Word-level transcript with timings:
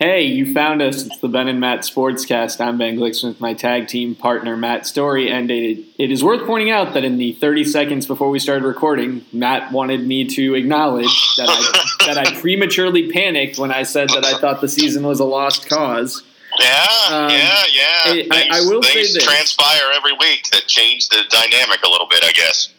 Hey, 0.00 0.22
you 0.22 0.54
found 0.54 0.80
us. 0.80 1.04
It's 1.04 1.18
the 1.18 1.28
Ben 1.28 1.46
and 1.46 1.60
Matt 1.60 1.80
Sportscast. 1.80 2.58
I'm 2.58 2.78
Ben 2.78 2.96
Glickson 2.96 3.28
with 3.28 3.40
my 3.40 3.52
tag 3.52 3.86
team 3.86 4.14
partner, 4.14 4.56
Matt 4.56 4.86
Story. 4.86 5.30
And 5.30 5.50
it, 5.50 5.84
it 5.98 6.10
is 6.10 6.24
worth 6.24 6.46
pointing 6.46 6.70
out 6.70 6.94
that 6.94 7.04
in 7.04 7.18
the 7.18 7.32
30 7.34 7.64
seconds 7.64 8.06
before 8.06 8.30
we 8.30 8.38
started 8.38 8.64
recording, 8.64 9.26
Matt 9.30 9.72
wanted 9.72 10.06
me 10.06 10.24
to 10.24 10.54
acknowledge 10.54 11.12
that 11.36 11.50
I, 11.50 12.06
that 12.14 12.16
I 12.16 12.40
prematurely 12.40 13.12
panicked 13.12 13.58
when 13.58 13.70
I 13.70 13.82
said 13.82 14.08
that 14.08 14.24
I 14.24 14.38
thought 14.38 14.62
the 14.62 14.68
season 14.70 15.02
was 15.06 15.20
a 15.20 15.24
lost 15.26 15.68
cause. 15.68 16.22
Yeah, 16.58 16.86
Um, 17.10 17.30
yeah, 17.30 17.62
yeah. 17.70 17.84
I- 18.06 18.12
things, 18.12 18.26
I- 18.32 18.48
I 18.52 18.60
will 18.62 18.82
say 18.82 19.02
this. 19.02 19.22
transpire 19.22 19.92
every 19.94 20.12
week 20.14 20.48
that 20.52 20.66
change 20.66 21.10
the 21.10 21.24
dynamic 21.28 21.82
a 21.84 21.90
little 21.90 22.08
bit, 22.08 22.24
I 22.24 22.32
guess. 22.32 22.70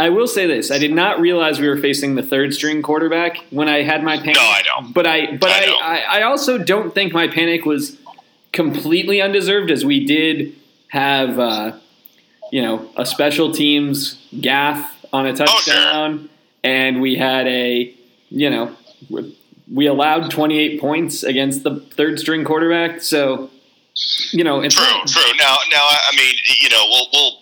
I 0.00 0.08
will 0.08 0.26
say 0.26 0.46
this: 0.46 0.70
I 0.70 0.78
did 0.78 0.92
not 0.92 1.20
realize 1.20 1.60
we 1.60 1.68
were 1.68 1.76
facing 1.76 2.14
the 2.14 2.22
third 2.22 2.54
string 2.54 2.80
quarterback 2.82 3.36
when 3.50 3.68
I 3.68 3.82
had 3.82 4.02
my 4.02 4.16
panic. 4.16 4.36
No, 4.36 4.40
I 4.42 4.62
know. 4.80 4.88
But 4.92 5.06
I, 5.06 5.36
but 5.36 5.50
I 5.50 5.64
I. 5.66 5.98
I, 5.98 6.18
I 6.20 6.22
also 6.22 6.56
don't 6.58 6.94
think 6.94 7.12
my 7.12 7.28
panic 7.28 7.64
was 7.66 7.98
completely 8.52 9.20
undeserved, 9.20 9.70
as 9.70 9.84
we 9.84 10.04
did 10.04 10.54
have, 10.88 11.38
uh, 11.38 11.72
you 12.50 12.62
know, 12.62 12.88
a 12.96 13.04
special 13.06 13.52
teams 13.52 14.26
gaff 14.40 14.96
on 15.12 15.26
a 15.26 15.30
Oh, 15.30 15.34
sure. 15.36 15.46
touchdown, 15.46 16.28
and 16.64 17.00
we 17.00 17.16
had 17.16 17.46
a, 17.46 17.94
you 18.30 18.50
know, 18.50 18.74
we 19.72 19.86
allowed 19.86 20.30
28 20.30 20.80
points 20.80 21.22
against 21.22 21.62
the 21.62 21.78
third 21.78 22.18
string 22.18 22.44
quarterback. 22.44 23.02
So, 23.02 23.50
you 24.32 24.42
know, 24.44 24.60
it's 24.62 24.74
True, 24.74 24.84
true. 25.06 25.32
Now, 25.38 25.56
now, 25.70 25.82
I 25.84 26.10
mean, 26.16 26.34
you 26.60 26.70
know, 26.70 26.82
we'll, 26.88 27.06
we'll 27.12 27.32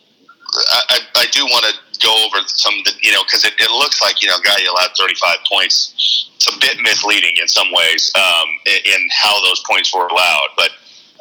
I 0.91 0.99
I 1.15 1.27
do 1.30 1.45
want 1.45 1.65
to 1.66 1.73
go 2.02 2.12
over 2.27 2.47
some, 2.47 2.75
of 2.79 2.84
the, 2.84 2.93
you 3.01 3.12
know, 3.12 3.23
because 3.25 3.45
it, 3.45 3.55
it 3.59 3.70
looks 3.70 4.01
like 4.02 4.23
you 4.23 4.29
know, 4.29 4.38
guy 4.43 4.57
you 4.62 4.70
allowed 4.70 4.91
thirty 4.97 5.15
five 5.15 5.38
points. 5.51 5.93
It's 6.37 6.47
a 6.55 6.59
bit 6.61 6.79
misleading 6.80 7.34
in 7.41 7.48
some 7.48 7.66
ways 7.73 8.12
um, 8.15 8.48
in, 8.65 9.09
how 9.11 9.43
those 9.43 9.62
points 9.69 9.95
were 9.95 10.07
allowed, 10.07 10.48
but. 10.57 10.71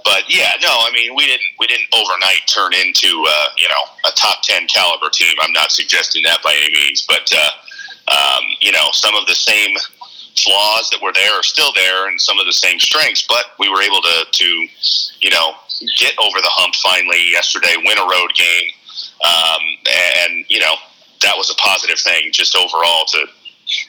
But 0.06 0.24
yeah, 0.30 0.54
no, 0.62 0.70
I 0.72 0.90
mean 0.94 1.16
we 1.16 1.26
didn't 1.26 1.44
we 1.60 1.68
didn't 1.68 1.88
overnight 1.92 2.40
turn 2.48 2.74
into 2.74 3.26
uh, 3.28 3.48
you 3.58 3.68
know 3.68 4.10
a 4.10 4.14
top 4.16 4.42
ten 4.42 4.66
caliber 4.68 5.10
team. 5.10 5.36
I'm 5.42 5.52
not 5.52 5.70
suggesting 5.70 6.24
that 6.24 6.42
by 6.42 6.56
any 6.56 6.72
means, 6.72 7.06
but 7.06 7.30
uh, 7.36 8.16
um, 8.16 8.46
you 8.62 8.72
know 8.72 8.88
some 8.94 9.16
of 9.16 9.28
the 9.28 9.36
same 9.36 9.76
flaws 10.38 10.90
that 10.92 11.02
were 11.02 11.12
there 11.12 11.34
are 11.34 11.44
still 11.44 11.74
there, 11.74 12.08
and 12.08 12.22
some 12.22 12.40
of 12.40 12.46
the 12.46 12.54
same 12.54 12.80
strengths. 12.80 13.26
But 13.28 13.58
we 13.60 13.68
were 13.70 13.82
able 13.82 14.02
to 14.02 14.26
to 14.32 14.68
you 15.20 15.30
know 15.30 15.56
get 15.98 16.14
over 16.20 16.40
the 16.40 16.54
hump 16.56 16.76
finally 16.76 17.32
yesterday, 17.32 17.76
win 17.78 17.98
a 17.98 18.08
road 18.08 18.32
game, 18.34 18.72
um, 19.24 19.62
and 20.26 20.46
you 20.50 20.60
know 20.60 20.74
that 21.22 21.36
was 21.38 21.50
a 21.50 21.56
positive 21.56 22.00
thing 22.00 22.30
just 22.32 22.56
overall 22.56 23.06
to 23.08 23.26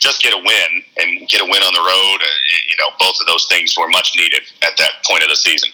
just 0.00 0.22
get 0.22 0.32
a 0.32 0.38
win 0.38 0.82
and 0.98 1.28
get 1.28 1.40
a 1.40 1.44
win 1.44 1.62
on 1.62 1.72
the 1.74 1.80
road. 1.80 2.18
uh, 2.22 2.26
You 2.70 2.76
know, 2.78 2.90
both 2.98 3.20
of 3.20 3.26
those 3.26 3.46
things 3.46 3.76
were 3.78 3.88
much 3.88 4.12
needed 4.16 4.42
at 4.62 4.76
that 4.78 4.90
point 5.06 5.22
of 5.22 5.28
the 5.28 5.36
season. 5.36 5.70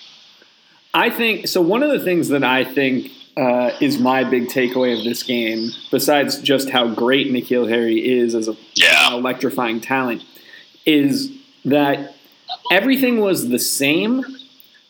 I 0.93 1.11
think 1.11 1.49
so. 1.49 1.61
One 1.61 1.83
of 1.83 1.91
the 1.91 2.01
things 2.01 2.29
that 2.29 2.45
I 2.45 2.65
think 2.65 3.11
uh, 3.37 3.71
is 3.81 3.99
my 3.99 4.23
big 4.23 4.47
takeaway 4.49 4.97
of 4.97 5.05
this 5.05 5.23
game, 5.23 5.71
besides 5.91 6.39
just 6.41 6.71
how 6.71 6.87
great 6.89 7.33
N'Keal 7.33 7.69
Harry 7.69 7.99
is 8.19 8.35
as 8.35 8.47
a, 8.49 8.57
Yeah. 8.75 9.09
an 9.09 9.15
electrifying 9.15 9.81
talent, 9.81 10.23
is 10.87 11.31
that 11.65 12.15
everything 12.71 13.21
was 13.21 13.49
the 13.49 13.59
same, 13.59 14.25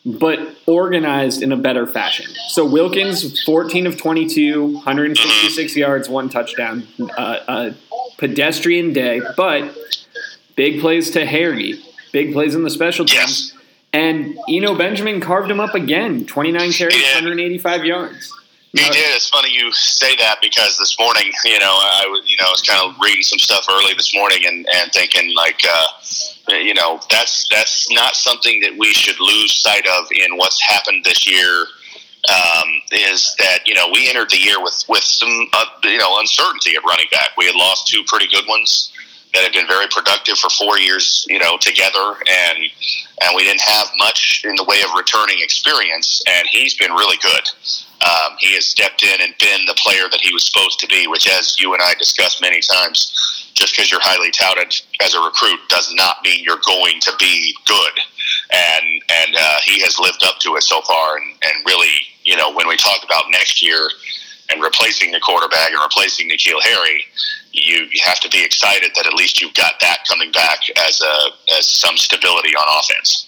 but 0.05 0.39
organized 0.67 1.41
in 1.41 1.51
a 1.51 1.57
better 1.57 1.87
fashion. 1.87 2.27
So 2.49 2.65
Wilkins, 2.65 3.41
14 3.43 3.87
of 3.87 3.97
22, 3.97 4.75
166 4.75 5.75
yards, 5.75 6.07
one 6.07 6.29
touchdown, 6.29 6.87
uh, 7.17 7.39
a 7.47 7.75
pedestrian 8.17 8.93
day, 8.93 9.21
but 9.35 9.75
big 10.55 10.79
plays 10.79 11.09
to 11.11 11.25
Harry, 11.25 11.81
big 12.11 12.33
plays 12.33 12.53
in 12.53 12.63
the 12.63 12.69
special 12.69 13.05
teams. 13.05 13.51
Yes. 13.53 13.61
And 13.93 14.37
Eno 14.49 14.75
Benjamin 14.75 15.21
carved 15.21 15.49
him 15.49 15.59
up 15.59 15.73
again. 15.73 16.25
29 16.25 16.71
carries, 16.73 17.01
185 17.13 17.85
yards. 17.85 18.31
He 18.75 18.81
Now- 18.81 18.89
did. 18.89 19.15
It's 19.15 19.29
funny 19.29 19.51
you 19.51 19.71
say 19.71 20.17
that 20.17 20.41
because 20.41 20.77
this 20.77 20.97
morning, 20.99 21.31
you 21.45 21.59
know, 21.59 21.71
I 21.71 22.05
was, 22.07 22.23
you 22.25 22.35
know, 22.37 22.47
I 22.47 22.51
was 22.51 22.61
kind 22.61 22.81
of 22.81 22.99
reading 22.99 23.23
some 23.23 23.39
stuff 23.39 23.65
early 23.69 23.93
this 23.93 24.13
morning 24.13 24.45
and, 24.45 24.67
and 24.67 24.91
thinking 24.91 25.33
like, 25.33 25.61
uh, 25.65 25.87
you 26.49 26.73
know, 26.73 26.99
that's 27.09 27.47
that's 27.49 27.89
not 27.91 28.15
something 28.15 28.59
that 28.61 28.75
we 28.77 28.91
should 28.93 29.19
lose 29.21 29.61
sight 29.61 29.87
of 29.87 30.07
in 30.11 30.35
what's 30.37 30.61
happened 30.61 31.05
this 31.05 31.25
year. 31.25 31.67
Um, 32.27 32.81
is 32.91 33.35
that 33.37 33.59
you 33.67 33.75
know 33.75 33.87
we 33.93 34.09
entered 34.09 34.31
the 34.31 34.39
year 34.39 34.59
with 34.59 34.83
with 34.89 35.03
some 35.03 35.47
uh, 35.53 35.65
you 35.83 35.99
know 35.99 36.19
uncertainty 36.19 36.75
at 36.75 36.83
running 36.83 37.05
back. 37.11 37.37
We 37.37 37.45
had 37.45 37.53
lost 37.55 37.87
two 37.87 38.03
pretty 38.07 38.27
good 38.27 38.45
ones 38.47 38.91
that 39.35 39.43
had 39.43 39.53
been 39.53 39.67
very 39.67 39.85
productive 39.91 40.37
for 40.37 40.49
four 40.49 40.79
years, 40.79 41.25
you 41.29 41.37
know, 41.37 41.57
together, 41.57 42.15
and 42.27 42.57
and 43.21 43.35
we 43.35 43.43
didn't 43.43 43.61
have 43.61 43.87
much 43.97 44.41
in 44.43 44.55
the 44.55 44.63
way 44.63 44.81
of 44.81 44.89
returning 44.97 45.37
experience. 45.39 46.21
And 46.27 46.47
he's 46.51 46.73
been 46.73 46.91
really 46.91 47.17
good. 47.21 47.43
Um, 48.05 48.37
he 48.39 48.53
has 48.53 48.65
stepped 48.65 49.03
in 49.03 49.21
and 49.21 49.33
been 49.39 49.65
the 49.65 49.73
player 49.73 50.07
that 50.11 50.21
he 50.21 50.31
was 50.31 50.45
supposed 50.45 50.79
to 50.79 50.87
be, 50.87 51.07
which, 51.07 51.27
as 51.27 51.59
you 51.59 51.73
and 51.73 51.81
I 51.81 51.95
discussed 51.95 52.39
many 52.39 52.61
times, 52.61 53.51
just 53.55 53.73
because 53.73 53.89
you're 53.89 54.03
highly 54.03 54.29
touted 54.31 54.75
as 55.01 55.15
a 55.15 55.21
recruit 55.21 55.59
does 55.69 55.91
not 55.95 56.17
mean 56.23 56.43
you're 56.43 56.61
going 56.65 56.99
to 57.01 57.11
be 57.17 57.55
good. 57.65 57.95
And 58.51 59.01
and 59.09 59.35
uh, 59.35 59.59
he 59.63 59.81
has 59.81 59.97
lived 59.97 60.23
up 60.23 60.37
to 60.39 60.55
it 60.55 60.63
so 60.63 60.81
far. 60.81 61.17
And, 61.17 61.25
and 61.25 61.65
really, 61.65 61.89
you 62.23 62.37
know, 62.37 62.53
when 62.53 62.67
we 62.67 62.77
talk 62.77 63.03
about 63.03 63.25
next 63.31 63.63
year 63.63 63.89
and 64.51 64.61
replacing 64.61 65.11
the 65.11 65.19
quarterback 65.19 65.71
and 65.71 65.81
replacing 65.81 66.29
N'Keal 66.29 66.61
Harry, 66.61 67.03
you, 67.51 67.87
you 67.91 68.01
have 68.05 68.19
to 68.19 68.29
be 68.29 68.43
excited 68.43 68.91
that 68.95 69.07
at 69.07 69.13
least 69.13 69.41
you've 69.41 69.55
got 69.55 69.73
that 69.79 69.99
coming 70.07 70.31
back 70.31 70.59
as 70.85 71.01
a 71.01 71.55
as 71.57 71.67
some 71.67 71.97
stability 71.97 72.55
on 72.55 72.65
offense. 72.79 73.27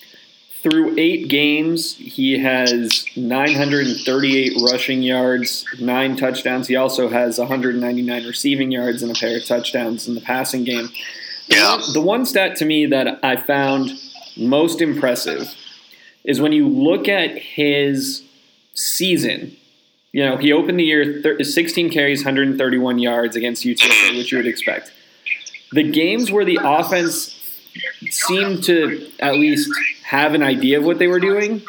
Through 0.64 0.96
eight 0.98 1.28
games, 1.28 1.96
he 1.96 2.40
has 2.40 3.06
938 3.16 4.54
rushing 4.72 5.02
yards, 5.04 5.66
nine 5.80 6.16
touchdowns. 6.18 6.68
He 6.68 6.76
also 6.76 7.10
has 7.10 7.38
199 7.38 8.26
receiving 8.26 8.72
yards 8.72 9.04
and 9.04 9.12
a 9.12 9.20
pair 9.20 9.38
of 9.38 9.46
touchdowns 9.46 10.08
in 10.08 10.16
the 10.16 10.22
passing 10.22 10.64
game. 10.64 10.90
The 11.50 11.56
Yeah. 11.56 11.76
one- 11.78 11.94
The 11.94 12.02
one 12.02 12.26
stat 12.26 12.56
to 12.58 12.66
me 12.66 12.86
that 12.88 13.20
I 13.24 13.36
found 13.36 13.92
most 14.36 14.82
impressive 14.82 15.48
is 16.26 16.42
when 16.42 16.52
you 16.52 16.68
look 16.68 17.08
at 17.08 17.38
his 17.38 18.24
season. 18.74 19.56
You 20.12 20.26
know, 20.26 20.38
he 20.38 20.52
opened 20.52 20.80
the 20.80 20.84
year 20.86 21.20
thir- 21.24 21.44
16 21.44 21.90
carries, 21.90 22.24
131 22.24 22.98
yards 23.00 23.36
against 23.36 23.64
UTSA, 23.64 24.18
which 24.18 24.32
you 24.32 24.38
would 24.40 24.48
expect. 24.48 24.92
The 25.72 25.84
games 25.84 26.32
where 26.32 26.46
the 26.46 26.60
offense 26.64 27.36
seemed 28.14 28.64
to 28.66 29.10
at 29.20 29.34
least 29.36 29.70
have 30.04 30.34
an 30.34 30.44
idea 30.44 30.80
of 30.80 30.86
what 30.86 31.00
they 31.00 31.08
were 31.08 31.20
doing 31.20 31.62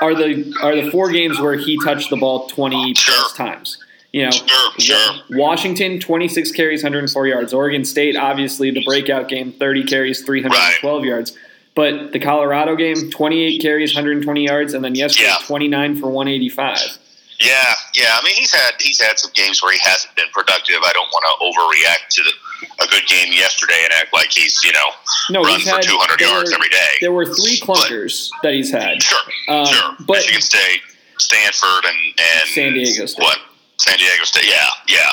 are 0.00 0.14
the 0.14 0.54
are 0.62 0.76
the 0.76 0.90
four 0.90 1.10
games 1.10 1.40
where 1.40 1.54
he 1.56 1.78
touched 1.84 2.10
the 2.10 2.16
ball 2.16 2.46
20 2.48 2.94
plus 2.94 3.32
times. 3.34 3.78
You 4.12 4.24
know, 4.24 4.30
Sure, 4.30 4.70
sure. 4.78 5.14
Washington 5.30 6.00
26 6.00 6.52
carries, 6.52 6.82
104 6.82 7.26
yards. 7.26 7.52
Oregon 7.52 7.84
State 7.84 8.16
obviously 8.16 8.70
the 8.70 8.82
breakout 8.84 9.28
game 9.28 9.52
30 9.52 9.84
carries, 9.84 10.22
312 10.24 11.04
yards. 11.04 11.36
But 11.74 12.12
the 12.12 12.18
Colorado 12.18 12.74
game 12.74 13.10
28 13.10 13.60
carries, 13.60 13.94
120 13.94 14.44
yards 14.44 14.72
and 14.74 14.82
then 14.84 14.94
yesterday 14.94 15.28
Yeah. 15.28 15.36
29 15.46 15.96
for 16.00 16.08
185. 16.10 16.98
Yeah, 17.40 17.74
yeah. 17.94 18.18
I 18.18 18.24
mean, 18.24 18.34
he's 18.34 18.52
had 18.52 18.72
he's 18.80 19.00
had 19.00 19.18
some 19.18 19.30
games 19.34 19.62
where 19.62 19.72
he 19.72 19.78
hasn't 19.84 20.14
been 20.16 20.26
productive. 20.32 20.76
I 20.82 20.92
don't 20.92 21.08
want 21.12 21.24
to 21.24 21.44
overreact 21.44 22.08
to 22.16 22.22
the, 22.24 22.32
a 22.80 22.86
good 22.86 23.06
game 23.06 23.32
yesterday 23.32 23.80
and 23.84 23.92
act 23.94 24.12
like 24.12 24.30
he's 24.32 24.62
you 24.64 24.72
know 24.72 24.88
No, 25.30 25.42
runs 25.42 25.62
for 25.64 25.70
had 25.76 25.82
200 25.82 26.20
yards 26.20 26.50
were- 26.50 26.56
every 26.56 26.68
day. 26.70 26.92
There 27.00 27.12
were 27.12 27.26
three 27.26 27.58
clunkers 27.60 28.30
that 28.42 28.52
he's 28.54 28.70
had. 28.70 29.02
Sure, 29.02 29.18
Um, 29.48 29.66
sure. 29.66 29.96
but- 30.00 30.16
Michigan 30.18 30.42
State, 30.42 30.82
Stanford, 31.18 31.84
and 31.84 31.98
and 32.18 32.48
San 32.50 32.72
Diego 32.74 33.06
State. 33.06 33.22
What? 33.22 33.38
San 33.80 33.96
Diego 33.98 34.24
State. 34.24 34.44
Yeah, 34.46 34.68
yeah. 34.88 35.10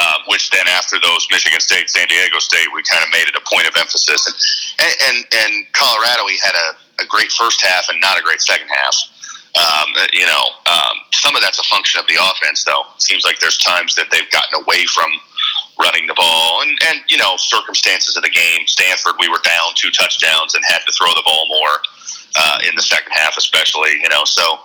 Um, 0.00 0.22
which 0.28 0.48
then 0.50 0.66
after 0.68 0.98
those 1.00 1.26
Michigan 1.30 1.60
State, 1.60 1.90
San 1.90 2.06
Diego 2.08 2.38
State, 2.38 2.66
we 2.74 2.82
kind 2.82 3.04
of 3.04 3.10
made 3.10 3.28
it 3.28 3.36
a 3.36 3.40
point 3.52 3.68
of 3.68 3.76
emphasis. 3.76 4.26
And 4.78 4.94
and 5.08 5.26
and 5.44 5.72
Colorado, 5.72 6.26
he 6.26 6.38
had 6.42 6.54
a, 6.54 7.02
a 7.02 7.06
great 7.06 7.30
first 7.32 7.60
half 7.60 7.88
and 7.90 8.00
not 8.00 8.18
a 8.18 8.22
great 8.22 8.40
second 8.40 8.68
half. 8.68 8.96
Um, 9.56 9.88
you 10.12 10.24
know, 10.26 10.44
um, 10.66 10.96
some 11.12 11.34
of 11.34 11.42
that's 11.42 11.58
a 11.58 11.64
function 11.64 11.98
of 12.00 12.06
the 12.06 12.16
offense, 12.20 12.64
though. 12.64 12.84
It 12.96 13.02
seems 13.02 13.24
like 13.24 13.40
there's 13.40 13.58
times 13.58 13.94
that 13.96 14.06
they've 14.10 14.30
gotten 14.30 14.62
away 14.62 14.84
from 14.86 15.10
running 15.80 16.06
the 16.06 16.14
ball, 16.14 16.62
and 16.62 16.78
and 16.88 17.00
you 17.08 17.18
know, 17.18 17.36
circumstances 17.36 18.16
of 18.16 18.22
the 18.22 18.30
game. 18.30 18.66
Stanford, 18.66 19.14
we 19.20 19.28
were 19.28 19.40
down 19.44 19.72
two 19.74 19.90
touchdowns 19.90 20.54
and 20.54 20.64
had 20.66 20.80
to 20.86 20.92
throw 20.92 21.08
the 21.14 21.22
ball 21.24 21.46
more 21.48 21.82
uh, 22.36 22.58
in 22.68 22.74
the 22.74 22.82
second 22.82 23.12
half, 23.12 23.36
especially. 23.36 23.92
You 24.02 24.08
know, 24.08 24.24
so 24.24 24.58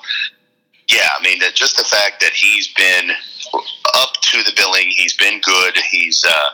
yeah, 0.89 1.09
I 1.17 1.23
mean, 1.23 1.39
just 1.53 1.77
the 1.77 1.83
fact 1.83 2.21
that 2.21 2.33
he's 2.33 2.73
been 2.73 3.11
up 3.95 4.13
to 4.21 4.43
the 4.43 4.51
billing, 4.55 4.89
he's 4.89 5.15
been 5.15 5.39
good. 5.41 5.77
He's 5.89 6.25
uh, 6.25 6.49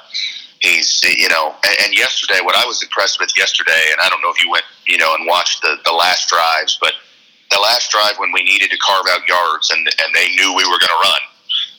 he's 0.59 1.01
you 1.03 1.29
know, 1.29 1.55
and, 1.63 1.75
and 1.85 1.93
yesterday, 1.97 2.39
what 2.43 2.55
I 2.55 2.65
was 2.65 2.83
impressed 2.83 3.19
with 3.19 3.35
yesterday, 3.35 3.89
and 3.91 3.99
I 4.01 4.09
don't 4.09 4.21
know 4.21 4.29
if 4.29 4.43
you 4.43 4.49
went 4.51 4.65
you 4.87 4.97
know 4.97 5.15
and 5.15 5.25
watched 5.27 5.61
the 5.61 5.77
the 5.85 5.93
last 5.93 6.29
drives, 6.29 6.77
but 6.79 6.93
the 7.51 7.59
last 7.59 7.89
drive 7.91 8.17
when 8.17 8.31
we 8.31 8.43
needed 8.43 8.69
to 8.69 8.77
carve 8.77 9.05
out 9.09 9.27
yards 9.27 9.71
and 9.71 9.87
and 9.87 10.13
they 10.13 10.29
knew 10.35 10.53
we 10.55 10.63
were 10.63 10.79
going 10.79 10.93
to 10.93 11.01
run. 11.01 11.21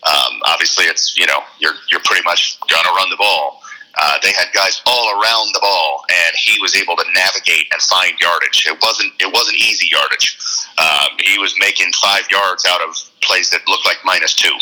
Um, 0.02 0.40
obviously, 0.44 0.84
it's 0.86 1.16
you 1.16 1.26
know 1.26 1.40
you're 1.58 1.74
you're 1.90 2.00
pretty 2.04 2.22
much 2.24 2.58
to 2.68 2.90
run 2.96 3.10
the 3.10 3.16
ball. 3.16 3.62
Uh, 4.00 4.18
they 4.22 4.32
had 4.32 4.46
guys 4.54 4.80
all 4.86 5.20
around 5.20 5.52
the 5.52 5.60
ball, 5.60 6.04
and 6.08 6.34
he 6.36 6.60
was 6.60 6.76
able 6.76 6.96
to 6.96 7.04
navigate 7.14 7.66
and 7.72 7.82
find 7.82 8.18
yardage. 8.20 8.64
It 8.66 8.78
wasn't 8.82 9.12
it 9.20 9.32
wasn't 9.32 9.56
easy 9.56 9.88
yardage. 9.90 10.38
Um, 10.78 11.18
he 11.18 11.38
was 11.38 11.54
making 11.58 11.92
five 12.02 12.30
yards 12.30 12.64
out 12.66 12.80
of 12.80 12.96
plays 13.22 13.50
that 13.50 13.60
looked 13.68 13.84
like 13.84 13.98
minus 14.04 14.34
two. 14.34 14.52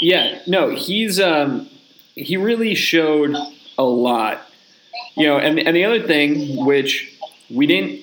Yeah, 0.00 0.40
no, 0.46 0.70
he's 0.70 1.20
um, 1.20 1.68
he 2.14 2.36
really 2.36 2.74
showed 2.74 3.36
a 3.78 3.84
lot. 3.84 4.42
You 5.16 5.26
know, 5.26 5.38
and 5.38 5.58
and 5.58 5.76
the 5.76 5.84
other 5.84 6.02
thing 6.02 6.64
which 6.64 7.18
we 7.50 7.66
didn't 7.66 8.00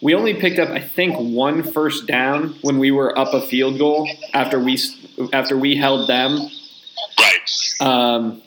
we 0.00 0.14
only 0.14 0.34
picked 0.34 0.58
up 0.58 0.70
I 0.70 0.80
think 0.80 1.16
one 1.16 1.62
first 1.62 2.06
down 2.06 2.56
when 2.62 2.78
we 2.78 2.90
were 2.90 3.16
up 3.16 3.32
a 3.32 3.40
field 3.40 3.78
goal 3.78 4.08
after 4.34 4.58
we 4.58 4.76
after 5.32 5.56
we 5.56 5.76
held 5.76 6.08
them. 6.08 6.38
Right. 7.18 7.80
Um, 7.80 8.42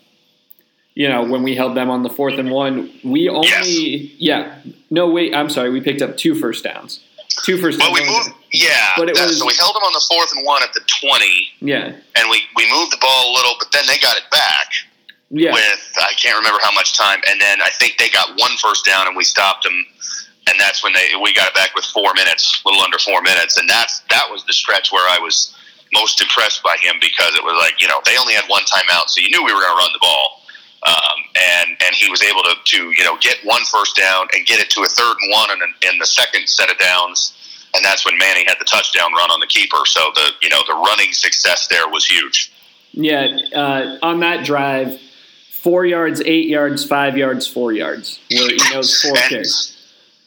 you 0.94 1.09
know, 1.09 1.23
when 1.25 1.44
we 1.44 1.56
held 1.56 1.75
them 1.75 1.89
on 1.89 2.03
the 2.03 2.09
fourth 2.09 2.38
and 2.39 2.50
one, 2.51 2.89
we 3.03 3.27
only 3.27 3.47
Yes. 3.50 4.12
yeah. 4.17 4.56
No, 4.89 5.09
wait, 5.09 5.35
I'm 5.35 5.50
sorry, 5.50 5.69
we 5.69 5.81
picked 5.81 6.01
up 6.01 6.15
two 6.17 6.35
first 6.35 6.63
downs. 6.63 7.01
Two 7.44 7.57
first 7.57 7.79
Well, 7.79 7.94
downs. 7.94 8.00
we 8.00 8.06
moved. 8.15 8.29
Yeah. 8.51 8.94
But 8.95 9.09
it 9.09 9.17
was- 9.19 9.38
so 9.39 9.45
we 9.45 9.53
held 9.59 9.75
them 9.75 9.83
on 9.83 9.91
the 9.94 10.06
fourth 10.07 10.31
and 10.35 10.45
one 10.45 10.63
at 10.63 10.73
the 10.73 10.81
twenty, 11.01 11.50
yeah. 11.59 11.91
and 12.15 12.29
we 12.29 12.44
we 12.56 12.69
moved 12.71 12.94
the 12.94 12.97
ball 12.97 13.31
a 13.31 13.33
little, 13.35 13.56
but 13.59 13.71
then 13.73 13.85
they 13.88 13.97
got 13.97 14.15
it 14.17 14.23
back. 14.31 14.67
Yeah. 15.31 15.51
with 15.51 15.94
I 15.97 16.13
can't 16.13 16.38
remember 16.38 16.59
how 16.63 16.71
much 16.71 16.95
time, 16.97 17.19
and 17.27 17.41
then 17.41 17.59
I 17.62 17.69
think 17.71 17.97
they 17.97 18.09
got 18.09 18.29
one 18.39 18.51
first 18.57 18.85
down, 18.85 19.07
and 19.07 19.17
we 19.17 19.23
stopped 19.25 19.63
them, 19.63 19.85
and 20.47 20.57
that's 20.59 20.81
when 20.83 20.94
they 20.94 21.09
we 21.21 21.33
got 21.33 21.47
it 21.50 21.56
back 21.56 21.75
with 21.75 21.83
four 21.85 22.13
minutes, 22.13 22.62
a 22.63 22.69
little 22.69 22.81
under 22.83 23.00
four 23.00 23.21
minutes, 23.21 23.57
and 23.57 23.67
that's 23.67 24.00
that 24.12 24.29
was 24.31 24.45
the 24.45 24.53
stretch 24.53 24.91
where 24.94 25.03
I 25.09 25.19
was 25.19 25.53
most 25.94 26.22
impressed 26.22 26.64
by 26.64 26.76
him 26.82 26.96
because 27.02 27.36
it 27.36 27.44
was 27.44 27.56
like 27.60 27.82
you 27.82 27.88
know 27.88 28.00
they 28.06 28.18
only 28.18 28.34
had 28.34 28.46
one 28.48 28.64
timeout, 28.64 29.08
so 29.10 29.22
you 29.22 29.30
knew 29.30 29.44
we 29.44 29.54
were 29.54 29.62
going 29.62 29.76
to 29.76 29.78
run 29.78 29.94
the 29.94 30.00
ball, 30.02 30.42
um, 30.88 31.18
and 31.36 31.70
and 31.84 31.96
he 31.96 32.10
was 32.10 32.22
able 32.24 32.44
to 32.44 32.56
to 32.66 32.92
you 32.92 33.04
know 33.04 33.18
get 33.22 33.38
one 33.44 33.64
first 33.66 33.96
down 33.96 34.28
and 34.34 34.46
get 34.46 34.60
it 34.60 34.70
to 34.72 34.82
a 34.82 34.88
third 34.88 35.16
and 35.22 35.32
one, 35.32 35.50
and 35.52 35.62
in 35.94 35.98
the 36.00 36.06
second 36.08 36.48
set 36.50 36.70
of 36.72 36.78
downs. 36.78 37.34
And 37.76 37.84
that's 37.84 38.06
when 38.06 38.18
Manny 38.18 38.46
had 38.48 38.56
the 38.58 38.64
touchdown 38.64 39.12
run 39.18 39.30
on 39.32 39.42
the 39.42 39.48
keeper. 39.48 39.80
So 39.86 40.00
the 40.16 40.30
you 40.42 40.50
know 40.50 40.62
the 40.68 40.74
running 40.76 41.12
success 41.12 41.68
there 41.68 41.88
was 41.90 42.06
huge. 42.06 42.52
Yeah, 42.94 43.36
uh, 43.54 43.98
on 44.02 44.22
that 44.22 44.46
drive, 44.46 44.98
four 45.52 45.86
yards, 45.86 46.22
eight 46.26 46.48
yards, 46.48 46.86
five 46.86 47.18
yards, 47.18 47.46
four 47.46 47.74
yards 47.74 48.20
were 48.32 48.50
Eno's 48.72 49.02
four 49.02 49.12
And- 49.18 49.30
carries. 49.30 49.75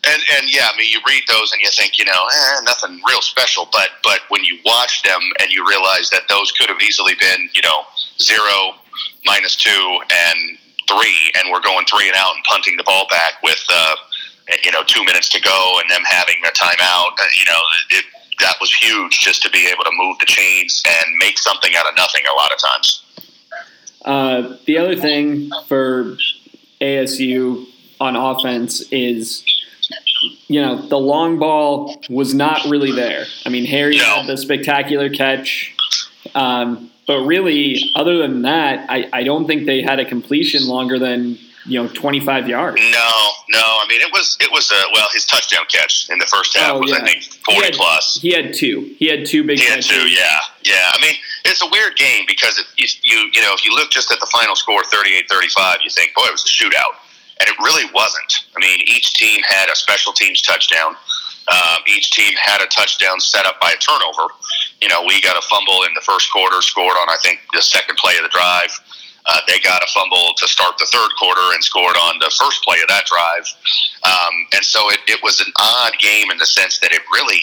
And 0.09 0.23
and 0.37 0.45
yeah, 0.55 0.69
I 0.73 0.77
mean, 0.79 0.89
you 0.91 1.01
read 1.07 1.23
those 1.29 1.53
and 1.53 1.61
you 1.61 1.69
think, 1.71 1.99
you 1.99 2.05
know, 2.05 2.13
eh, 2.33 2.61
nothing 2.65 3.01
real 3.07 3.21
special. 3.21 3.69
But 3.73 3.91
but 4.03 4.21
when 4.29 4.43
you 4.45 4.59
watch 4.65 5.03
them 5.03 5.21
and 5.41 5.51
you 5.53 5.67
realize 5.69 6.09
that 6.11 6.23
those 6.29 6.53
could 6.53 6.69
have 6.69 6.81
easily 6.81 7.15
been, 7.21 7.49
you 7.53 7.63
know, 7.63 7.83
zero, 8.21 8.75
minus 9.25 9.57
two, 9.57 10.01
and 10.11 10.59
three, 10.89 11.33
and 11.39 11.53
we're 11.53 11.61
going 11.61 11.85
three 11.87 12.09
and 12.09 12.17
out 12.17 12.35
and 12.35 12.45
punting 12.45 12.77
the 12.77 12.85
ball 12.85 13.07
back 13.11 13.35
with, 13.43 13.63
uh, 13.71 13.95
you 14.65 14.73
know, 14.73 14.83
two 14.85 15.05
minutes 15.05 15.29
to 15.31 15.41
go, 15.41 15.79
and 15.81 15.91
them 15.91 16.03
having 16.09 16.37
a 16.47 16.53
timeout. 16.53 17.13
uh, 17.21 17.25
You 17.39 17.45
know, 17.45 17.61
it, 17.91 18.05
that 18.41 18.55
was 18.61 18.73
huge 18.73 19.19
just 19.21 19.43
to 19.43 19.51
be 19.51 19.67
able 19.69 19.85
to 19.85 19.91
move 19.93 20.17
the 20.21 20.27
chains 20.27 20.83
and 20.87 21.17
make 21.19 21.39
something 21.39 21.73
out 21.77 21.87
of 21.87 21.95
nothing. 21.97 22.23
A 22.31 22.35
lot 22.35 22.53
of 22.53 22.59
times. 22.59 23.03
Uh, 24.05 24.57
the 24.65 24.79
other 24.79 24.97
thing 24.97 25.51
for 25.67 26.17
ASU 26.81 27.67
on 28.01 28.15
offense 28.17 28.81
is, 28.93 29.45
you 30.49 30.61
know, 30.61 30.77
the 30.89 30.99
long 30.99 31.39
ball 31.39 32.01
was 32.11 32.35
not 32.35 32.65
really 32.67 32.93
there. 32.93 33.25
I 33.47 33.49
mean, 33.51 33.65
Harry 33.67 33.97
No. 33.99 34.05
had 34.05 34.27
the 34.27 34.37
spectacular 34.37 35.09
catch. 35.11 35.75
Um, 36.35 36.91
but 37.07 37.21
really, 37.21 37.91
other 37.95 38.19
than 38.19 38.43
that, 38.43 38.87
I, 38.91 39.09
I 39.13 39.23
don't 39.23 39.47
think 39.47 39.65
they 39.67 39.81
had 39.83 39.99
a 39.99 40.05
completion 40.05 40.67
longer 40.67 40.99
than, 40.99 41.39
you 41.65 41.83
know, 41.83 41.89
25 41.89 42.49
yards. 42.49 42.77
No, 42.81 43.11
no. 43.51 43.61
I 43.61 43.87
mean, 43.89 44.01
it 44.03 44.13
was 44.13 44.37
it 44.41 44.51
was 44.53 44.71
a 44.71 44.83
well 44.93 45.07
his 45.13 45.25
touchdown 45.25 45.65
catch 45.73 46.09
in 46.11 46.19
the 46.19 46.27
first 46.27 46.57
half 46.57 46.73
Oh, 46.75 46.81
was 46.81 46.93
I 46.93 46.99
yeah. 46.99 47.05
think 47.05 47.23
He 47.23 47.31
forty 47.45 47.65
had- 47.67 47.75
plus. 47.75 48.19
He 48.21 48.33
had 48.33 48.53
two. 48.53 48.95
He 48.99 49.07
had 49.09 49.25
two 49.25 49.43
big 49.45 49.59
Yeah, 49.59 49.69
catches. 49.77 49.89
too. 49.89 50.09
Yeah, 50.09 50.39
yeah. 50.65 50.91
I 50.93 51.01
mean, 51.01 51.15
it's 51.47 51.63
a 51.63 51.69
weird 51.71 51.97
game 51.97 52.25
because 52.27 52.59
if 52.59 52.67
you 53.05 53.19
you 53.33 53.41
know 53.41 53.55
if 53.55 53.65
you 53.65 53.75
look 53.75 53.91
just 53.91 54.11
at 54.13 54.21
the 54.21 54.27
final 54.27 54.55
score 54.57 54.83
38-35, 54.83 55.77
you 55.85 55.91
think, 55.91 56.13
boy, 56.15 56.25
it 56.27 56.33
was 56.33 56.45
a 56.45 56.49
shootout, 56.49 56.95
and 57.41 57.49
it 57.49 57.59
really 57.59 57.91
wasn't. 57.95 58.33
I 58.57 58.61
mean, 58.61 58.81
each 58.87 59.15
team 59.15 59.43
had 59.47 59.71
a 59.71 59.77
special 59.77 60.13
teams 60.13 60.41
touchdown. 60.43 60.97
Um, 61.49 61.81
each 61.87 62.11
team 62.11 62.35
had 62.37 62.61
a 62.61 62.67
touchdown 62.67 63.21
set 63.21 63.47
up 63.47 63.61
by 63.61 63.73
a 63.73 63.79
turnover. 63.79 64.35
You 64.83 64.89
know, 64.89 65.03
we 65.07 65.21
got 65.23 65.37
a 65.37 65.47
fumble 65.49 65.85
in 65.85 65.95
the 65.95 66.03
first 66.03 66.31
quarter, 66.31 66.61
scored 66.61 66.97
on 66.97 67.09
I 67.09 67.17
think 67.23 67.41
the 67.55 67.63
second 67.63 67.97
play 67.97 68.17
of 68.17 68.23
the 68.25 68.29
drive. 68.29 68.71
Uh, 69.27 69.41
they 69.47 69.61
got 69.61 69.83
a 69.83 69.87
fumble 69.93 70.33
to 70.37 70.49
start 70.49 70.79
the 70.79 70.87
third 70.87 71.11
quarter 71.19 71.53
and 71.53 71.63
scored 71.63 71.97
on 71.97 72.19
the 72.19 72.33
first 72.39 72.65
play 72.65 72.81
of 72.81 72.89
that 72.89 73.05
drive. 73.05 73.45
Um, 74.05 74.35
and 74.55 74.65
so 74.65 74.91
it, 74.91 75.01
it 75.07 75.21
was 75.23 75.41
an 75.41 75.53
odd 75.61 75.99
game 76.01 76.31
in 76.31 76.39
the 76.39 76.47
sense 76.47 76.79
that 76.81 76.93
it 76.93 77.03
really 77.13 77.43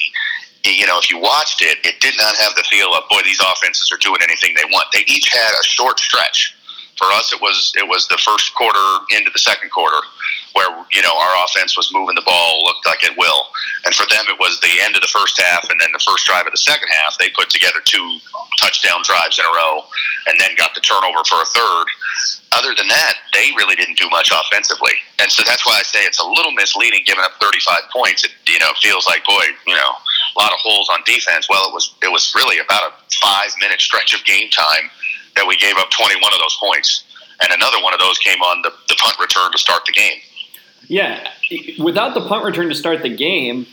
you 0.65 0.87
know, 0.87 0.97
if 0.97 1.11
you 1.11 1.19
watched 1.19 1.61
it, 1.61 1.77
it 1.85 1.99
did 1.99 2.15
not 2.17 2.35
have 2.37 2.55
the 2.55 2.63
feel 2.63 2.93
of 2.95 3.07
boy, 3.07 3.21
these 3.23 3.39
offenses 3.39 3.91
are 3.91 3.97
doing 3.97 4.19
anything 4.23 4.55
they 4.55 4.65
want. 4.65 4.87
They 4.91 5.03
each 5.05 5.29
had 5.29 5.51
a 5.51 5.63
short 5.63 5.99
stretch. 5.99 6.54
For 6.97 7.07
us, 7.11 7.33
it 7.33 7.41
was 7.41 7.73
it 7.75 7.87
was 7.87 8.07
the 8.07 8.17
first 8.17 8.55
quarter 8.55 9.03
into 9.11 9.29
the 9.31 9.39
second 9.39 9.71
quarter 9.71 9.99
where 10.55 10.71
you 10.91 11.03
know 11.03 11.11
our 11.11 11.43
offense 11.43 11.75
was 11.75 11.91
moving 11.91 12.15
the 12.15 12.23
ball, 12.23 12.63
looked 12.63 12.85
like 12.87 13.03
it 13.03 13.11
will, 13.19 13.51
and 13.83 13.93
for 13.93 14.07
them 14.07 14.23
it 14.31 14.39
was 14.39 14.59
the 14.63 14.71
end 14.81 14.95
of 14.95 15.01
the 15.03 15.11
first 15.11 15.35
half 15.39 15.67
and 15.69 15.79
then 15.79 15.91
the 15.91 15.99
first 15.99 16.25
drive 16.25 16.47
of 16.47 16.55
the 16.55 16.63
second 16.63 16.87
half. 16.87 17.19
They 17.19 17.29
put 17.35 17.51
together 17.51 17.83
two 17.83 18.17
touchdown 18.57 19.03
drives 19.03 19.37
in 19.37 19.43
a 19.43 19.51
row, 19.51 19.83
and 20.27 20.39
then 20.39 20.55
got 20.55 20.73
the 20.73 20.79
turnover 20.79 21.23
for 21.27 21.43
a 21.43 21.49
third. 21.51 21.85
Other 22.55 22.71
than 22.71 22.87
that, 22.87 23.19
they 23.35 23.51
really 23.59 23.75
didn't 23.75 23.99
do 23.99 24.07
much 24.09 24.31
offensively, 24.31 24.95
and 25.19 25.27
so 25.29 25.43
that's 25.43 25.67
why 25.67 25.75
I 25.79 25.83
say 25.83 26.07
it's 26.07 26.23
a 26.23 26.27
little 26.27 26.55
misleading 26.55 27.03
giving 27.05 27.23
up 27.27 27.35
35 27.43 27.91
points. 27.91 28.23
It 28.23 28.31
you 28.47 28.59
know 28.59 28.71
feels 28.79 29.05
like 29.05 29.27
boy, 29.27 29.43
you 29.67 29.75
know 29.75 29.91
a 29.91 30.39
lot 30.39 30.55
of 30.55 30.59
holes 30.63 30.87
on 30.87 31.03
defense. 31.05 31.51
Well, 31.51 31.67
it 31.67 31.73
was 31.73 31.91
it 32.01 32.11
was 32.11 32.31
really 32.31 32.63
about 32.63 32.87
a 32.87 32.91
five 33.19 33.51
minute 33.59 33.81
stretch 33.83 34.15
of 34.15 34.23
game 34.23 34.49
time 34.55 34.87
that 35.35 35.47
we 35.47 35.57
gave 35.57 35.75
up 35.77 35.89
21 35.91 36.21
of 36.33 36.39
those 36.39 36.57
points, 36.61 37.03
and 37.41 37.51
another 37.51 37.81
one 37.83 37.93
of 37.93 37.99
those 37.99 38.17
came 38.19 38.41
on 38.41 38.61
the, 38.61 38.71
the 38.87 38.95
punt 38.95 39.17
return 39.19 39.51
to 39.51 39.57
start 39.57 39.83
the 39.85 39.93
game. 39.93 40.19
Yeah, 40.87 41.27
without 41.79 42.13
the 42.13 42.21
punt 42.27 42.45
return 42.45 42.69
to 42.69 42.75
start 42.75 43.01
the 43.01 43.09
game, 43.09 43.65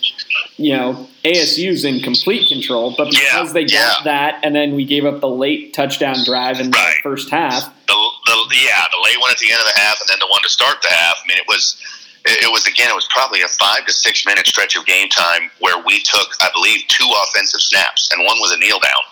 you 0.57 0.73
know, 0.73 1.09
ASU's 1.25 1.85
in 1.85 2.01
complete 2.01 2.49
control. 2.49 2.95
But 2.97 3.11
because 3.11 3.49
Yeah, 3.49 3.53
they 3.53 3.65
got 3.65 3.71
yeah. 3.71 3.95
that, 4.05 4.41
and 4.43 4.57
then 4.57 4.75
we 4.75 4.87
gave 4.87 5.05
up 5.05 5.21
the 5.21 5.29
late 5.29 5.75
touchdown 5.75 6.17
drive 6.25 6.59
in 6.59 6.71
the 6.71 6.93
first 7.03 7.31
half. 7.31 7.65
The, 7.87 7.93
the 8.27 8.57
yeah, 8.65 8.85
the 8.91 9.03
late 9.05 9.21
one 9.21 9.31
at 9.31 9.39
the 9.39 9.51
end 9.53 9.61
of 9.61 9.67
the 9.75 9.79
half, 9.79 10.01
and 10.01 10.09
then 10.09 10.19
the 10.21 10.29
one 10.31 10.41
to 10.43 10.49
start 10.49 10.81
the 10.81 10.89
half. 10.89 11.17
I 11.23 11.29
mean, 11.29 11.37
it 11.37 11.45
was 11.47 11.77
it 12.25 12.51
was 12.51 12.67
again, 12.67 12.89
it 12.91 12.95
was 12.95 13.09
probably 13.11 13.43
a 13.43 13.49
five 13.49 13.85
to 13.87 13.93
six 13.93 14.25
minute 14.25 14.47
stretch 14.47 14.77
of 14.77 14.87
game 14.87 15.09
time 15.09 15.51
where 15.61 15.83
we 15.85 16.01
took, 16.03 16.29
I 16.41 16.51
believe, 16.55 16.87
two 16.89 17.09
offensive 17.29 17.61
snaps, 17.61 18.09
and 18.13 18.25
one 18.25 18.39
was 18.39 18.53
a 18.53 18.59
kneel 18.59 18.79
down 18.81 19.03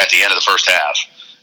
at 0.00 0.08
the 0.10 0.22
end 0.22 0.32
of 0.32 0.36
the 0.36 0.46
first 0.48 0.68
half, 0.70 0.96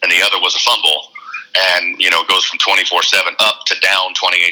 and 0.04 0.12
the 0.12 0.22
other 0.24 0.40
was 0.40 0.56
a 0.56 0.60
fumble, 0.60 1.12
and 1.56 2.00
you 2.00 2.10
know, 2.10 2.22
it 2.22 2.28
goes 2.28 2.46
from 2.46 2.60
twenty 2.60 2.86
four 2.86 3.04
seven 3.04 3.34
up 3.40 3.66
to 3.68 3.76
down 3.82 4.14
28-24. 4.14 4.50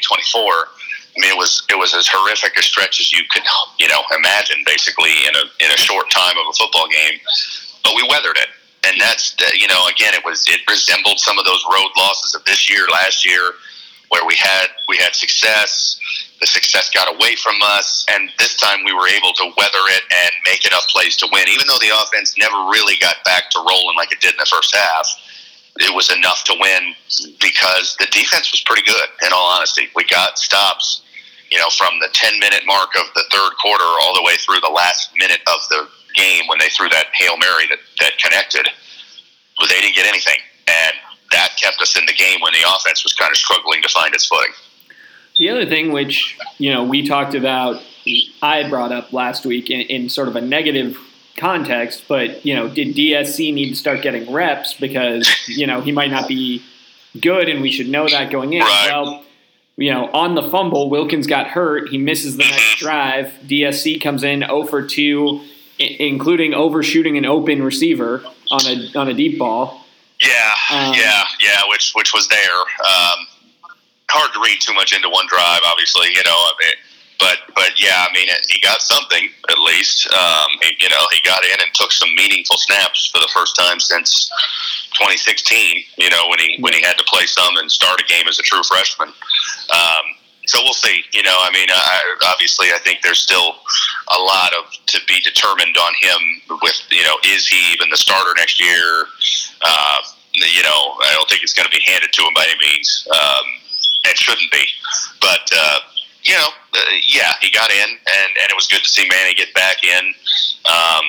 I 1.18 1.22
mean, 1.22 1.32
it 1.34 1.38
was 1.38 1.64
it 1.70 1.78
was 1.78 1.94
as 1.96 2.08
horrific 2.08 2.58
a 2.58 2.62
stretch 2.62 3.02
as 3.02 3.12
you 3.12 3.24
could 3.32 3.42
you 3.80 3.88
know 3.88 4.02
imagine, 4.14 4.62
basically 4.66 5.14
in 5.26 5.34
a 5.34 5.44
in 5.64 5.72
a 5.74 5.78
short 5.78 6.10
time 6.12 6.38
of 6.38 6.46
a 6.50 6.54
football 6.54 6.88
game. 6.88 7.20
But 7.84 7.94
we 7.96 8.06
weathered 8.06 8.38
it, 8.38 8.50
and 8.86 9.02
that's 9.02 9.34
uh, 9.42 9.50
you 9.58 9.68
know 9.68 9.88
again 9.90 10.14
it 10.14 10.24
was 10.24 10.46
it 10.48 10.62
resembled 10.70 11.20
some 11.20 11.40
of 11.40 11.46
those 11.46 11.64
road 11.74 11.90
losses 11.98 12.36
of 12.36 12.46
this 12.46 12.70
year, 12.70 12.86
last 12.92 13.26
year, 13.26 13.54
where 14.10 14.26
we 14.26 14.36
had 14.36 14.68
we 14.88 14.98
had 14.98 15.16
success. 15.16 16.00
The 16.40 16.46
success 16.46 16.92
got 16.94 17.10
away 17.10 17.34
from 17.36 17.56
us, 17.64 18.06
and 18.14 18.30
this 18.38 18.54
time 18.58 18.86
we 18.86 18.94
were 18.94 19.08
able 19.08 19.34
to 19.42 19.46
weather 19.58 19.82
it 19.90 20.04
and 20.06 20.32
make 20.46 20.68
enough 20.68 20.86
plays 20.94 21.18
to 21.18 21.28
win. 21.34 21.50
Even 21.50 21.66
though 21.66 21.82
the 21.82 21.90
offense 21.90 22.38
never 22.38 22.58
really 22.70 22.94
got 23.02 23.16
back 23.26 23.50
to 23.58 23.58
rolling 23.58 23.98
like 23.98 24.12
it 24.12 24.22
did 24.22 24.34
in 24.34 24.38
the 24.38 24.46
first 24.46 24.70
half, 24.76 25.10
it 25.80 25.94
was 25.94 26.12
enough 26.12 26.44
to 26.46 26.56
win 26.60 26.94
because 27.40 27.96
the 28.00 28.08
defense 28.12 28.52
was 28.52 28.62
pretty 28.66 28.84
good. 28.84 29.08
In 29.26 29.34
all 29.34 29.50
honesty, 29.56 29.90
we 29.96 30.06
got 30.06 30.38
stops. 30.38 31.04
You 31.52 31.58
know, 31.60 31.70
from 31.70 32.00
the 32.02 32.10
10 32.12 32.40
minute 32.40 32.64
mark 32.66 32.90
of 33.00 33.06
the 33.16 33.24
third 33.32 33.52
quarter 33.62 33.86
all 34.02 34.14
the 34.14 34.24
way 34.24 34.36
through 34.36 34.60
the 34.60 34.74
last 34.74 35.12
minute 35.18 35.40
of 35.48 35.62
the 35.70 35.88
game 36.14 36.44
when 36.48 36.60
they 36.60 36.68
threw 36.70 36.90
that 36.90 37.06
Hail 37.14 37.38
Mary 37.38 37.68
that, 37.70 37.80
that 38.02 38.18
connected, 38.18 38.68
but 39.58 39.70
they 39.70 39.80
didn't 39.80 39.96
get 39.96 40.08
anything. 40.08 40.40
And 40.68 40.94
that 41.32 41.56
kept 41.62 41.82
us 41.82 41.98
in 41.98 42.06
the 42.06 42.14
game 42.14 42.42
when 42.42 42.52
the 42.52 42.68
offense 42.68 43.04
was 43.04 43.14
kind 43.14 43.32
of 43.32 43.38
struggling 43.38 43.82
to 43.82 43.90
find 43.90 44.14
its 44.14 44.26
footing. 44.26 44.52
The 45.38 45.50
other 45.50 45.66
thing, 45.66 45.92
which 45.92 46.38
you 46.58 46.74
know, 46.74 46.84
we 46.84 47.08
talked 47.08 47.36
about, 47.36 47.82
I 48.42 48.68
brought 48.68 48.92
up 48.92 49.14
last 49.14 49.46
week 49.46 49.70
in, 49.70 49.82
in 49.82 50.10
sort 50.10 50.28
of 50.28 50.36
a 50.36 50.42
negative 50.42 50.98
context, 51.38 52.04
but 52.08 52.46
you 52.46 52.56
know, 52.56 52.68
did 52.68 52.96
DSC 52.96 53.54
need 53.54 53.70
to 53.70 53.76
start 53.76 54.02
getting 54.02 54.32
reps 54.32 54.74
because 54.74 55.30
you 55.48 55.66
know 55.68 55.82
he 55.82 55.92
might 55.92 56.12
not 56.12 56.28
be 56.28 56.62
good, 57.22 57.48
and 57.50 57.62
we 57.62 57.72
should 57.72 57.88
know 57.88 58.08
that 58.10 58.30
going 58.32 58.54
in. 58.54 58.62
Right. 58.62 58.90
Well, 58.92 59.24
you 59.78 59.94
know, 59.94 60.10
on 60.12 60.34
the 60.36 60.42
fumble, 60.44 60.90
Wilkins 60.90 61.28
got 61.28 61.48
hurt. 61.48 61.90
He 61.90 61.98
misses 62.00 62.36
the 62.38 62.44
next 62.44 62.80
drive. 62.80 63.32
DSC 63.46 64.02
comes 64.02 64.24
in 64.24 64.40
0 64.40 64.64
for 64.66 64.82
2, 64.82 65.40
i- 65.80 65.84
including 66.00 66.56
overshooting 66.56 67.16
an 67.16 67.26
open 67.26 67.62
receiver 67.62 68.24
on 68.52 68.60
a 68.66 68.98
on 69.00 69.08
a 69.08 69.14
deep 69.14 69.38
ball. 69.38 69.86
Yeah, 70.20 70.54
Um, 70.72 70.94
yeah, 70.96 71.24
yeah, 71.40 71.62
which 71.70 71.92
which 71.94 72.12
was 72.12 72.28
there. 72.28 72.60
Um, 72.60 73.28
hard 74.10 74.34
to 74.34 74.40
read 74.44 74.60
too 74.60 74.74
much 74.74 74.96
into 74.96 75.10
one 75.10 75.28
drive. 75.28 75.60
Obviously, 75.68 76.08
you 76.10 76.24
know. 76.26 76.50
But 77.20 77.38
but 77.56 77.74
yeah, 77.82 78.06
I 78.08 78.14
mean, 78.14 78.28
he 78.50 78.60
got 78.60 78.82
something 78.82 79.30
at 79.50 79.60
least. 79.60 80.08
Um, 80.14 80.48
he, 80.62 80.78
you 80.80 80.90
know, 80.90 81.04
he 81.12 81.20
got 81.24 81.44
in 81.44 81.58
and 81.60 81.74
took 81.74 81.92
some 81.92 82.14
meaningful 82.16 82.58
snaps 82.58 83.08
for 83.08 83.20
the 83.20 83.30
first 83.34 83.56
time 83.56 83.80
since 83.80 84.30
2016. 84.94 85.84
You 85.98 86.10
know, 86.10 86.28
when 86.30 86.40
he 86.40 86.58
when 86.60 86.74
he 86.74 86.82
had 86.82 86.98
to 86.98 87.04
play 87.06 87.26
some 87.26 87.58
and 87.58 87.72
start 87.72 88.02
a 88.02 88.06
game 88.06 88.28
as 88.28 88.40
a 88.40 88.44
true 88.44 88.64
freshman. 88.64 89.10
Um, 89.10 90.06
so 90.48 90.60
we'll 90.64 90.74
see. 90.74 91.04
You 91.14 91.24
know, 91.24 91.36
I 91.44 91.52
mean, 91.52 91.68
I, 91.70 92.16
obviously, 92.32 92.68
I 92.74 92.80
think 92.80 93.02
there's 93.04 93.20
still 93.20 93.56
a 94.08 94.20
lot 94.20 94.54
of 94.54 94.72
to 94.88 95.00
be 95.08 95.20
determined 95.22 95.78
on 95.78 95.94
him. 96.00 96.58
With 96.62 96.82
you 96.90 97.04
know, 97.04 97.18
is 97.26 97.48
he 97.48 97.74
even 97.74 97.90
the 97.90 97.98
starter 97.98 98.34
next 98.38 98.62
year? 98.62 99.08
Uh, 99.62 99.98
you 100.34 100.64
know, 100.64 100.96
I 101.02 101.14
don't 101.16 101.28
think 101.30 101.44
it's 101.44 101.54
going 101.54 101.68
to 101.70 101.76
be 101.76 101.84
handed 101.86 102.14
to 102.14 102.22
him 102.22 102.34
by 102.34 102.46
any 102.48 102.60
means. 102.60 103.08
Um, 103.12 103.46
it 104.06 104.18
shouldn't 104.18 104.52
be, 104.52 104.64
but 105.20 105.50
uh, 105.52 105.80
you 106.24 106.36
know, 106.36 106.50
uh, 106.74 106.80
yeah, 107.08 107.34
he 107.42 107.52
got 107.52 107.70
in, 107.72 107.90
and 107.90 108.30
and 108.42 108.50
it 108.50 108.56
was 108.56 108.68
good 108.68 108.84
to 108.84 108.90
see 108.90 109.08
Manny 109.10 109.36
get 109.36 109.54
back 109.54 109.84
in. 109.84 110.14
Um, 110.66 111.06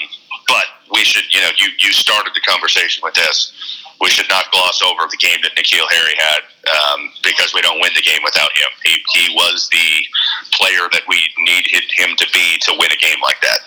but 0.46 0.64
we 0.92 1.04
should, 1.04 1.24
you 1.34 1.40
know, 1.40 1.50
you 1.58 1.68
you 1.80 1.92
started 1.92 2.32
the 2.34 2.40
conversation 2.40 3.02
with 3.04 3.14
this 3.14 3.52
we 4.00 4.08
should 4.08 4.28
not 4.28 4.50
gloss 4.52 4.80
over 4.82 5.02
the 5.10 5.16
game 5.16 5.38
that 5.42 5.54
N'Keal 5.56 5.86
Harry 5.90 6.14
had 6.18 6.40
um, 6.70 7.10
because 7.22 7.52
we 7.54 7.60
don't 7.60 7.80
win 7.80 7.90
the 7.94 8.02
game 8.02 8.20
without 8.22 8.50
him. 8.52 8.68
He, 8.84 9.02
he 9.14 9.34
was 9.34 9.68
the 9.70 10.56
player 10.56 10.88
that 10.92 11.02
we 11.08 11.20
needed 11.38 11.84
him 11.96 12.16
to 12.16 12.26
be 12.32 12.58
to 12.60 12.72
win 12.78 12.90
a 12.92 12.96
game 12.96 13.18
like 13.22 13.40
that. 13.42 13.58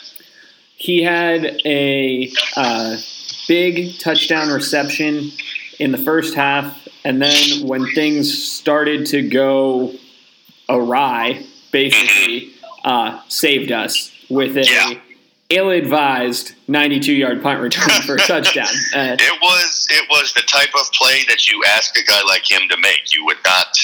He 0.78 1.04
had 1.04 1.60
a 1.66 2.32
uh, 2.56 2.98
big 3.48 4.00
touchdown 4.00 4.50
reception 4.50 5.32
in 5.80 5.92
the 5.92 5.98
first 5.98 6.34
half, 6.34 6.88
and 7.04 7.22
then 7.22 7.68
when 7.68 7.86
things 7.94 8.44
started 8.44 9.06
to 9.08 9.28
go 9.28 9.94
awry, 10.72 11.46
basically 11.72 12.54
uh, 12.84 13.22
saved 13.28 13.72
us 13.72 14.12
with 14.30 14.58
a 14.58 14.66
yeah 14.66 14.94
ill-advised 15.52 16.56
92-yard 16.68 17.44
punt 17.44 17.60
return 17.60 17.90
for 18.04 18.16
a 18.16 18.20
touchdown. 18.20 18.68
Uh, 18.92 19.16
it 19.20 19.42
was 19.42 19.88
it 19.90 20.06
was 20.10 20.34
the 20.34 20.42
type 20.42 20.70
of 20.76 20.92
play 20.92 21.24
that 21.28 21.48
you 21.50 21.64
ask 21.76 21.96
a 21.98 22.04
guy 22.04 22.20
like 22.28 22.50
him 22.50 22.62
to 22.70 22.78
make. 22.78 23.14
You 23.14 23.24
would 23.26 23.38
not 23.46 23.78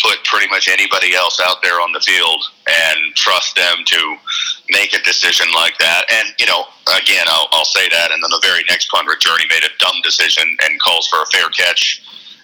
put 0.00 0.24
pretty 0.24 0.48
much 0.48 0.68
anybody 0.68 1.14
else 1.14 1.40
out 1.40 1.62
there 1.62 1.80
on 1.80 1.92
the 1.92 2.00
field 2.00 2.42
and 2.66 3.14
trust 3.14 3.54
them 3.54 3.84
to 3.86 4.16
make 4.70 4.94
a 4.94 5.02
decision 5.02 5.46
like 5.54 5.76
that. 5.78 6.04
And 6.10 6.34
you 6.38 6.46
know, 6.46 6.64
again, 7.00 7.26
I'll, 7.28 7.48
I'll 7.52 7.66
say 7.66 7.88
that. 7.88 8.12
And 8.12 8.22
then 8.22 8.30
the 8.30 8.40
very 8.42 8.64
next 8.70 8.88
punt 8.90 9.08
return, 9.08 9.38
he 9.40 9.46
made 9.48 9.64
a 9.64 9.72
dumb 9.78 9.96
decision 10.02 10.44
and 10.64 10.80
calls 10.80 11.06
for 11.08 11.22
a 11.22 11.26
fair 11.26 11.48
catch 11.50 12.02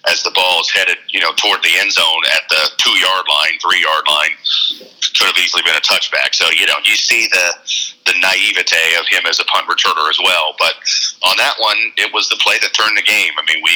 as 0.09 0.23
the 0.23 0.31
ball 0.31 0.59
is 0.61 0.69
headed, 0.69 0.97
you 1.09 1.19
know, 1.19 1.31
toward 1.39 1.63
the 1.63 1.71
end 1.79 1.91
zone 1.91 2.23
at 2.35 2.43
the 2.49 2.61
two 2.77 2.91
yard 2.99 3.25
line, 3.29 3.55
three 3.63 3.81
yard 3.81 4.03
line, 4.07 4.35
could 5.15 5.27
have 5.27 5.37
easily 5.37 5.63
been 5.63 5.75
a 5.75 5.85
touchback. 5.85 6.35
So 6.35 6.49
you 6.51 6.65
know, 6.65 6.75
you 6.83 6.95
see 6.95 7.27
the 7.27 7.47
the 8.05 8.15
naivete 8.19 8.99
of 8.99 9.07
him 9.07 9.23
as 9.27 9.39
a 9.39 9.45
punt 9.45 9.67
returner 9.67 10.09
as 10.09 10.19
well. 10.19 10.55
But 10.59 10.75
on 11.23 11.37
that 11.37 11.55
one, 11.59 11.77
it 11.95 12.11
was 12.13 12.27
the 12.27 12.35
play 12.43 12.59
that 12.59 12.73
turned 12.73 12.97
the 12.97 13.05
game. 13.05 13.31
I 13.39 13.43
mean, 13.47 13.63
we 13.63 13.75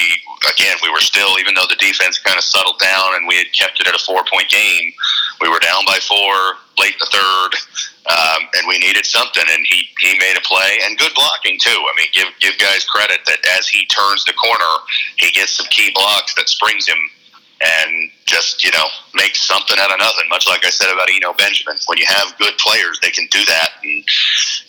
again 0.52 0.76
we 0.84 0.92
were 0.92 1.04
still, 1.04 1.40
even 1.40 1.56
though 1.56 1.70
the 1.70 1.80
defense 1.80 2.20
kind 2.20 2.38
of 2.38 2.44
settled 2.44 2.80
down 2.80 3.16
and 3.16 3.28
we 3.28 3.38
had 3.38 3.48
kept 3.54 3.80
it 3.80 3.88
at 3.88 3.96
a 3.96 4.04
four 4.04 4.24
point 4.28 4.50
game, 4.50 4.92
we 5.42 5.50
were 5.50 5.60
down 5.60 5.86
by 5.86 6.00
four 6.02 6.58
late 6.78 6.94
in 6.94 7.00
the 7.00 7.12
third. 7.12 7.52
Um, 8.08 8.48
and 8.56 8.64
we 8.70 8.80
needed 8.80 9.06
something, 9.06 9.44
and 9.52 9.68
he, 9.68 9.84
he 10.00 10.18
made 10.18 10.38
a 10.38 10.42
play 10.48 10.80
and 10.84 10.98
good 10.98 11.12
blocking 11.14 11.60
too. 11.60 11.76
I 11.76 11.92
mean, 11.98 12.08
give 12.14 12.28
give 12.40 12.58
guys 12.58 12.86
credit 12.86 13.20
that 13.28 13.40
as 13.60 13.68
he 13.68 13.86
turns 13.88 14.24
the 14.24 14.32
corner, 14.32 14.74
he 15.18 15.32
gets 15.34 15.58
some 15.58 15.66
key 15.68 15.92
blocks 15.94 16.34
that 16.36 16.48
springs 16.48 16.88
him 16.88 16.98
and 17.60 18.12
just 18.26 18.64
you 18.64 18.72
know 18.72 18.86
make 19.16 19.36
something 19.36 19.78
out 19.80 19.92
of 19.92 20.00
nothing. 20.00 20.30
Much 20.30 20.48
like 20.48 20.66
I 20.66 20.70
said 20.70 20.94
about 20.94 21.10
Eno 21.10 21.34
Benjamin, 21.34 21.78
when 21.88 21.98
you 21.98 22.06
have 22.08 22.38
good 22.38 22.58
players, 22.58 23.00
they 23.02 23.10
can 23.10 23.28
do 23.32 23.44
that. 23.46 23.70
And 23.84 24.04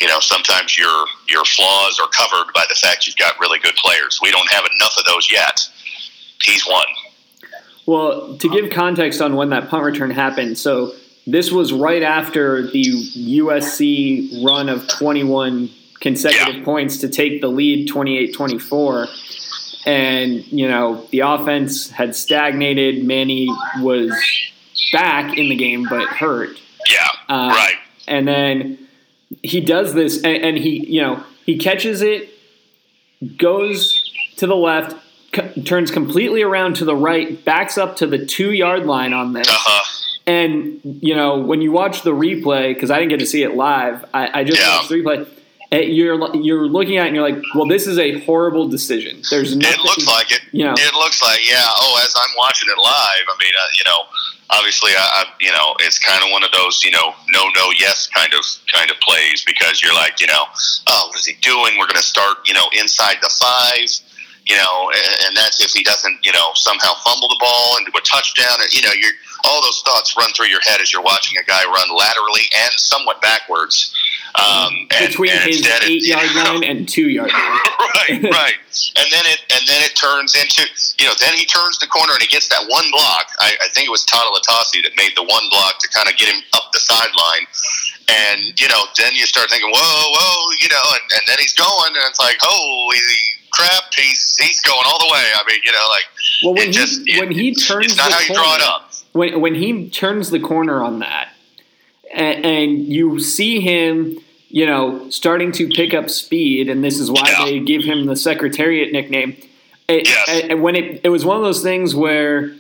you 0.01 0.09
know 0.09 0.21
sometimes 0.21 0.77
your 0.77 1.07
your 1.29 1.45
flaws 1.45 2.01
are 2.01 2.09
covered 2.09 2.53
by 2.55 2.65
the 2.69 2.75
fact 2.75 3.07
you've 3.07 3.17
got 3.17 3.39
really 3.39 3.59
good 3.59 3.77
players. 3.77 4.19
We 4.23 4.31
don't 4.31 4.51
have 4.51 4.65
enough 4.65 4.95
of 4.99 5.05
those 5.05 5.31
yet. 5.31 5.61
He's 6.43 6.67
one. 6.67 6.87
Well, 7.89 8.37
to 8.37 8.49
give 8.51 8.69
context 8.69 9.23
on 9.23 9.35
when 9.35 9.49
that 9.49 9.71
punt 9.71 9.83
return 9.83 10.11
happened, 10.11 10.59
so 10.59 10.93
this 11.27 11.51
was 11.51 11.73
right 11.73 12.03
after 12.03 12.67
the 12.67 12.85
USC 12.85 14.45
run 14.45 14.69
of 14.69 14.87
21 14.89 15.71
consecutive 15.99 16.57
yeah. 16.57 16.65
points 16.65 16.99
to 16.99 17.09
take 17.09 17.41
the 17.41 17.49
lead 17.49 17.89
28 17.89 18.35
24 18.35 19.09
and 19.87 20.47
you 20.53 20.69
know 20.69 21.07
the 21.13 21.21
offense 21.21 21.89
had 21.89 22.15
stagnated. 22.15 23.07
Manny 23.07 23.49
was 23.79 24.13
back 24.93 25.39
in 25.39 25.49
the 25.49 25.57
game, 25.57 25.87
but 25.89 26.09
hurt. 26.09 26.61
Yeah, 26.91 27.07
uh, 27.31 27.49
right. 27.49 27.77
And 28.07 28.29
then 28.29 28.87
he 29.43 29.61
does 29.63 29.95
this, 29.95 30.23
and, 30.23 30.45
and, 30.45 30.59
he 30.59 30.87
you 30.87 31.01
know 31.01 31.25
he 31.47 31.57
catches 31.57 32.03
it, 32.03 32.29
goes 33.39 34.13
to 34.37 34.47
the 34.47 34.57
left, 34.57 34.95
turns 35.65 35.91
completely 35.91 36.43
around 36.43 36.77
to 36.77 36.85
the 36.85 36.97
right, 36.97 37.43
backs 37.45 37.79
up 37.79 37.97
to 37.97 38.07
the 38.07 38.25
two 38.25 38.53
yard 38.53 38.87
line 38.87 39.13
on 39.13 39.33
this. 39.33 39.49
Uh-huh. 39.49 39.95
And 40.27 40.81
you 40.85 41.15
know 41.15 41.39
when 41.39 41.63
you 41.63 41.73
watch 41.73 42.03
the 42.03 42.11
replay, 42.11 42.75
because 42.75 42.91
I 42.91 42.99
didn't 42.99 43.11
get 43.11 43.21
to 43.21 43.27
see 43.27 43.43
it 43.43 43.55
live, 43.55 44.05
I, 44.13 44.41
I 44.41 44.45
just 44.45 44.61
yeah. 44.61 44.77
watched 44.77 44.91
the 44.91 44.97
replay 44.97 45.27
you're 45.71 46.35
you're 46.37 46.67
looking 46.67 46.97
at 46.97 47.05
it 47.05 47.07
and 47.09 47.17
you're 47.17 47.29
like, 47.29 47.43
well, 47.55 47.67
this 47.67 47.87
is 47.87 47.99
a 47.99 48.21
horrible 48.21 48.69
decision. 48.69 49.21
There's 49.31 49.55
nothing, 49.55 49.81
it 49.81 49.85
looks 49.85 50.07
like 50.07 50.33
it. 50.33 50.41
You 50.53 50.65
know, 50.65 50.75
it 50.75 50.95
looks 50.95 51.23
like 51.23 51.41
yeah. 51.47 51.61
Oh, 51.61 52.01
as 52.03 52.15
I'm 52.17 52.37
watching 52.39 52.69
it 52.71 52.79
live, 52.79 53.25
I 53.29 53.37
mean, 53.43 53.53
uh, 53.55 53.69
you 53.77 53.85
know, 53.85 53.99
obviously, 54.51 54.93
I, 54.93 55.25
I 55.25 55.25
you 55.41 55.51
know, 55.51 55.77
it's 55.81 55.99
kind 55.99 56.23
of 56.25 56.31
one 56.31 56.43
of 56.43 56.53
those 56.53 56.83
you 56.85 56.91
know, 56.91 57.15
no, 57.31 57.49
no, 57.55 57.71
yes 57.79 58.07
kind 58.07 58.33
of 58.33 58.41
kind 58.73 58.91
of 58.91 58.97
plays 59.01 59.45
because 59.45 59.83
you're 59.83 59.95
like, 59.95 60.21
you 60.21 60.27
know, 60.27 60.45
oh, 60.87 61.09
what 61.09 61.19
is 61.19 61.27
he 61.27 61.35
doing? 61.43 61.77
We're 61.79 61.87
going 61.87 61.97
to 61.97 62.03
start, 62.03 62.39
you 62.47 62.55
know, 62.55 62.67
inside 62.79 63.17
the 63.21 63.29
five. 63.29 64.08
You 64.49 64.57
know, 64.57 64.91
and 65.27 65.37
that's 65.37 65.61
if 65.61 65.73
he 65.73 65.85
doesn't, 65.85 66.25
you 66.25 66.33
know, 66.33 66.51
somehow 66.55 66.95
fumble 67.05 67.29
the 67.29 67.37
ball 67.39 67.77
into 67.79 67.93
a 67.93 68.01
touchdown. 68.01 68.59
You 68.73 68.83
know, 68.83 68.93
you're 68.93 69.13
all 69.45 69.63
those 69.63 69.83
thoughts 69.83 70.17
run 70.17 70.33
through 70.33 70.49
your 70.49 70.61
head 70.67 70.81
as 70.81 70.93
you're 70.93 71.03
watching 71.03 71.39
a 71.39 71.45
guy 71.45 71.65
run 71.65 71.89
laterally 71.95 72.49
and 72.65 72.73
somewhat 72.73 73.21
backwards 73.21 73.95
um, 74.39 74.87
and, 74.95 75.09
Between 75.09 75.33
and 75.33 75.51
his 75.51 75.67
eight 75.83 76.07
yard 76.07 76.29
line 76.37 76.63
and 76.63 76.89
two 76.89 77.09
yard 77.09 77.33
line. 77.33 77.43
right, 77.97 78.23
right. 78.31 78.59
And 78.95 79.09
then 79.11 79.25
it 79.27 79.41
and 79.51 79.67
then 79.67 79.81
it 79.83 79.97
turns 79.97 80.35
into 80.37 80.63
you 81.01 81.07
know 81.09 81.17
then 81.19 81.33
he 81.35 81.45
turns 81.47 81.79
the 81.79 81.89
corner 81.89 82.13
and 82.13 82.23
he 82.23 82.29
gets 82.29 82.49
that 82.49 82.63
one 82.69 82.85
block. 82.93 83.27
I, 83.41 83.57
I 83.65 83.69
think 83.73 83.89
it 83.89 83.91
was 83.91 84.05
Tata 84.05 84.29
Latasi 84.31 84.85
that 84.85 84.93
made 84.97 85.17
the 85.17 85.25
one 85.25 85.49
block 85.51 85.81
to 85.81 85.89
kind 85.89 86.09
of 86.09 86.17
get 86.17 86.29
him 86.29 86.43
up 86.55 86.71
the 86.73 86.79
sideline. 86.79 87.49
And 88.09 88.55
you 88.61 88.69
know 88.69 88.85
then 88.97 89.15
you 89.15 89.27
start 89.27 89.51
thinking 89.51 89.71
whoa 89.73 89.81
whoa 89.81 90.37
you 90.61 90.69
know 90.69 90.87
and, 90.93 91.05
and 91.19 91.23
then 91.27 91.39
he's 91.41 91.55
going 91.55 91.97
and 91.97 92.05
it's 92.07 92.21
like 92.21 92.37
holy 92.41 93.01
crap 93.53 93.85
he's 93.97 94.37
he's 94.39 94.61
going 94.63 94.83
all 94.87 94.99
the 94.99 95.13
way. 95.13 95.25
I 95.35 95.43
mean 95.49 95.61
you 95.65 95.73
know 95.73 95.87
like 95.91 96.05
well 96.43 96.55
when 96.55 96.67
he 96.67 96.73
just, 96.73 97.01
when 97.19 97.31
he 97.31 97.55
turns 97.55 97.87
it's 97.87 97.97
not 97.97 98.13
how 98.13 98.21
you 98.21 98.29
corner, 98.29 98.43
draw 98.43 98.55
it 98.57 98.63
up. 98.63 98.93
When 99.13 99.41
when 99.41 99.55
he 99.55 99.89
turns 99.91 100.31
the 100.31 100.41
corner 100.41 100.83
on 100.83 101.01
that 101.01 101.31
and, 102.15 102.45
and 102.45 102.79
you 102.87 103.19
see 103.21 103.61
him 103.61 104.21
you 104.49 104.65
know, 104.65 105.11
starting 105.11 105.53
to 105.53 105.69
pick 105.69 105.93
up 105.93 106.09
speed, 106.09 106.69
and 106.69 106.83
this 106.83 106.99
is 106.99 107.11
why 107.11 107.23
yeah. 107.27 107.45
they 107.45 107.61
give 107.61 107.85
him 107.85 108.07
the 108.07 108.17
Secretariat 108.17 108.93
nickname. 108.93 109.37
It, 109.89 110.07
yes. 110.07 110.55
when 110.55 110.77
it 110.77 111.03
it 111.05 111.09
was 111.09 111.25
one 111.25 111.37
of 111.37 111.43
those 111.43 111.63
things 111.63 111.95
where, 111.95 112.55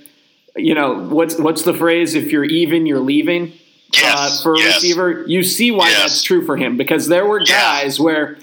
you 0.57 0.75
know, 0.75 1.09
what's 1.09 1.38
what's 1.38 1.62
the 1.62 1.75
phrase? 1.75 2.14
If 2.14 2.30
you're 2.30 2.45
even, 2.45 2.87
you're 2.87 3.00
leaving. 3.00 3.52
Yes. 3.95 4.40
Uh, 4.40 4.42
for 4.42 4.54
a 4.54 4.59
yes. 4.59 4.75
receiver, 4.76 5.25
you 5.26 5.42
see 5.42 5.71
why 5.71 5.88
yes. 5.88 6.00
that's 6.00 6.23
true 6.23 6.45
for 6.45 6.59
him 6.59 6.76
because 6.76 7.09
there 7.09 7.25
were 7.25 7.40
guys 7.40 7.99
where, 7.99 8.37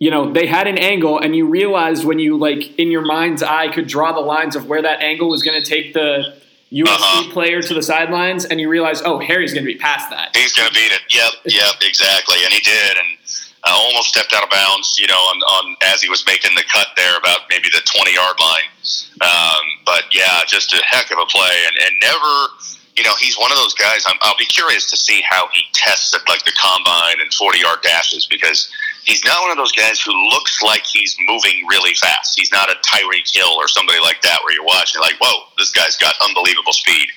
you 0.00 0.10
know, 0.10 0.32
they 0.32 0.46
had 0.46 0.66
an 0.66 0.78
angle, 0.78 1.20
and 1.20 1.36
you 1.36 1.46
realized 1.46 2.04
when 2.06 2.18
you 2.18 2.38
like 2.38 2.76
in 2.78 2.90
your 2.90 3.04
mind's 3.04 3.42
eye 3.42 3.68
could 3.68 3.86
draw 3.86 4.12
the 4.12 4.20
lines 4.20 4.56
of 4.56 4.66
where 4.66 4.80
that 4.80 5.02
angle 5.02 5.28
was 5.28 5.42
going 5.42 5.62
to 5.62 5.64
take 5.64 5.92
the 5.92 6.40
USC 6.72 6.88
uh-huh. 6.88 7.32
player 7.32 7.60
to 7.60 7.74
the 7.74 7.82
sidelines, 7.82 8.46
and 8.46 8.58
you 8.58 8.70
realize, 8.70 9.02
oh, 9.04 9.20
Harry's 9.20 9.52
going 9.52 9.62
to 9.62 9.70
be 9.70 9.78
past 9.78 10.08
that. 10.08 10.34
He's 10.34 10.54
going 10.54 10.68
to 10.68 10.74
beat 10.74 10.90
it. 10.90 11.02
Yep, 11.10 11.52
yep, 11.52 11.74
exactly, 11.82 12.38
and 12.42 12.52
he 12.52 12.60
did, 12.60 12.96
and 12.96 13.18
uh, 13.62 13.76
almost 13.76 14.08
stepped 14.08 14.32
out 14.32 14.42
of 14.42 14.48
bounds. 14.48 14.96
You 14.98 15.06
know, 15.06 15.20
on, 15.20 15.36
on 15.36 15.76
as 15.92 16.00
he 16.00 16.08
was 16.08 16.24
making 16.24 16.56
the 16.56 16.64
cut 16.72 16.88
there, 16.96 17.18
about 17.18 17.40
maybe 17.50 17.68
the 17.68 17.84
twenty 17.84 18.14
yard 18.14 18.40
line. 18.40 18.72
Um, 19.20 19.64
but 19.84 20.04
yeah, 20.16 20.40
just 20.48 20.72
a 20.72 20.80
heck 20.82 21.10
of 21.10 21.18
a 21.18 21.26
play, 21.26 21.56
and, 21.68 21.76
and 21.86 21.94
never. 22.00 22.56
You 22.96 23.04
know, 23.04 23.14
he's 23.18 23.38
one 23.38 23.50
of 23.50 23.56
those 23.56 23.72
guys. 23.72 24.04
i 24.04 24.12
will 24.28 24.36
be 24.38 24.44
curious 24.44 24.90
to 24.90 24.96
see 24.96 25.22
how 25.24 25.48
he 25.54 25.62
tests 25.72 26.12
at 26.14 26.20
like 26.28 26.44
the 26.44 26.52
combine 26.52 27.20
and 27.20 27.32
forty 27.32 27.60
yard 27.60 27.80
dashes 27.82 28.26
because 28.26 28.70
he's 29.04 29.24
not 29.24 29.42
one 29.42 29.50
of 29.50 29.56
those 29.56 29.72
guys 29.72 30.00
who 30.00 30.12
looks 30.30 30.62
like 30.62 30.84
he's 30.84 31.16
moving 31.26 31.66
really 31.68 31.94
fast. 31.94 32.38
He's 32.38 32.52
not 32.52 32.70
a 32.70 32.74
Tyreek 32.86 33.28
Hill 33.32 33.54
or 33.56 33.68
somebody 33.68 34.00
like 34.00 34.22
that 34.22 34.38
where 34.44 34.54
you're 34.54 34.64
watching 34.64 35.00
like, 35.00 35.16
whoa, 35.20 35.44
this 35.58 35.70
guy's 35.70 35.96
got 35.96 36.14
unbelievable 36.22 36.72
speed. 36.72 37.08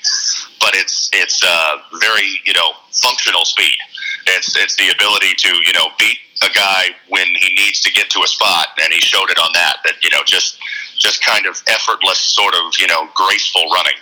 But 0.59 0.75
it's 0.75 1.09
it's 1.13 1.41
uh, 1.43 1.77
very 1.99 2.39
you 2.45 2.53
know 2.53 2.71
functional 2.91 3.45
speed. 3.45 3.75
It's 4.27 4.55
it's 4.55 4.75
the 4.75 4.89
ability 4.89 5.35
to 5.37 5.49
you 5.65 5.73
know 5.73 5.87
beat 5.99 6.17
a 6.41 6.51
guy 6.53 6.95
when 7.09 7.27
he 7.27 7.53
needs 7.53 7.81
to 7.81 7.91
get 7.91 8.09
to 8.11 8.19
a 8.23 8.27
spot, 8.27 8.67
and 8.81 8.91
he 8.93 8.99
showed 8.99 9.29
it 9.29 9.37
on 9.39 9.51
that. 9.53 9.77
That 9.83 9.95
you 10.01 10.09
know 10.09 10.21
just 10.25 10.59
just 10.97 11.23
kind 11.23 11.45
of 11.45 11.61
effortless, 11.67 12.19
sort 12.19 12.53
of 12.55 12.73
you 12.79 12.87
know 12.87 13.07
graceful 13.15 13.63
running. 13.73 13.99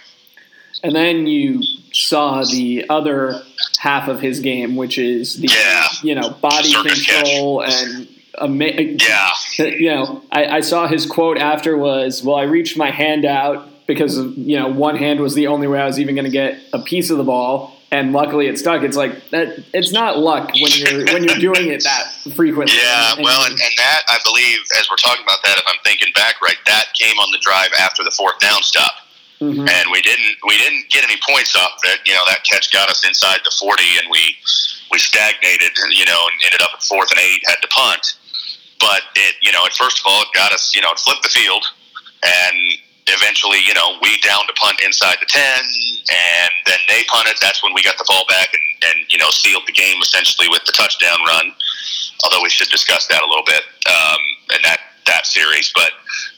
And 0.84 0.96
then 0.96 1.28
you 1.28 1.62
saw 1.94 2.44
the 2.44 2.86
other 2.90 3.42
half 3.80 4.08
of 4.08 4.22
his 4.22 4.40
game, 4.40 4.76
which 4.76 4.98
is 4.98 5.38
the 5.40 5.48
Yeah. 5.48 5.88
you 6.04 6.16
know 6.16 6.30
body 6.42 6.70
Circus 6.70 7.06
control 7.06 7.64
and 7.64 8.08
ama- 8.40 8.66
Yeah. 8.82 9.30
you 9.58 9.90
know 9.90 10.24
I, 10.32 10.46
I 10.58 10.62
saw 10.62 10.88
his 10.88 11.06
quote 11.06 11.38
after 11.38 11.78
was 11.78 12.24
well 12.24 12.38
I 12.38 12.44
reached 12.44 12.78
my 12.78 12.92
hand 12.92 13.26
out 13.26 13.68
because 13.88 14.18
you 14.38 14.58
know 14.58 14.68
one 14.68 14.96
hand 14.98 15.20
was 15.20 15.34
the 15.36 15.48
only 15.48 15.68
way 15.68 15.80
I 15.80 15.86
was 15.86 16.00
even 16.00 16.16
going 16.16 16.26
to 16.26 16.32
get 16.32 16.58
a 16.74 16.80
piece 16.80 17.10
of 17.10 17.18
the 17.18 17.24
ball 17.24 17.76
and 17.92 18.14
luckily 18.14 18.48
it 18.48 18.58
stuck 18.58 18.84
it's 18.84 18.96
like 18.96 19.30
that 19.32 19.60
it's 19.74 19.92
not 19.92 20.18
luck 20.18 20.52
when 20.54 20.72
you're 20.78 21.06
when 21.14 21.24
you're 21.26 21.40
doing 21.54 21.68
it 21.70 21.84
that 21.84 22.06
frequently 22.36 22.76
Yeah, 22.82 23.16
And- 23.16 23.24
well, 23.24 23.42
and, 23.44 23.52
and 23.54 23.74
that 23.78 24.04
I 24.08 24.18
believe, 24.24 24.60
as 24.80 24.88
we're 24.90 24.96
talking 24.98 25.24
about 25.24 25.40
that, 25.44 25.58
if 25.58 25.64
I'm 25.68 25.80
thinking 25.84 26.10
back 26.16 26.40
right, 26.42 26.56
that 26.68 26.86
came 26.98 27.18
on 27.20 27.32
the 27.32 27.40
drive 27.42 27.70
after 27.80 28.04
the 28.04 28.12
fourth 28.12 28.40
down 28.40 28.62
stop, 28.64 28.92
Mhm. 29.42 29.66
and 29.68 29.92
we 29.92 30.02
didn't 30.04 30.38
we 30.46 30.58
didn't 30.58 30.88
get 30.90 31.04
any 31.04 31.18
points 31.28 31.56
off 31.56 31.82
that. 31.84 32.06
You 32.06 32.14
know, 32.14 32.24
that 32.28 32.44
catch 32.46 32.72
got 32.72 32.90
us 32.90 33.04
inside 33.04 33.40
the 33.44 33.52
40, 33.52 33.84
and 33.98 34.08
we 34.10 34.38
we 34.92 35.00
stagnated. 35.00 35.72
You 35.90 36.06
know, 36.06 36.28
and 36.28 36.44
ended 36.46 36.62
up 36.62 36.72
at 36.74 36.84
fourth 36.84 37.10
and 37.10 37.20
eight, 37.20 37.42
had 37.48 37.58
to 37.62 37.68
punt. 37.70 38.14
But 38.80 39.02
it, 39.16 39.36
you 39.42 39.52
know, 39.52 39.66
at 39.66 39.74
first 39.74 40.00
of 40.00 40.06
all, 40.06 40.22
it 40.22 40.30
got 40.34 40.54
us. 40.54 40.76
You 40.76 40.82
know, 40.82 40.92
it 40.92 41.00
flipped 41.00 41.24
the 41.24 41.30
field, 41.30 41.66
and 42.24 42.78
eventually, 43.08 43.60
you 43.66 43.74
know, 43.74 43.98
we 44.02 44.18
down 44.22 44.46
to 44.46 44.54
punt 44.54 44.80
inside 44.86 45.18
the 45.20 45.26
10, 45.26 45.42
and 45.42 46.52
then 46.66 46.80
they 46.88 47.04
punted. 47.10 47.36
That's 47.42 47.64
when 47.64 47.74
we 47.74 47.82
got 47.82 47.98
the 47.98 48.06
ball 48.08 48.26
back 48.30 48.54
and, 48.54 48.92
and 48.94 49.12
you 49.12 49.18
know, 49.18 49.30
sealed 49.32 49.64
the 49.66 49.74
game 49.74 49.98
essentially 50.02 50.48
with 50.50 50.64
the 50.66 50.72
touchdown 50.72 51.18
run. 51.26 51.54
Although 52.24 52.44
we 52.44 52.50
should 52.50 52.70
discuss 52.70 53.08
that 53.08 53.22
a 53.22 53.26
little 53.26 53.44
bit 53.46 53.64
um, 53.90 54.22
in 54.54 54.62
that 54.64 54.80
that 55.06 55.26
series, 55.26 55.72
but 55.74 55.92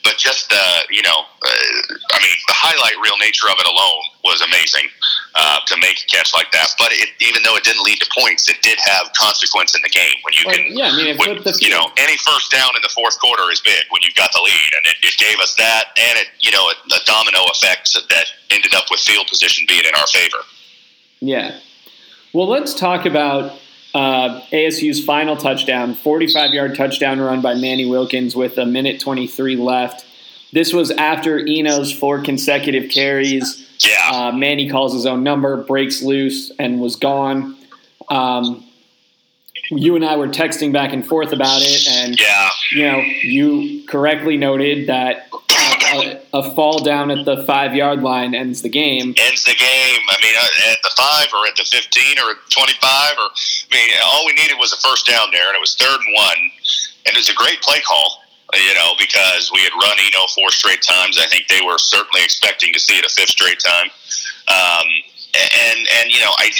but 0.03 0.17
just 0.17 0.51
uh, 0.51 0.79
you 0.89 1.01
know, 1.01 1.25
uh, 1.41 1.95
I 2.11 2.17
mean, 2.19 2.35
the 2.47 2.57
highlight 2.57 2.97
reel 3.01 3.17
nature 3.17 3.47
of 3.47 3.57
it 3.59 3.67
alone 3.67 4.03
was 4.23 4.41
amazing 4.41 4.87
uh, 5.35 5.59
to 5.67 5.75
make 5.77 6.03
a 6.03 6.07
catch 6.07 6.33
like 6.33 6.51
that. 6.51 6.75
But 6.77 6.91
it, 6.91 7.09
even 7.19 7.43
though 7.43 7.55
it 7.55 7.63
didn't 7.63 7.83
lead 7.83 7.99
to 7.99 8.09
points, 8.11 8.49
it 8.49 8.61
did 8.61 8.79
have 8.83 9.11
consequence 9.17 9.75
in 9.75 9.81
the 9.83 9.89
game 9.91 10.15
when 10.23 10.33
you 10.33 10.43
Well, 10.45 10.55
can 10.55 10.63
yeah 10.71 10.91
I 10.91 10.95
mean 10.95 11.17
when, 11.17 11.41
the 11.43 11.53
you 11.61 11.69
know, 11.69 11.91
any 11.97 12.17
first 12.17 12.51
down 12.51 12.75
in 12.75 12.81
the 12.81 12.91
fourth 12.93 13.19
quarter 13.19 13.49
is 13.51 13.61
big 13.61 13.83
when 13.89 14.01
you've 14.03 14.15
got 14.15 14.31
the 14.31 14.41
lead, 14.43 14.71
and 14.77 14.83
it, 14.91 14.97
it 15.03 15.15
gave 15.17 15.39
us 15.39 15.55
that, 15.55 15.95
and 15.97 16.19
it, 16.19 16.27
you 16.39 16.51
know, 16.51 16.69
a 16.69 17.01
domino 17.05 17.45
effect 17.51 17.93
that 18.09 18.25
ended 18.51 18.73
up 18.75 18.91
with 18.91 18.99
field 18.99 19.27
position 19.27 19.65
being 19.67 19.85
in 19.85 19.95
our 19.95 20.07
favor. 20.07 20.43
Yeah. 21.19 21.59
Well, 22.33 22.47
let's 22.47 22.73
talk 22.73 23.05
about 23.05 23.59
uh, 23.93 24.41
ASU's 24.51 25.03
final 25.03 25.37
touchdown 25.37 25.93
45 25.93 26.51
yard 26.51 26.75
touchdown 26.75 27.19
run 27.19 27.41
by 27.41 27.53
Manny 27.53 27.85
Wilkins 27.85 28.35
with 28.35 28.57
a 28.57 28.65
minute 28.65 28.99
23 28.99 29.55
left. 29.55 30.05
This 30.51 30.71
was 30.73 30.91
after 30.91 31.39
Eno's 31.39 31.91
four 31.91 32.21
consecutive 32.21 32.89
carries. 32.91 33.67
Yeah, 33.79 34.09
Uh, 34.11 34.31
Manny 34.31 34.69
calls 34.69 34.93
his 34.93 35.05
own 35.05 35.23
number, 35.23 35.57
breaks 35.57 36.01
loose, 36.01 36.51
and 36.59 36.79
was 36.79 36.95
gone. 36.95 37.57
Um, 38.09 38.63
you 39.71 39.95
and 39.95 40.05
I 40.05 40.15
were 40.17 40.27
texting 40.27 40.71
back 40.71 40.93
and 40.93 41.05
forth 41.05 41.31
about 41.33 41.61
it, 41.61 41.87
and 41.89 42.19
yeah, 42.19 42.49
you 42.71 42.83
know, 42.83 42.99
you 42.99 43.83
correctly 43.87 44.37
noted 44.37 44.87
that 44.87 45.29
a, 46.33 46.55
fall 46.55 46.83
down 46.83 47.11
at 47.11 47.25
the 47.25 47.43
five 47.43 47.75
yard 47.75 48.01
line 48.01 48.33
ends 48.33 48.61
the 48.61 48.69
game. 48.69 49.13
ends 49.17 49.43
the 49.43 49.55
game. 49.55 50.01
I 50.09 50.17
mean, 50.21 50.35
uh, 50.35 50.71
at 50.71 50.79
the 50.83 50.91
five 50.95 51.27
or 51.33 51.47
at 51.47 51.55
the 51.55 51.65
fifteen 51.65 52.19
or 52.19 52.31
at 52.31 52.37
twenty-five, 52.49 53.13
or 53.17 53.29
I 53.29 53.69
mean, 53.71 53.89
all 54.03 54.25
we 54.25 54.33
needed 54.33 54.57
was 54.57 54.73
a 54.73 54.77
first 54.77 55.07
down 55.07 55.29
there, 55.31 55.47
and 55.47 55.55
it 55.55 55.61
was 55.61 55.75
third 55.75 55.99
and 55.99 56.13
one, 56.13 56.39
and 57.05 57.15
it 57.15 57.17
was 57.17 57.29
a 57.29 57.35
great 57.35 57.61
play 57.61 57.81
call. 57.81 58.19
You 58.53 58.75
know, 58.75 58.93
because 58.99 59.49
we 59.51 59.61
had 59.61 59.73
run 59.73 59.97
Eno 59.97 60.27
four 60.35 60.51
straight 60.51 60.83
times. 60.83 61.17
I 61.17 61.25
think 61.25 61.47
they 61.47 61.61
were 61.65 61.79
certainly 61.79 62.23
expecting 62.23 62.71
to 62.73 62.79
see 62.79 62.93
it 62.93 63.05
a 63.05 63.09
fifth 63.09 63.29
straight 63.29 63.57
time. 63.57 63.89
Um, 64.47 64.85
and 65.33 65.79
and 66.01 66.11
you 66.11 66.19
know, 66.19 66.31
I 66.37 66.51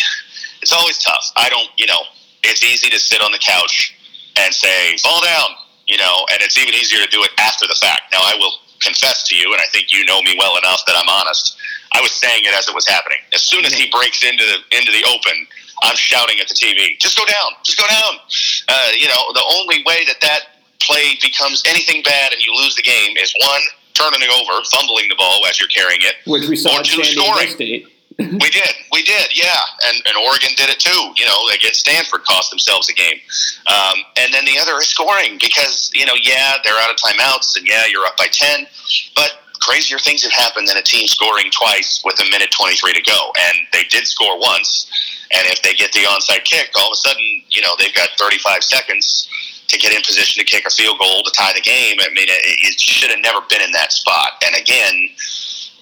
it's 0.64 0.74
always 0.74 0.98
tough. 0.98 1.32
I 1.36 1.50
don't, 1.50 1.70
you 1.78 1.86
know, 1.86 2.02
it's 2.42 2.64
easy 2.64 2.90
to 2.90 2.98
sit 2.98 3.22
on 3.22 3.32
the 3.32 3.38
couch 3.38 3.94
and 4.40 4.54
say 4.54 4.96
fall 5.04 5.22
down, 5.22 5.50
you 5.88 5.98
know, 5.98 6.26
and 6.32 6.42
it's 6.42 6.58
even 6.58 6.74
easier 6.74 7.04
to 7.04 7.10
do 7.12 7.22
it 7.22 7.32
after 7.38 7.68
the 7.68 7.76
fact. 7.76 8.04
Now, 8.12 8.20
I 8.24 8.34
will 8.40 8.54
confess 8.84 9.24
to 9.30 9.36
you, 9.36 9.52
and 9.54 9.62
I 9.62 9.66
think 9.72 9.92
you 9.94 10.06
know 10.06 10.22
me 10.22 10.36
well 10.38 10.58
enough 10.58 10.84
that 10.86 10.96
I'm 10.96 11.10
honest. 11.10 11.56
I 11.94 12.02
was 12.02 12.12
saying 12.12 12.44
it 12.46 12.54
as 12.54 12.68
it 12.68 12.76
was 12.76 12.88
happening. 12.88 13.20
As 13.34 13.42
soon 13.42 13.66
as 13.66 13.74
he 13.74 13.90
breaks 13.90 14.24
into 14.24 14.44
the 14.44 14.58
into 14.78 14.92
the 14.92 15.04
open, 15.08 15.48
I'm 15.84 15.96
shouting 15.96 16.40
at 16.40 16.48
the 16.48 16.56
TV, 16.56 16.98
"Just 17.00 17.18
go 17.18 17.26
down! 17.26 17.50
Just 17.64 17.78
go 17.78 17.88
down!" 17.88 18.20
Uh, 18.68 18.92
you 18.98 19.08
know, 19.08 19.32
the 19.34 19.46
only 19.60 19.84
way 19.86 20.06
that 20.06 20.20
that 20.22 20.60
play 20.80 21.16
becomes 21.22 21.64
anything 21.66 22.04
bad 22.04 22.34
and 22.34 22.42
you 22.44 22.54
lose 22.56 22.76
the 22.76 22.82
game 22.84 23.16
is 23.18 23.34
one 23.40 23.62
turning 23.94 24.22
it 24.22 24.30
over, 24.30 24.64
fumbling 24.72 25.08
the 25.08 25.16
ball 25.16 25.46
as 25.48 25.60
you're 25.60 25.70
carrying 25.70 26.02
it, 26.02 26.16
which 26.26 26.48
we 26.50 26.56
saw 26.56 26.80
Or 26.80 26.84
two 26.84 27.04
scoring. 27.04 27.50
State. 27.50 27.88
We 28.20 28.50
did, 28.50 28.74
we 28.92 29.04
did, 29.04 29.38
yeah, 29.38 29.60
and 29.88 29.98
and 30.06 30.16
Oregon 30.28 30.50
did 30.56 30.70
it 30.70 30.80
too. 30.80 31.14
You 31.18 31.26
know, 31.26 31.38
against 31.54 31.82
Stanford, 31.82 32.24
cost 32.24 32.50
themselves 32.50 32.90
a 32.90 32.94
game. 32.94 33.20
Um, 33.68 34.04
and 34.18 34.34
then 34.34 34.46
the 34.46 34.60
other 34.60 34.78
is 34.78 34.88
scoring 34.88 35.38
because 35.40 35.92
you 35.94 36.06
know, 36.06 36.16
yeah, 36.22 36.58
they're 36.64 36.78
out 36.78 36.90
of 36.90 36.98
timeouts, 36.98 37.58
and 37.58 37.68
yeah, 37.68 37.86
you're 37.90 38.06
up 38.06 38.18
by 38.18 38.28
ten, 38.32 38.68
but 39.16 39.40
crazier 39.62 39.98
things 39.98 40.24
have 40.24 40.34
happened 40.34 40.68
than 40.68 40.78
a 40.78 40.84
team 40.84 41.08
scoring 41.08 41.50
twice 41.52 42.02
with 42.04 42.20
a 42.22 42.30
minute 42.30 42.52
twenty 42.52 42.76
three 42.76 42.94
to 42.94 43.02
go, 43.02 43.32
and 43.50 43.58
they 43.72 43.84
did 43.86 44.08
score 44.08 44.40
once. 44.40 44.90
And 45.34 45.48
if 45.48 45.62
they 45.64 45.74
get 45.74 45.92
the 45.94 46.06
onside 46.06 46.44
kick, 46.44 46.70
all 46.78 46.88
of 46.88 46.94
a 46.94 46.96
sudden, 46.96 47.42
you 47.50 47.62
know, 47.62 47.74
they've 47.80 47.94
got 47.96 48.10
35 48.20 48.64
seconds 48.64 49.28
to 49.68 49.80
get 49.80 49.92
in 49.92 50.02
position 50.04 50.44
to 50.44 50.46
kick 50.46 50.66
a 50.66 50.70
field 50.70 51.00
goal 51.00 51.24
to 51.24 51.32
tie 51.32 51.52
the 51.54 51.62
game. 51.62 51.98
I 52.00 52.10
mean, 52.10 52.30
it, 52.30 52.42
it 52.62 52.80
should 52.80 53.10
have 53.10 53.20
never 53.20 53.42
been 53.50 53.62
in 53.62 53.72
that 53.72 53.92
spot. 53.92 54.44
And 54.46 54.56
again, 54.56 55.10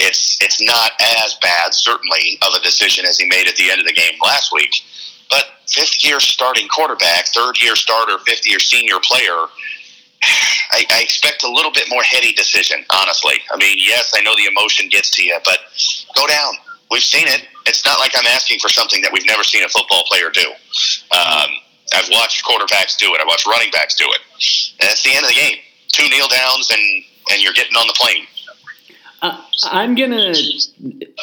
it's 0.02 0.38
it's 0.42 0.62
not 0.62 0.92
as 1.24 1.36
bad, 1.42 1.74
certainly, 1.74 2.38
of 2.42 2.54
a 2.54 2.62
decision 2.62 3.06
as 3.06 3.18
he 3.18 3.28
made 3.28 3.48
at 3.48 3.56
the 3.56 3.70
end 3.70 3.80
of 3.80 3.88
the 3.88 3.94
game 3.94 4.14
last 4.24 4.52
week. 4.54 4.72
But 5.30 5.46
fifth 5.68 6.04
year 6.04 6.20
starting 6.20 6.68
quarterback, 6.68 7.28
third 7.28 7.62
year 7.62 7.76
starter, 7.76 8.18
fifth 8.20 8.48
year 8.48 8.60
senior 8.60 9.00
player, 9.02 9.48
I, 10.72 10.86
I 10.90 11.02
expect 11.02 11.44
a 11.44 11.50
little 11.50 11.72
bit 11.72 11.88
more 11.90 12.04
heady 12.04 12.34
decision, 12.34 12.84
honestly. 12.92 13.36
I 13.54 13.58
mean, 13.58 13.78
yes, 13.80 14.12
I 14.16 14.22
know 14.22 14.36
the 14.36 14.46
emotion 14.46 14.90
gets 14.90 15.10
to 15.12 15.24
you, 15.24 15.38
but 15.46 15.60
go 16.16 16.28
down. 16.28 16.54
We've 16.90 17.04
seen 17.04 17.28
it. 17.28 17.48
It's 17.68 17.86
not 17.86 18.00
like 18.00 18.12
I'm 18.18 18.28
asking 18.28 18.60
for 18.60 18.68
something 18.68 19.02
that 19.02 19.14
we've 19.14 19.26
never 19.26 19.44
seen 19.44 19.64
a 19.64 19.70
football 19.70 20.04
player 20.08 20.30
do. 20.34 20.50
Um, 21.16 21.50
I've 21.94 22.10
watched 22.12 22.44
quarterbacks 22.44 22.98
do 22.98 23.14
it. 23.14 23.22
I've 23.22 23.28
watched 23.28 23.48
running 23.48 23.72
backs 23.72 23.96
do 23.96 24.06
it. 24.06 24.20
And 24.80 24.90
that's 24.90 25.04
the 25.04 25.14
end 25.14 25.24
of 25.24 25.30
the 25.30 25.36
game. 25.36 25.58
Two 25.88 26.08
kneel 26.10 26.28
downs, 26.28 26.70
and 26.72 27.04
and 27.32 27.42
you're 27.42 27.54
getting 27.54 27.76
on 27.78 27.88
the 27.88 27.94
plane. 27.94 28.26
Uh, 29.22 29.40
I'm 29.66 29.96
gonna 29.96 30.34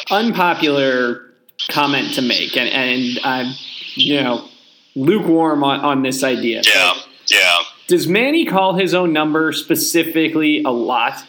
unpopular 0.09 1.25
comment 1.69 2.13
to 2.15 2.21
make, 2.21 2.55
and, 2.57 2.69
and 2.69 3.19
I'm 3.23 3.53
you 3.95 4.21
know 4.21 4.47
lukewarm 4.95 5.63
on, 5.63 5.79
on 5.81 6.01
this 6.03 6.23
idea. 6.23 6.61
Yeah, 6.65 6.93
yeah. 7.27 7.57
does 7.87 8.07
Manny 8.07 8.45
call 8.45 8.73
his 8.75 8.93
own 8.93 9.13
number 9.13 9.51
specifically 9.53 10.63
a 10.63 10.69
lot? 10.71 11.23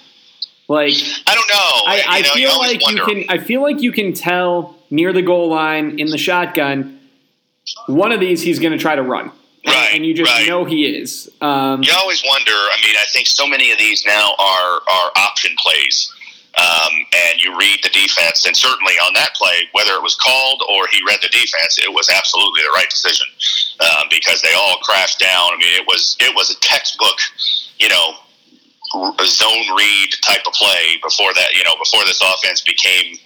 Like 0.69 0.95
I 1.27 1.35
don't 1.35 1.49
know. 1.49 1.57
I, 1.87 2.05
I 2.09 2.17
you 2.19 2.23
know, 2.23 2.31
feel 2.35 2.59
like 2.59 2.83
wonder. 2.83 3.03
you 3.03 3.25
can. 3.27 3.41
I 3.41 3.43
feel 3.43 3.63
like 3.63 3.83
you 3.83 3.93
can 3.93 4.13
tell 4.13 4.77
near 4.91 5.13
the 5.13 5.23
goal 5.23 5.49
line 5.51 5.99
in 5.99 6.09
the 6.09 6.19
shotgun. 6.19 6.99
One 7.87 8.13
of 8.13 8.21
these 8.21 8.41
he's 8.43 8.59
going 8.59 8.73
to 8.73 8.79
try 8.79 8.97
to 8.97 9.03
run, 9.03 9.27
And- 9.27 9.33
Right, 9.67 9.91
and 9.95 10.05
you 10.07 10.15
just 10.15 10.33
right. 10.33 10.49
know 10.49 10.65
he 10.65 10.87
is. 10.87 11.29
Um, 11.41 11.83
You 11.83 11.93
always 11.97 12.23
wonder. 12.27 12.53
I 12.53 12.77
mean, 12.85 12.97
I 12.97 13.05
think 13.13 13.27
so 13.29 13.47
many 13.47 13.71
of 13.71 13.79
these 13.79 14.05
now 14.07 14.33
are 14.39 14.81
are 14.91 15.11
option 15.17 15.55
plays, 15.59 16.13
um, 16.59 16.93
and 17.15 17.41
you 17.41 17.57
read 17.57 17.79
the 17.83 17.91
defense, 17.91 18.45
and 18.47 18.57
certainly 18.57 18.95
on 19.07 19.15
that 19.15 19.35
play, 19.35 19.69
whether 19.73 19.93
it 19.93 20.03
was 20.03 20.17
called 20.17 20.63
or 20.69 20.87
he 20.91 20.99
read 21.07 21.21
the 21.23 21.29
defense, 21.29 21.79
it 21.79 21.93
was 21.93 22.09
absolutely 22.09 22.63
the 22.63 22.75
right 22.75 22.91
decision 22.91 23.27
um, 23.81 24.09
because 24.11 24.43
they 24.43 24.55
all 24.55 24.77
crashed 24.83 25.21
down. 25.21 25.55
I 25.55 25.57
mean, 25.59 25.75
it 25.79 25.87
was 25.87 26.17
it 26.21 26.35
was 26.35 26.51
a 26.51 26.59
textbook, 26.61 27.19
you 27.79 27.89
know, 27.89 28.15
zone 29.25 29.67
read 29.77 30.09
type 30.23 30.43
of 30.47 30.53
play 30.55 30.99
before 31.03 31.33
that. 31.35 31.55
You 31.55 31.63
know, 31.65 31.75
before 31.79 32.05
this 32.05 32.21
offense 32.21 32.61
became 32.63 33.17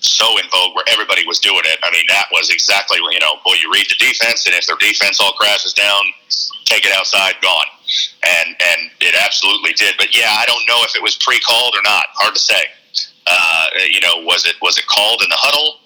so 0.00 0.38
in 0.38 0.48
vogue 0.50 0.74
where 0.74 0.84
everybody 0.88 1.26
was 1.26 1.38
doing 1.38 1.62
it. 1.64 1.78
I 1.82 1.90
mean, 1.92 2.04
that 2.08 2.26
was 2.32 2.50
exactly, 2.50 2.98
you 2.98 3.20
know, 3.20 3.36
boy, 3.44 3.54
you 3.60 3.70
read 3.72 3.86
the 3.88 4.00
defense, 4.00 4.46
and 4.46 4.54
if 4.54 4.66
their 4.66 4.80
defense 4.80 5.20
all 5.20 5.32
crashes 5.32 5.72
down, 5.72 6.02
take 6.64 6.84
it 6.84 6.92
outside, 6.92 7.34
gone. 7.42 7.66
And 8.22 8.56
and 8.58 8.90
it 9.00 9.14
absolutely 9.14 9.72
did. 9.72 9.96
But 9.98 10.16
yeah, 10.16 10.30
I 10.30 10.46
don't 10.46 10.64
know 10.66 10.80
if 10.84 10.96
it 10.96 11.02
was 11.02 11.16
pre-called 11.16 11.74
or 11.76 11.82
not. 11.84 12.06
Hard 12.14 12.34
to 12.34 12.40
say. 12.40 12.64
Uh, 13.26 13.66
you 13.90 14.00
know, 14.00 14.24
was 14.24 14.46
it 14.46 14.56
was 14.62 14.78
it 14.78 14.86
called 14.86 15.22
in 15.22 15.28
the 15.28 15.38
huddle 15.38 15.80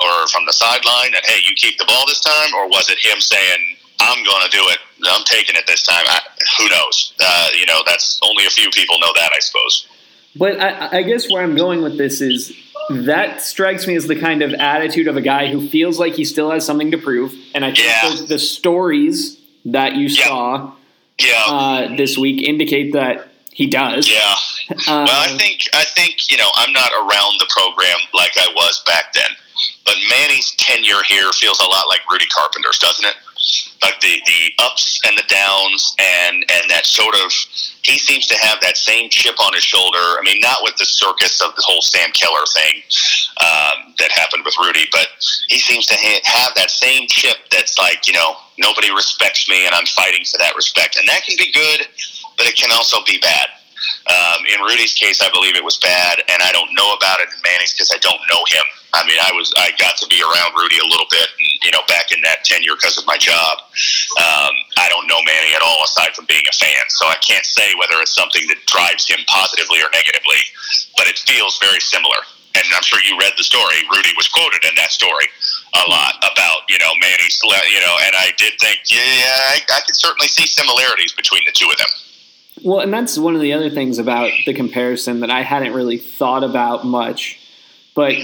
or 0.00 0.28
from 0.28 0.44
the 0.44 0.52
sideline 0.52 1.12
that 1.12 1.24
hey, 1.24 1.40
you 1.48 1.54
keep 1.56 1.78
the 1.78 1.84
ball 1.86 2.04
this 2.06 2.20
time, 2.20 2.52
or 2.54 2.68
was 2.68 2.90
it 2.90 2.98
him 2.98 3.20
saying 3.20 3.76
I'm 4.00 4.24
going 4.24 4.42
to 4.44 4.50
do 4.50 4.62
it, 4.68 4.78
I'm 5.06 5.24
taking 5.24 5.56
it 5.56 5.66
this 5.66 5.82
time? 5.82 6.04
I, 6.06 6.20
who 6.58 6.68
knows? 6.68 7.14
Uh, 7.20 7.48
you 7.58 7.66
know, 7.66 7.80
that's 7.86 8.20
only 8.22 8.44
a 8.46 8.50
few 8.50 8.68
people 8.70 8.98
know 8.98 9.12
that, 9.14 9.30
I 9.34 9.40
suppose. 9.40 9.86
But 10.36 10.60
I, 10.60 10.98
I 10.98 11.02
guess 11.02 11.30
where 11.30 11.42
I'm 11.42 11.56
going 11.56 11.82
with 11.82 11.96
this 11.96 12.20
is 12.20 12.52
that 12.90 13.42
strikes 13.42 13.86
me 13.86 13.94
as 13.96 14.06
the 14.06 14.18
kind 14.18 14.42
of 14.42 14.52
attitude 14.54 15.08
of 15.08 15.16
a 15.16 15.20
guy 15.20 15.48
who 15.48 15.68
feels 15.68 15.98
like 15.98 16.14
he 16.14 16.24
still 16.24 16.50
has 16.50 16.64
something 16.64 16.90
to 16.92 16.98
prove. 16.98 17.34
And 17.54 17.64
I 17.64 17.68
think 17.72 17.86
Yeah. 17.86 18.14
the, 18.16 18.26
the 18.26 18.38
stories 18.38 19.38
that 19.64 19.94
you 19.96 20.08
saw 20.08 20.72
uh, 21.48 21.96
this 21.96 22.16
week 22.16 22.46
indicate 22.46 22.92
that 22.92 23.28
he 23.52 23.66
does. 23.66 24.08
Yeah, 24.08 24.34
well, 24.86 25.06
I 25.08 25.28
think 25.38 25.60
I 25.72 25.84
think 25.84 26.30
you 26.30 26.36
know 26.36 26.50
I'm 26.56 26.72
not 26.72 26.92
around 26.92 27.40
the 27.40 27.46
program 27.48 27.96
like 28.12 28.32
I 28.36 28.48
was 28.54 28.82
back 28.86 29.12
then, 29.14 29.30
but 29.86 29.94
Manny's 30.10 30.54
tenure 30.56 31.02
here 31.08 31.30
feels 31.32 31.58
a 31.60 31.64
lot 31.64 31.86
like 31.88 32.00
Rudy 32.10 32.26
Carpenter's, 32.26 32.78
doesn't 32.78 33.04
it? 33.06 33.14
Like 33.82 34.00
the 34.00 34.20
the 34.26 34.64
ups 34.64 35.00
and 35.06 35.16
the 35.16 35.24
downs, 35.28 35.94
and 35.98 36.44
and 36.50 36.70
that 36.70 36.86
sort 36.86 37.14
of 37.14 37.32
he 37.82 37.98
seems 37.98 38.26
to 38.28 38.36
have 38.38 38.58
that 38.62 38.76
same 38.76 39.10
chip 39.10 39.38
on 39.38 39.54
his 39.54 39.62
shoulder. 39.62 39.98
I 39.98 40.20
mean, 40.24 40.40
not 40.40 40.60
with 40.62 40.76
the 40.76 40.84
circus 40.84 41.40
of 41.40 41.54
the 41.54 41.62
whole 41.64 41.82
Sam 41.82 42.10
Keller 42.12 42.44
thing 42.52 42.82
um, 43.38 43.94
that 43.98 44.10
happened 44.10 44.44
with 44.44 44.54
Rudy, 44.58 44.86
but 44.90 45.08
he 45.48 45.58
seems 45.58 45.86
to 45.86 45.94
ha- 45.96 46.20
have 46.24 46.54
that 46.56 46.70
same 46.70 47.06
chip 47.08 47.36
that's 47.50 47.78
like 47.78 48.06
you 48.06 48.14
know 48.14 48.36
nobody 48.58 48.90
respects 48.92 49.48
me, 49.48 49.66
and 49.66 49.74
I'm 49.74 49.86
fighting 49.86 50.24
for 50.24 50.38
that 50.38 50.56
respect, 50.56 50.96
and 50.96 51.06
that 51.08 51.22
can 51.24 51.36
be 51.36 51.52
good, 51.52 51.86
but 52.36 52.46
it 52.46 52.56
can 52.56 52.72
also 52.72 52.98
be 53.06 53.18
bad. 53.18 53.48
Um, 54.06 54.46
in 54.46 54.62
Rudy's 54.62 54.94
case, 54.94 55.18
I 55.18 55.26
believe 55.34 55.58
it 55.58 55.64
was 55.66 55.82
bad, 55.82 56.22
and 56.30 56.38
I 56.38 56.54
don't 56.54 56.70
know 56.78 56.94
about 56.94 57.18
it 57.18 57.26
in 57.34 57.38
Manny's 57.42 57.74
because 57.74 57.90
I 57.90 57.98
don't 57.98 58.22
know 58.30 58.38
him. 58.46 58.62
I 58.94 59.02
mean, 59.02 59.18
I 59.18 59.34
was 59.34 59.50
I 59.58 59.74
got 59.76 59.98
to 59.98 60.06
be 60.06 60.22
around 60.22 60.54
Rudy 60.54 60.78
a 60.78 60.86
little 60.86 61.10
bit, 61.10 61.28
you 61.36 61.74
know, 61.74 61.82
back 61.90 62.14
in 62.14 62.22
that 62.22 62.46
tenure 62.46 62.78
because 62.78 62.96
of 62.96 63.04
my 63.04 63.18
job. 63.18 63.66
Um, 64.16 64.54
I 64.78 64.86
don't 64.88 65.10
know 65.10 65.18
Manny 65.26 65.52
at 65.58 65.60
all 65.60 65.82
aside 65.82 66.14
from 66.14 66.30
being 66.30 66.46
a 66.46 66.54
fan, 66.54 66.86
so 66.88 67.10
I 67.10 67.18
can't 67.18 67.44
say 67.44 67.74
whether 67.76 67.98
it's 67.98 68.14
something 68.14 68.46
that 68.46 68.62
drives 68.70 69.10
him 69.10 69.18
positively 69.26 69.82
or 69.82 69.90
negatively, 69.90 70.40
but 70.96 71.10
it 71.10 71.18
feels 71.18 71.58
very 71.58 71.82
similar. 71.82 72.22
And 72.56 72.64
I'm 72.72 72.86
sure 72.86 73.02
you 73.04 73.18
read 73.20 73.36
the 73.36 73.44
story. 73.44 73.84
Rudy 73.92 74.16
was 74.16 74.32
quoted 74.32 74.64
in 74.64 74.72
that 74.80 74.88
story 74.88 75.28
a 75.76 75.84
lot 75.90 76.16
about 76.22 76.64
you 76.70 76.78
know 76.78 76.94
Manny's, 77.02 77.36
you 77.42 77.80
know, 77.82 77.96
and 78.06 78.14
I 78.14 78.30
did 78.38 78.54
think, 78.62 78.86
yeah, 78.86 79.50
I, 79.52 79.60
I 79.66 79.80
could 79.82 79.98
certainly 79.98 80.30
see 80.30 80.46
similarities 80.46 81.12
between 81.12 81.42
the 81.44 81.52
two 81.52 81.68
of 81.68 81.76
them. 81.76 81.90
Well, 82.64 82.80
and 82.80 82.92
that's 82.92 83.18
one 83.18 83.34
of 83.34 83.40
the 83.40 83.52
other 83.52 83.70
things 83.70 83.98
about 83.98 84.30
the 84.46 84.54
comparison 84.54 85.20
that 85.20 85.30
I 85.30 85.42
hadn't 85.42 85.74
really 85.74 85.98
thought 85.98 86.42
about 86.42 86.84
much. 86.86 87.38
But 87.94 88.16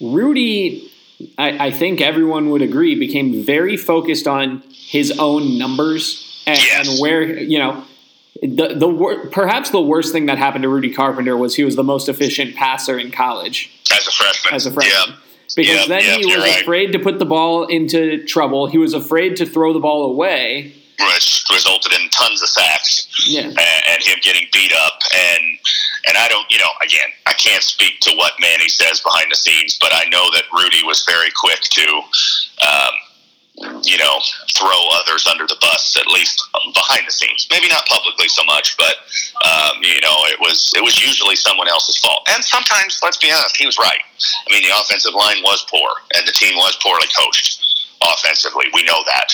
Rudy, 0.00 0.90
I, 1.38 1.66
I 1.66 1.70
think 1.70 2.00
everyone 2.00 2.50
would 2.50 2.62
agree, 2.62 2.94
became 2.94 3.44
very 3.44 3.76
focused 3.76 4.26
on 4.26 4.62
his 4.70 5.18
own 5.18 5.58
numbers 5.58 6.42
and, 6.46 6.58
yes. 6.58 6.88
and 6.88 7.00
where, 7.00 7.38
you 7.38 7.58
know, 7.58 7.84
the 8.42 8.74
the 8.74 8.88
wor- 8.88 9.26
perhaps 9.28 9.70
the 9.70 9.80
worst 9.80 10.12
thing 10.12 10.26
that 10.26 10.36
happened 10.36 10.62
to 10.62 10.68
Rudy 10.68 10.92
Carpenter 10.92 11.36
was 11.36 11.54
he 11.54 11.64
was 11.64 11.74
the 11.74 11.84
most 11.84 12.08
efficient 12.08 12.54
passer 12.54 12.98
in 12.98 13.10
college 13.10 13.70
as 13.90 14.06
a 14.06 14.10
freshman. 14.10 14.54
As 14.54 14.66
a 14.66 14.70
freshman. 14.70 15.14
Yep. 15.14 15.18
Because 15.56 15.88
then 15.88 16.02
he 16.02 16.26
was 16.26 16.36
right. 16.36 16.60
afraid 16.60 16.92
to 16.92 16.98
put 16.98 17.18
the 17.18 17.24
ball 17.24 17.64
into 17.64 18.24
trouble. 18.24 18.66
He 18.66 18.78
was 18.78 18.92
afraid 18.92 19.36
to 19.36 19.46
throw 19.46 19.72
the 19.72 19.78
ball 19.78 20.04
away 20.04 20.74
which 21.00 21.44
resulted 21.50 21.92
in 21.92 22.08
tons 22.10 22.42
of 22.42 22.48
sacks 22.48 23.08
yeah. 23.26 23.42
and, 23.42 23.58
and, 23.88 24.02
him 24.02 24.18
getting 24.22 24.46
beat 24.52 24.72
up. 24.72 24.98
And 25.14 25.58
and 26.08 26.16
I 26.16 26.28
don't, 26.28 26.50
you 26.50 26.58
know, 26.58 26.70
again, 26.82 27.08
I 27.26 27.32
can't 27.32 27.62
speak 27.62 28.00
to 28.00 28.14
what 28.16 28.32
Manny 28.40 28.68
says 28.68 29.00
behind 29.00 29.30
the 29.30 29.36
scenes, 29.36 29.78
but 29.80 29.90
I 29.92 30.04
know 30.08 30.30
that 30.32 30.44
Rudy 30.52 30.84
was 30.84 31.04
very 31.04 31.30
quick 31.34 31.60
to, 31.60 31.86
um, 32.62 32.94
you 33.82 33.98
know, 33.98 34.20
throw 34.54 34.78
others 35.00 35.26
under 35.26 35.46
the 35.46 35.56
bus, 35.60 35.96
at 35.98 36.06
least 36.06 36.42
behind 36.74 37.02
the 37.06 37.12
scenes. 37.12 37.48
Maybe 37.50 37.68
not 37.68 37.86
publicly 37.86 38.28
so 38.28 38.44
much, 38.44 38.76
but 38.76 38.96
um, 39.44 39.82
you 39.82 40.00
know, 40.00 40.16
it 40.30 40.38
was 40.40 40.72
it 40.76 40.82
was 40.82 41.00
usually 41.00 41.36
someone 41.36 41.68
else's 41.68 41.98
fault. 41.98 42.28
And 42.28 42.44
sometimes, 42.44 43.00
let's 43.02 43.16
be 43.16 43.32
honest, 43.32 43.56
he 43.56 43.66
was 43.66 43.78
right. 43.78 44.00
I 44.48 44.52
mean, 44.52 44.62
the 44.62 44.76
offensive 44.78 45.14
line 45.14 45.42
was 45.42 45.66
poor, 45.68 45.90
and 46.14 46.26
the 46.26 46.32
team 46.32 46.56
was 46.56 46.78
poorly 46.82 47.08
coached 47.18 47.65
offensively. 48.02 48.66
We 48.74 48.84
know 48.84 49.00
that. 49.06 49.32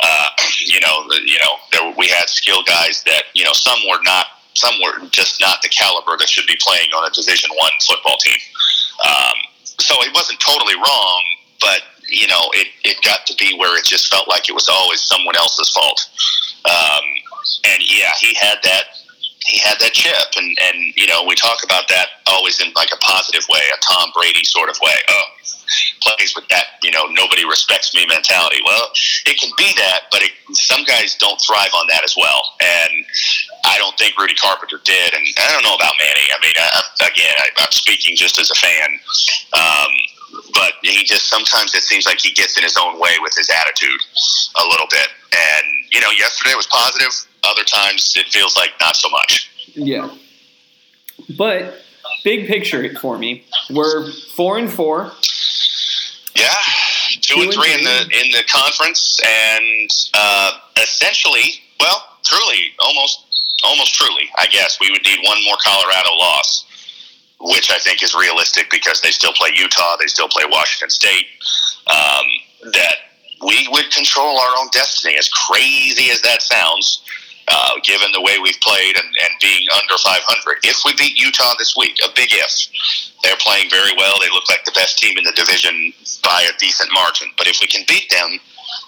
Uh, 0.00 0.28
you 0.66 0.80
know, 0.80 1.04
you 1.24 1.38
know, 1.38 1.54
there, 1.72 1.94
we 1.96 2.08
had 2.08 2.28
skill 2.28 2.62
guys 2.62 3.02
that 3.04 3.24
you 3.34 3.44
know 3.44 3.52
some 3.52 3.78
were 3.88 4.02
not, 4.02 4.26
some 4.54 4.74
were 4.82 5.06
just 5.10 5.40
not 5.40 5.62
the 5.62 5.68
caliber 5.68 6.16
that 6.18 6.28
should 6.28 6.46
be 6.46 6.56
playing 6.60 6.90
on 6.92 7.08
a 7.08 7.12
Division 7.12 7.50
One 7.56 7.72
football 7.86 8.16
team. 8.18 8.38
Um, 9.04 9.36
so 9.78 9.94
it 10.02 10.14
wasn't 10.14 10.40
totally 10.40 10.76
wrong, 10.76 11.22
but 11.60 11.82
you 12.08 12.26
know, 12.26 12.50
it, 12.52 12.68
it 12.84 13.02
got 13.02 13.26
to 13.26 13.34
be 13.36 13.56
where 13.58 13.78
it 13.78 13.84
just 13.84 14.12
felt 14.12 14.28
like 14.28 14.48
it 14.48 14.52
was 14.52 14.68
always 14.68 15.00
someone 15.00 15.36
else's 15.36 15.70
fault. 15.70 16.08
Um, 16.64 17.04
and 17.64 17.82
yeah, 17.88 18.12
he 18.20 18.34
had 18.34 18.58
that 18.62 18.84
he 19.44 19.58
had 19.58 19.78
that 19.80 19.92
chip 19.92 20.32
and 20.36 20.56
and 20.60 20.94
you 20.96 21.06
know 21.06 21.24
we 21.24 21.34
talk 21.34 21.58
about 21.64 21.86
that 21.88 22.24
always 22.26 22.60
in 22.60 22.72
like 22.74 22.88
a 22.92 22.96
positive 22.96 23.46
way 23.48 23.60
a 23.72 23.78
tom 23.80 24.10
brady 24.14 24.44
sort 24.44 24.70
of 24.70 24.76
way 24.80 24.96
oh 25.08 25.24
plays 26.02 26.34
with 26.34 26.46
that, 26.48 26.78
you 26.82 26.90
know, 26.90 27.06
nobody 27.10 27.44
respects 27.44 27.94
me 27.94 28.06
mentality. 28.06 28.60
Well, 28.64 28.90
it 29.26 29.38
can 29.40 29.50
be 29.56 29.70
that, 29.76 30.10
but 30.10 30.22
it, 30.22 30.32
some 30.52 30.84
guys 30.84 31.14
don't 31.16 31.40
thrive 31.40 31.70
on 31.74 31.86
that 31.88 32.04
as 32.04 32.14
well. 32.16 32.42
And 32.60 33.04
I 33.64 33.78
don't 33.78 33.96
think 33.98 34.18
Rudy 34.18 34.34
Carpenter 34.34 34.80
did. 34.84 35.14
And 35.14 35.24
I 35.38 35.52
don't 35.52 35.62
know 35.62 35.74
about 35.74 35.94
Manny. 35.98 36.26
I 36.30 36.38
mean, 36.40 36.54
I, 36.56 37.06
again, 37.08 37.34
I, 37.38 37.48
am 37.62 37.72
speaking 37.72 38.16
just 38.16 38.38
as 38.38 38.50
a 38.50 38.54
fan. 38.54 38.88
Um, 39.52 39.92
but 40.52 40.72
he 40.82 41.04
just 41.04 41.28
sometimes 41.28 41.74
it 41.74 41.82
seems 41.82 42.06
like 42.06 42.20
he 42.20 42.32
gets 42.32 42.56
in 42.56 42.64
his 42.64 42.76
own 42.76 42.98
way 42.98 43.16
with 43.20 43.34
his 43.36 43.50
attitude 43.50 44.00
a 44.56 44.66
little 44.66 44.86
bit. 44.90 45.08
And, 45.32 45.66
you 45.90 46.00
know, 46.00 46.10
yesterday 46.10 46.54
was 46.54 46.66
positive. 46.66 47.10
Other 47.44 47.64
times 47.64 48.14
it 48.16 48.26
feels 48.28 48.56
like 48.56 48.70
not 48.80 48.96
so 48.96 49.08
much. 49.10 49.50
Yeah. 49.74 50.10
But 51.36 51.74
big 52.22 52.46
picture 52.46 52.94
for 52.98 53.18
me, 53.18 53.44
we're 53.70 54.10
four 54.36 54.58
and 54.58 54.70
four. 54.70 55.12
Yeah, 56.34 56.50
two, 57.20 57.34
two 57.34 57.40
and 57.42 57.52
three, 57.52 57.62
three, 57.62 57.74
in 57.74 57.84
the 57.84 58.00
in 58.24 58.30
the 58.32 58.42
conference, 58.50 59.20
and 59.24 59.90
uh, 60.14 60.58
essentially, 60.82 61.62
well, 61.78 62.18
truly, 62.24 62.74
almost, 62.80 63.60
almost 63.62 63.94
truly, 63.94 64.28
I 64.36 64.46
guess 64.46 64.78
we 64.80 64.90
would 64.90 65.02
need 65.04 65.18
one 65.24 65.38
more 65.44 65.56
Colorado 65.62 66.10
loss, 66.18 66.64
which 67.40 67.70
I 67.70 67.78
think 67.78 68.02
is 68.02 68.14
realistic 68.14 68.68
because 68.70 69.00
they 69.00 69.10
still 69.10 69.32
play 69.32 69.50
Utah, 69.54 69.96
they 70.00 70.06
still 70.06 70.28
play 70.28 70.44
Washington 70.48 70.90
State. 70.90 71.26
Um, 71.86 72.24
that 72.72 72.96
we 73.44 73.68
would 73.70 73.90
control 73.92 74.38
our 74.38 74.56
own 74.58 74.68
destiny. 74.72 75.16
As 75.16 75.28
crazy 75.28 76.10
as 76.10 76.20
that 76.22 76.42
sounds, 76.42 77.04
uh, 77.48 77.76
given 77.82 78.08
the 78.12 78.22
way 78.22 78.38
we've 78.38 78.60
played 78.60 78.96
and, 78.96 79.06
and 79.06 79.32
being 79.40 79.66
under 79.76 79.96
500. 79.98 80.64
If 80.64 80.80
we 80.84 80.94
beat 80.96 81.20
Utah 81.20 81.54
this 81.58 81.76
week, 81.76 81.98
a 82.04 82.08
big 82.14 82.30
if. 82.32 82.68
They're 83.22 83.40
playing 83.40 83.70
very 83.70 83.92
well. 83.96 84.16
They 84.20 84.28
look 84.32 84.48
like 84.48 84.64
the 84.64 84.72
best 84.72 84.98
team 84.98 85.16
in 85.16 85.24
the 85.24 85.32
division 85.32 85.92
by 86.22 86.44
a 86.48 86.56
decent 86.58 86.92
margin. 86.92 87.28
But 87.36 87.48
if 87.48 87.60
we 87.60 87.66
can 87.66 87.84
beat 87.88 88.08
them, 88.10 88.40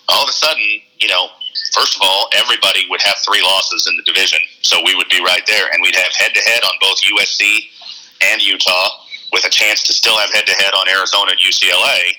all 0.08 0.24
of 0.24 0.28
a 0.28 0.32
sudden, 0.32 0.64
you 1.00 1.08
know, 1.08 1.28
first 1.72 1.96
of 1.96 2.02
all, 2.02 2.28
everybody 2.36 2.86
would 2.88 3.00
have 3.02 3.16
three 3.24 3.42
losses 3.42 3.86
in 3.88 3.96
the 3.96 4.04
division. 4.04 4.38
So 4.62 4.80
we 4.84 4.94
would 4.94 5.08
be 5.08 5.20
right 5.20 5.44
there. 5.46 5.68
And 5.72 5.80
we'd 5.82 5.96
have 5.96 6.12
head 6.16 6.32
to 6.34 6.40
head 6.40 6.64
on 6.64 6.72
both 6.80 6.96
USC 7.00 7.68
and 8.22 8.42
Utah 8.42 9.04
with 9.32 9.44
a 9.44 9.50
chance 9.50 9.82
to 9.84 9.92
still 9.92 10.16
have 10.18 10.32
head 10.32 10.46
to 10.46 10.54
head 10.54 10.72
on 10.72 10.88
Arizona 10.88 11.32
and 11.32 11.40
UCLA. 11.40 12.16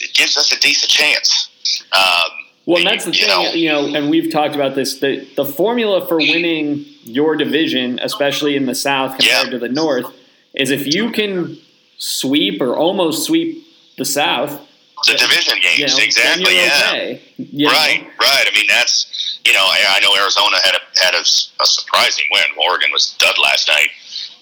It 0.00 0.14
gives 0.14 0.36
us 0.36 0.52
a 0.52 0.60
decent 0.60 0.90
chance. 0.90 1.48
Um, 1.92 2.43
well, 2.66 2.78
and 2.78 2.86
that's 2.86 3.04
the 3.04 3.12
thing, 3.12 3.28
know, 3.28 3.52
you 3.52 3.68
know, 3.68 3.94
and 3.94 4.10
we've 4.10 4.32
talked 4.32 4.54
about 4.54 4.74
this. 4.74 4.98
The 4.98 5.28
the 5.36 5.44
formula 5.44 6.06
for 6.06 6.18
mm-hmm. 6.18 6.32
winning 6.32 6.84
your 7.02 7.36
division, 7.36 7.98
especially 8.02 8.56
in 8.56 8.66
the 8.66 8.74
South 8.74 9.18
compared 9.18 9.46
yeah. 9.46 9.50
to 9.50 9.58
the 9.58 9.68
North, 9.68 10.06
is 10.54 10.70
if 10.70 10.94
you 10.94 11.10
can 11.10 11.58
sweep 11.98 12.60
or 12.60 12.76
almost 12.76 13.26
sweep 13.26 13.64
the 13.98 14.04
South. 14.04 14.60
The 15.06 15.18
division 15.18 15.58
games, 15.60 15.78
you 15.78 15.86
know, 15.86 16.02
exactly. 16.02 16.56
Yeah, 16.56 16.88
okay, 16.88 17.22
right, 17.66 18.00
know? 18.00 18.08
right. 18.20 18.46
I 18.46 18.50
mean, 18.54 18.64
that's 18.68 19.40
you 19.44 19.52
know, 19.52 19.60
I, 19.60 19.96
I 19.96 20.00
know 20.00 20.16
Arizona 20.16 20.56
had 20.64 20.74
a 20.74 21.04
had 21.04 21.14
a, 21.14 21.20
a 21.20 21.66
surprising 21.66 22.24
win. 22.30 22.44
Oregon 22.66 22.88
was 22.90 23.14
dud 23.18 23.36
last 23.42 23.68
night. 23.68 23.88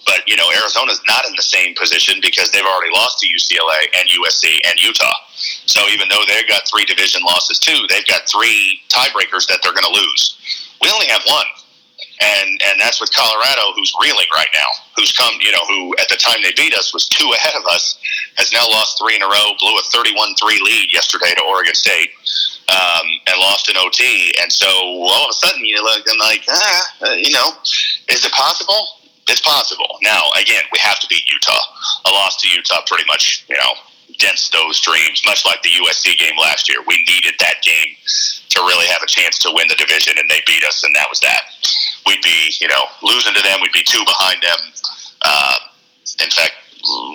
But 0.05 0.27
you 0.27 0.35
know, 0.35 0.49
Arizona's 0.51 1.01
not 1.07 1.25
in 1.25 1.33
the 1.35 1.43
same 1.43 1.75
position 1.75 2.19
because 2.21 2.51
they've 2.51 2.65
already 2.65 2.93
lost 2.93 3.19
to 3.19 3.27
UCLA 3.27 3.87
and 3.95 4.09
USC 4.09 4.57
and 4.65 4.79
Utah. 4.79 5.13
So 5.65 5.87
even 5.89 6.07
though 6.09 6.23
they've 6.27 6.47
got 6.47 6.67
three 6.67 6.85
division 6.85 7.21
losses 7.23 7.59
too, 7.59 7.85
they've 7.89 8.05
got 8.07 8.27
three 8.27 8.81
tiebreakers 8.89 9.47
that 9.47 9.59
they're 9.63 9.73
going 9.73 9.87
to 9.87 9.95
lose. 9.95 10.37
We 10.81 10.89
only 10.91 11.07
have 11.07 11.23
one, 11.27 11.47
and 12.21 12.49
and 12.63 12.79
that's 12.79 12.99
with 12.99 13.13
Colorado, 13.13 13.73
who's 13.75 13.93
reeling 14.01 14.27
right 14.35 14.51
now. 14.53 14.67
Who's 14.97 15.11
come, 15.11 15.33
you 15.41 15.51
know, 15.51 15.63
who 15.67 15.95
at 15.99 16.09
the 16.09 16.17
time 16.17 16.41
they 16.43 16.53
beat 16.55 16.75
us 16.75 16.93
was 16.93 17.07
two 17.07 17.31
ahead 17.33 17.55
of 17.55 17.65
us, 17.67 17.97
has 18.35 18.51
now 18.53 18.67
lost 18.69 18.99
three 18.99 19.15
in 19.15 19.23
a 19.23 19.27
row, 19.27 19.51
blew 19.59 19.75
a 19.77 19.83
31-3 19.89 20.61
lead 20.61 20.93
yesterday 20.93 21.33
to 21.35 21.43
Oregon 21.43 21.75
State. 21.75 22.11
Um, 22.71 23.05
and 23.27 23.37
lost 23.41 23.69
in 23.69 23.75
OT, 23.75 24.33
and 24.41 24.49
so 24.49 24.65
all 24.65 25.25
of 25.25 25.29
a 25.29 25.33
sudden 25.33 25.65
you 25.65 25.83
look 25.83 26.07
and 26.07 26.17
like, 26.17 26.43
ah, 26.49 26.95
uh, 27.01 27.11
you 27.11 27.29
know, 27.33 27.49
is 28.07 28.25
it 28.25 28.31
possible? 28.31 29.02
It's 29.27 29.41
possible. 29.41 29.97
Now, 30.01 30.31
again, 30.39 30.63
we 30.71 30.79
have 30.79 30.99
to 30.99 31.07
beat 31.07 31.23
Utah. 31.31 31.63
A 32.05 32.09
loss 32.11 32.41
to 32.41 32.49
Utah 32.49 32.81
pretty 32.87 33.05
much, 33.07 33.45
you 33.47 33.55
know, 33.55 33.73
dents 34.19 34.49
those 34.49 34.79
dreams, 34.79 35.21
much 35.25 35.45
like 35.45 35.61
the 35.63 35.69
USC 35.69 36.17
game 36.17 36.35
last 36.39 36.69
year. 36.69 36.79
We 36.87 36.97
needed 37.03 37.35
that 37.39 37.63
game 37.63 37.95
to 38.49 38.59
really 38.61 38.87
have 38.87 39.01
a 39.01 39.07
chance 39.07 39.37
to 39.39 39.51
win 39.53 39.67
the 39.67 39.75
division, 39.75 40.15
and 40.17 40.29
they 40.29 40.41
beat 40.45 40.63
us, 40.63 40.83
and 40.83 40.95
that 40.95 41.07
was 41.09 41.19
that. 41.21 41.41
We'd 42.05 42.21
be, 42.21 42.53
you 42.59 42.67
know, 42.67 42.83
losing 43.01 43.33
to 43.33 43.41
them, 43.41 43.59
we'd 43.61 43.71
be 43.71 43.83
two 43.83 44.03
behind 44.05 44.43
them. 44.43 44.59
Uh, 45.21 45.55
in 46.21 46.29
fact, 46.29 46.53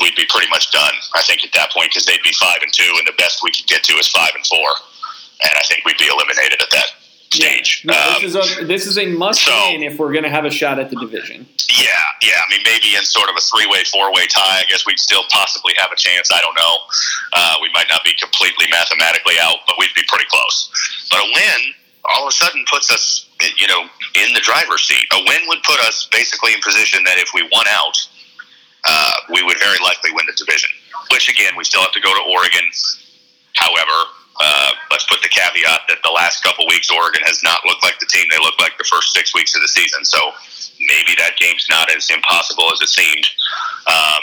we'd 0.00 0.16
be 0.16 0.24
pretty 0.28 0.48
much 0.48 0.72
done, 0.72 0.94
I 1.14 1.22
think, 1.22 1.44
at 1.44 1.52
that 1.52 1.70
point, 1.72 1.90
because 1.90 2.06
they'd 2.06 2.24
be 2.24 2.32
five 2.40 2.58
and 2.62 2.72
two, 2.72 2.88
and 2.98 3.06
the 3.06 3.16
best 3.18 3.44
we 3.44 3.52
could 3.52 3.66
get 3.66 3.84
to 3.84 3.94
is 4.00 4.08
five 4.08 4.32
and 4.34 4.44
four. 4.46 4.68
And 5.44 5.52
I 5.54 5.62
think 5.68 5.84
we'd 5.84 5.98
be 5.98 6.08
eliminated 6.10 6.60
at 6.62 6.70
that 6.70 6.97
stage. 7.32 7.82
No, 7.84 7.94
Um, 7.94 8.22
this 8.22 8.34
is 8.34 8.36
a 8.60 8.64
this 8.64 8.86
is 8.86 8.98
a 8.98 9.06
must 9.06 9.42
so- 9.44 9.52
win 9.70 9.82
if 9.82 9.98
we're 9.98 10.12
going 10.12 10.24
to 10.24 10.30
have 10.30 10.44
a 10.44 10.50
shot 10.50 10.78
at 10.78 10.90
the 10.90 10.96
division. 10.96 11.48
Yeah, 11.76 11.86
yeah. 12.22 12.40
I 12.40 12.46
mean, 12.50 12.62
maybe 12.64 12.96
in 12.96 13.04
sort 13.04 13.28
of 13.28 13.36
a 13.36 13.40
three-way, 13.40 13.84
four-way 13.84 14.26
tie, 14.26 14.60
I 14.60 14.64
guess 14.68 14.86
we'd 14.86 14.98
still 14.98 15.22
possibly 15.30 15.74
have 15.76 15.92
a 15.92 15.96
chance. 15.96 16.30
I 16.32 16.40
don't 16.40 16.56
know. 16.56 16.74
Uh, 17.32 17.54
we 17.62 17.68
might 17.74 17.88
not 17.88 18.02
be 18.04 18.14
completely 18.14 18.66
mathematically 18.70 19.34
out, 19.40 19.58
but 19.66 19.76
we'd 19.78 19.92
be 19.94 20.02
pretty 20.08 20.24
close. 20.28 20.70
But 21.10 21.20
a 21.20 21.24
win 21.34 21.74
all 22.04 22.22
of 22.24 22.28
a 22.28 22.32
sudden 22.32 22.64
puts 22.70 22.90
us, 22.90 23.26
you 23.58 23.66
know, 23.66 23.84
in 24.14 24.32
the 24.32 24.40
driver's 24.40 24.82
seat. 24.82 25.04
A 25.12 25.18
win 25.28 25.42
would 25.48 25.62
put 25.62 25.78
us 25.80 26.08
basically 26.10 26.54
in 26.54 26.60
position 26.62 27.04
that 27.04 27.18
if 27.18 27.30
we 27.34 27.42
won 27.52 27.66
out, 27.68 27.96
uh, 28.84 29.12
we 29.30 29.42
would 29.42 29.58
very 29.58 29.76
likely 29.84 30.10
win 30.12 30.24
the 30.26 30.32
division. 30.32 30.70
Which 31.12 31.28
again, 31.28 31.52
we 31.56 31.64
still 31.64 31.82
have 31.82 31.92
to 31.92 32.00
go 32.00 32.14
to 32.14 32.22
Oregon. 32.32 32.64
However, 33.56 33.98
uh, 34.40 34.70
let's 34.98 35.06
put 35.06 35.22
the 35.22 35.30
caveat 35.30 35.86
that 35.86 36.02
the 36.02 36.10
last 36.10 36.42
couple 36.42 36.66
weeks, 36.66 36.90
Oregon 36.90 37.22
has 37.22 37.38
not 37.46 37.62
looked 37.62 37.86
like 37.86 38.02
the 38.02 38.10
team 38.10 38.26
they 38.34 38.42
looked 38.42 38.58
like 38.58 38.74
the 38.82 38.88
first 38.90 39.14
six 39.14 39.30
weeks 39.30 39.54
of 39.54 39.62
the 39.62 39.70
season. 39.70 40.02
So 40.02 40.18
maybe 40.82 41.14
that 41.22 41.38
game's 41.38 41.70
not 41.70 41.86
as 41.94 42.10
impossible 42.10 42.66
as 42.74 42.82
it 42.82 42.90
seemed. 42.90 43.22
Um, 43.86 44.22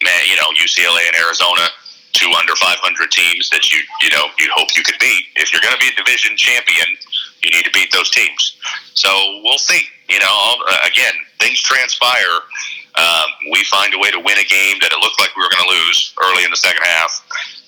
man, 0.00 0.24
you 0.24 0.40
know, 0.40 0.48
UCLA 0.56 1.12
and 1.12 1.16
Arizona, 1.20 1.68
two 2.16 2.32
under 2.40 2.56
500 2.56 2.80
teams 3.12 3.52
that 3.52 3.68
you 3.68 3.84
you 4.00 4.08
know 4.08 4.32
you 4.40 4.48
hope 4.56 4.72
you 4.72 4.80
could 4.80 4.96
beat. 4.96 5.28
If 5.36 5.52
you're 5.52 5.60
going 5.60 5.76
to 5.76 5.82
be 5.84 5.92
a 5.92 5.96
division 6.00 6.40
champion, 6.40 6.96
you 7.44 7.52
need 7.52 7.68
to 7.68 7.74
beat 7.76 7.92
those 7.92 8.08
teams. 8.08 8.56
So 8.96 9.12
we'll 9.44 9.60
see. 9.60 9.84
You 10.08 10.24
know, 10.24 10.36
uh, 10.72 10.88
again, 10.88 11.12
things 11.36 11.60
transpire. 11.60 12.48
Um, 12.96 13.28
we 13.52 13.60
find 13.68 13.92
a 13.92 14.00
way 14.00 14.08
to 14.08 14.24
win 14.24 14.40
a 14.40 14.48
game 14.48 14.80
that 14.80 14.88
it 14.88 14.98
looked 15.04 15.20
like 15.20 15.36
we 15.36 15.44
were 15.44 15.52
going 15.52 15.68
to 15.68 15.72
lose 15.84 16.16
early 16.24 16.48
in 16.48 16.50
the 16.50 16.56
second 16.56 16.80
half. 16.80 17.12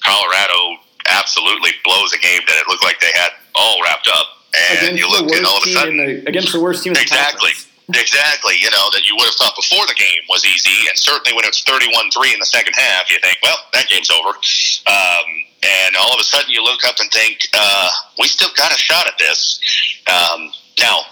Colorado 0.01 0.81
absolutely 1.11 1.71
blows 1.85 2.13
a 2.13 2.19
game 2.19 2.41
that 2.47 2.57
it 2.57 2.67
looked 2.69 2.85
like 2.85 3.01
they 3.01 3.13
had 3.15 3.31
all 3.55 3.83
wrapped 3.83 4.09
up, 4.09 4.27
and 4.55 4.79
Against 4.79 5.03
you 5.03 5.11
look 5.11 5.31
and 5.35 5.47
all 5.47 5.59
of 5.59 5.65
a 5.67 5.73
sudden 5.73 5.97
the 5.97 6.25
against 6.27 6.53
the 6.53 6.61
worst 6.61 6.83
team 6.83 6.93
in 6.93 6.95
the 6.95 7.03
Exactly. 7.03 7.51
Exactly, 7.91 8.55
you 8.61 8.71
know, 8.71 8.87
that 8.95 9.03
you 9.03 9.17
would 9.19 9.27
have 9.27 9.35
thought 9.35 9.57
before 9.57 9.85
the 9.87 9.99
game 9.99 10.23
was 10.29 10.45
easy, 10.47 10.87
and 10.87 10.97
certainly 10.97 11.35
when 11.35 11.45
it's 11.45 11.63
31 11.65 12.11
3 12.11 12.33
in 12.33 12.39
the 12.39 12.47
second 12.47 12.75
half, 12.79 13.11
you 13.11 13.19
think, 13.19 13.39
well, 13.43 13.57
that 13.73 13.89
game's 13.89 14.11
over. 14.11 14.31
Um, 14.31 15.27
and 15.63 15.97
all 15.97 16.15
of 16.15 16.21
a 16.21 16.23
sudden 16.23 16.51
you 16.51 16.63
look 16.63 16.85
up 16.87 16.97
and 17.01 17.11
think, 17.11 17.49
uh, 17.53 17.91
we 18.19 18.29
still 18.29 18.51
got 18.57 18.71
a 18.71 18.79
shot 18.79 19.09
at 19.09 19.19
this. 19.19 19.59
Um, 20.07 20.53
now, 20.79 21.03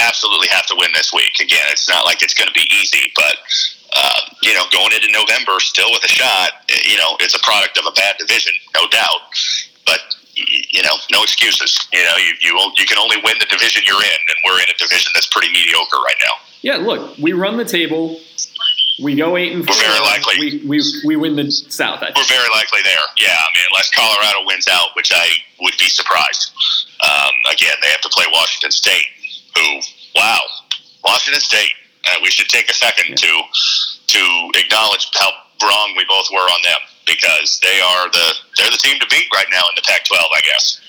absolutely 0.00 0.48
have 0.48 0.66
to 0.66 0.74
win 0.76 0.90
this 0.94 1.12
week. 1.12 1.38
Again, 1.40 1.68
it's 1.68 1.88
not 1.88 2.04
like 2.04 2.22
it's 2.22 2.34
going 2.34 2.48
to 2.48 2.54
be 2.54 2.66
easy, 2.80 3.12
but, 3.14 3.36
uh, 3.94 4.20
you 4.42 4.54
know, 4.54 4.64
going 4.72 4.92
into 4.92 5.10
November 5.12 5.60
still 5.60 5.90
with 5.92 6.04
a 6.04 6.08
shot, 6.08 6.52
you 6.68 6.96
know, 6.96 7.16
it's 7.20 7.34
a 7.34 7.40
product 7.40 7.78
of 7.78 7.84
a 7.86 7.92
bad 7.92 8.16
division, 8.18 8.52
no 8.74 8.88
doubt. 8.88 9.20
But 9.86 10.00
you 10.34 10.82
know, 10.82 10.96
no 11.10 11.22
excuses. 11.22 11.78
You 11.92 12.02
know, 12.02 12.16
you 12.16 12.32
you 12.40 12.72
you 12.78 12.86
can 12.86 12.98
only 12.98 13.16
win 13.24 13.36
the 13.38 13.46
division 13.46 13.82
you're 13.86 14.02
in, 14.02 14.20
and 14.28 14.36
we're 14.44 14.58
in 14.60 14.68
a 14.68 14.78
division 14.78 15.12
that's 15.14 15.28
pretty 15.28 15.52
mediocre 15.52 15.98
right 15.98 16.16
now. 16.20 16.34
Yeah, 16.62 16.76
look, 16.76 17.18
we 17.18 17.32
run 17.32 17.56
the 17.56 17.64
table. 17.64 18.18
We 19.02 19.16
go 19.16 19.36
eight 19.36 19.52
and 19.52 19.66
four. 19.66 19.74
We're 19.74 19.82
very 19.82 20.00
likely. 20.00 20.34
We, 20.38 20.68
we 20.68 20.80
we 21.04 21.16
win 21.16 21.36
the 21.36 21.50
South. 21.50 22.02
I 22.02 22.12
think. 22.12 22.16
We're 22.16 22.32
very 22.32 22.48
likely 22.54 22.80
there. 22.84 23.04
Yeah, 23.16 23.34
I 23.34 23.48
mean, 23.54 23.64
unless 23.72 23.90
Colorado 23.90 24.46
wins 24.46 24.68
out, 24.68 24.94
which 24.94 25.10
I 25.12 25.26
would 25.60 25.74
be 25.78 25.88
surprised. 25.88 26.52
Um, 27.02 27.34
again, 27.50 27.74
they 27.82 27.88
have 27.88 28.00
to 28.02 28.08
play 28.10 28.24
Washington 28.32 28.70
State, 28.70 29.06
who, 29.56 29.80
wow, 30.14 30.40
Washington 31.04 31.40
State. 31.40 31.72
Uh, 32.04 32.16
we 32.22 32.30
should 32.30 32.48
take 32.48 32.68
a 32.68 32.74
second 32.74 33.16
to 33.16 33.42
to 34.08 34.50
acknowledge 34.54 35.08
how 35.14 35.30
wrong 35.62 35.94
we 35.96 36.04
both 36.08 36.26
were 36.32 36.38
on 36.38 36.62
them 36.62 36.80
because 37.06 37.60
they 37.62 37.80
are 37.80 38.10
the 38.10 38.34
they're 38.56 38.70
the 38.70 38.76
team 38.76 38.98
to 39.00 39.06
beat 39.08 39.26
right 39.34 39.46
now 39.50 39.62
in 39.70 39.74
the 39.76 39.82
Pac-12, 39.82 40.16
I 40.16 40.40
guess. 40.40 40.80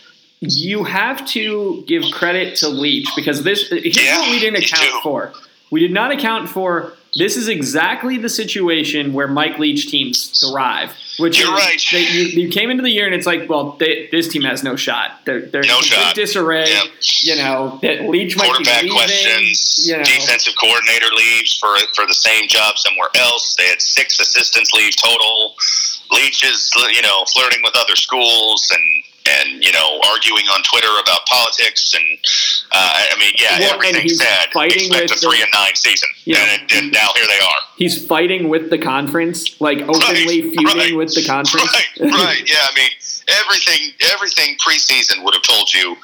You 0.41 0.83
have 0.83 1.25
to 1.29 1.83
give 1.87 2.03
credit 2.11 2.57
to 2.57 2.69
Leach 2.69 3.07
because 3.15 3.43
this 3.43 3.69
here's 3.69 3.95
Yeah, 3.97 4.19
what 4.19 4.31
we 4.31 4.39
didn't 4.39 4.63
account 4.63 5.03
for. 5.03 5.33
We 5.71 5.79
did 5.79 5.91
not 5.91 6.11
account 6.11 6.49
for 6.49 6.93
this 7.15 7.37
is 7.37 7.47
exactly 7.47 8.17
the 8.17 8.29
situation 8.29 9.13
where 9.13 9.27
Mike 9.27 9.59
Leach 9.59 9.89
teams 9.89 10.39
thrive. 10.39 10.93
Which 11.19 11.39
You're 11.39 11.53
is 11.53 11.59
right. 11.65 11.81
They, 11.91 12.07
you, 12.09 12.43
you 12.43 12.49
came 12.49 12.69
into 12.71 12.81
the 12.81 12.89
year 12.89 13.05
and 13.05 13.13
it's 13.13 13.27
like, 13.27 13.47
well, 13.47 13.75
they, 13.79 14.07
this 14.11 14.27
team 14.27 14.41
has 14.43 14.63
no 14.63 14.75
shot. 14.75 15.21
They're, 15.25 15.41
they're 15.41 15.61
No 15.63 15.79
shot. 15.81 16.15
disarray. 16.15 16.65
Yeah. 16.69 16.83
You 17.21 17.35
know 17.35 17.79
that 17.83 18.09
Leach 18.09 18.35
might 18.37 18.57
be 18.57 18.63
leaving. 18.65 18.91
questions. 18.91 19.85
You 19.87 19.97
know, 19.97 20.03
Defensive 20.03 20.53
coordinator 20.59 21.07
leaves 21.15 21.57
for 21.57 21.75
for 21.93 22.05
the 22.07 22.13
same 22.15 22.47
job 22.47 22.77
somewhere 22.77 23.09
else. 23.15 23.55
They 23.57 23.65
had 23.67 23.81
six 23.81 24.19
assistants 24.19 24.73
leave 24.73 24.95
total. 24.95 25.53
Leach 26.11 26.43
is 26.43 26.71
you 26.93 27.01
know 27.01 27.23
flirting 27.33 27.61
with 27.63 27.73
other 27.77 27.95
schools 27.95 28.71
and 28.73 29.03
and 29.29 29.63
you 29.63 29.71
know 29.71 29.99
arguing 30.11 30.45
on 30.47 30.61
Twitter 30.63 30.89
about 31.01 31.25
politics 31.27 31.93
and 31.93 32.03
uh, 32.73 33.05
I 33.13 33.15
mean 33.19 33.33
yeah 33.39 33.59
Well, 33.59 33.73
everything 33.75 34.01
he's 34.01 34.17
said 34.19 34.51
fighting 34.53 34.85
expect 34.91 35.11
a 35.11 35.13
with 35.13 35.21
the- 35.21 35.27
three 35.29 35.41
and 35.41 35.51
nine 35.53 35.75
season 35.75 36.09
Yeah. 36.25 36.39
and, 36.59 36.71
and 36.71 36.91
now 36.91 37.09
here 37.15 37.27
they 37.27 37.39
are. 37.39 37.59
he's 37.77 38.05
fighting 38.05 38.49
with 38.49 38.69
the 38.69 38.77
conference, 38.77 39.59
like 39.61 39.79
openly 39.81 40.41
Right, 40.41 40.53
feuding 40.55 40.77
right, 40.77 40.95
with 40.95 41.13
the 41.15 41.23
conference. 41.25 41.69
Right, 41.99 42.11
right. 42.11 42.43
Yeah, 42.49 42.65
I 42.65 42.73
mean, 42.75 42.89
everything 43.27 43.93
everything 44.13 44.57
preseason 44.65 45.23
would 45.23 45.33
have 45.33 45.43
told 45.43 45.73
you, 45.73 45.95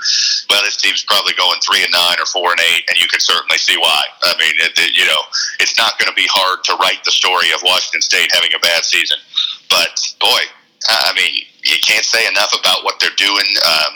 well, 0.50 0.62
this 0.64 0.78
team's 0.78 1.04
probably 1.04 1.34
going 1.34 1.60
three 1.62 1.84
and 1.84 1.92
nine 1.92 2.18
or 2.20 2.26
four 2.26 2.52
and 2.52 2.60
eight, 2.74 2.84
and 2.90 3.00
you 3.02 3.08
can 3.08 3.20
certainly 3.20 3.58
see 3.58 3.78
why. 3.78 4.02
I 4.24 4.34
mean, 4.40 4.54
it, 4.66 4.72
it- 4.78 4.96
you 4.98 5.06
know, 5.06 5.22
it's 5.60 5.78
not 5.78 5.98
going 6.00 6.10
to 6.10 6.16
be 6.16 6.28
hard 6.30 6.64
to 6.66 6.76
write 6.82 7.04
the 7.04 7.12
story 7.12 7.52
of 7.52 7.62
Washington 7.64 8.02
State 8.02 8.30
having 8.34 8.52
a 8.56 8.60
bad 8.60 8.84
season, 8.86 9.18
but 9.70 9.96
boy, 10.20 10.42
I 10.90 11.14
mean, 11.16 11.44
you 11.64 11.76
can't 11.86 12.06
say 12.06 12.28
enough 12.28 12.54
about 12.60 12.84
what 12.84 13.00
they're 13.00 13.16
doing. 13.18 13.46
Um, 13.68 13.94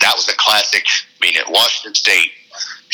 that 0.00 0.12
was 0.14 0.28
a 0.28 0.36
classic. 0.36 0.84
I 0.86 1.26
mean, 1.26 1.36
at 1.36 1.50
Washington 1.50 1.94
State 1.94 2.32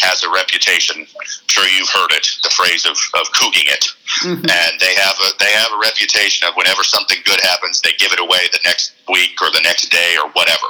has 0.01 0.23
a 0.23 0.31
reputation. 0.31 1.03
I'm 1.03 1.27
sure 1.49 1.67
you've 1.69 1.89
heard 1.89 2.11
it, 2.13 2.27
the 2.43 2.51
phrase 2.51 2.85
of, 2.87 2.97
of 3.21 3.31
couging 3.33 3.67
it 3.67 3.87
Mhm. 4.23 4.47
and 4.47 4.73
they 4.81 4.95
have 4.95 5.17
a 5.19 5.31
they 5.39 5.51
have 5.53 5.73
a 5.73 5.79
reputation 5.79 6.47
of 6.47 6.55
whenever 6.57 6.85
something 6.85 7.19
good 7.25 7.41
happens, 7.41 7.81
they 7.81 7.93
give 7.99 8.13
it 8.13 8.21
away 8.21 8.47
the 8.53 8.61
next 8.65 8.93
week 9.09 9.41
or 9.43 9.51
the 9.51 9.61
next 9.63 9.89
day 9.91 10.17
or 10.23 10.29
whatever. 10.31 10.67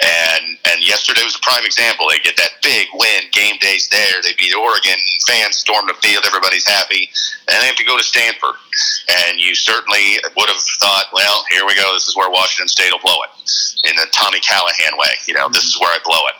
And 0.00 0.58
and 0.64 0.82
yesterday 0.82 1.22
was 1.22 1.36
a 1.36 1.40
prime 1.40 1.64
example. 1.64 2.08
They 2.08 2.18
get 2.18 2.36
that 2.36 2.62
big 2.62 2.88
win, 2.94 3.28
game 3.30 3.56
days 3.60 3.88
there. 3.88 4.22
They 4.22 4.32
beat 4.34 4.54
Oregon, 4.54 4.98
fans 5.26 5.56
storm 5.58 5.86
the 5.86 5.94
field, 5.94 6.24
everybody's 6.26 6.66
happy, 6.66 7.10
and 7.48 7.62
they 7.62 7.66
have 7.66 7.76
to 7.76 7.84
go 7.84 7.96
to 7.98 8.02
Stanford. 8.04 8.56
And 9.26 9.38
you 9.38 9.54
certainly 9.54 10.18
would 10.36 10.48
have 10.48 10.62
thought, 10.80 11.06
well, 11.12 11.44
here 11.50 11.66
we 11.66 11.74
go. 11.74 11.92
This 11.94 12.08
is 12.08 12.16
where 12.16 12.30
Washington 12.30 12.68
State 12.68 12.90
will 12.92 13.00
blow 13.00 13.18
it 13.22 13.30
in 13.90 13.96
the 13.96 14.06
Tommy 14.12 14.40
Callahan 14.40 14.96
way. 14.98 15.14
You 15.26 15.34
know, 15.34 15.48
this 15.48 15.64
is 15.64 15.78
where 15.78 15.90
I 15.92 15.98
blow 16.04 16.20
it, 16.28 16.34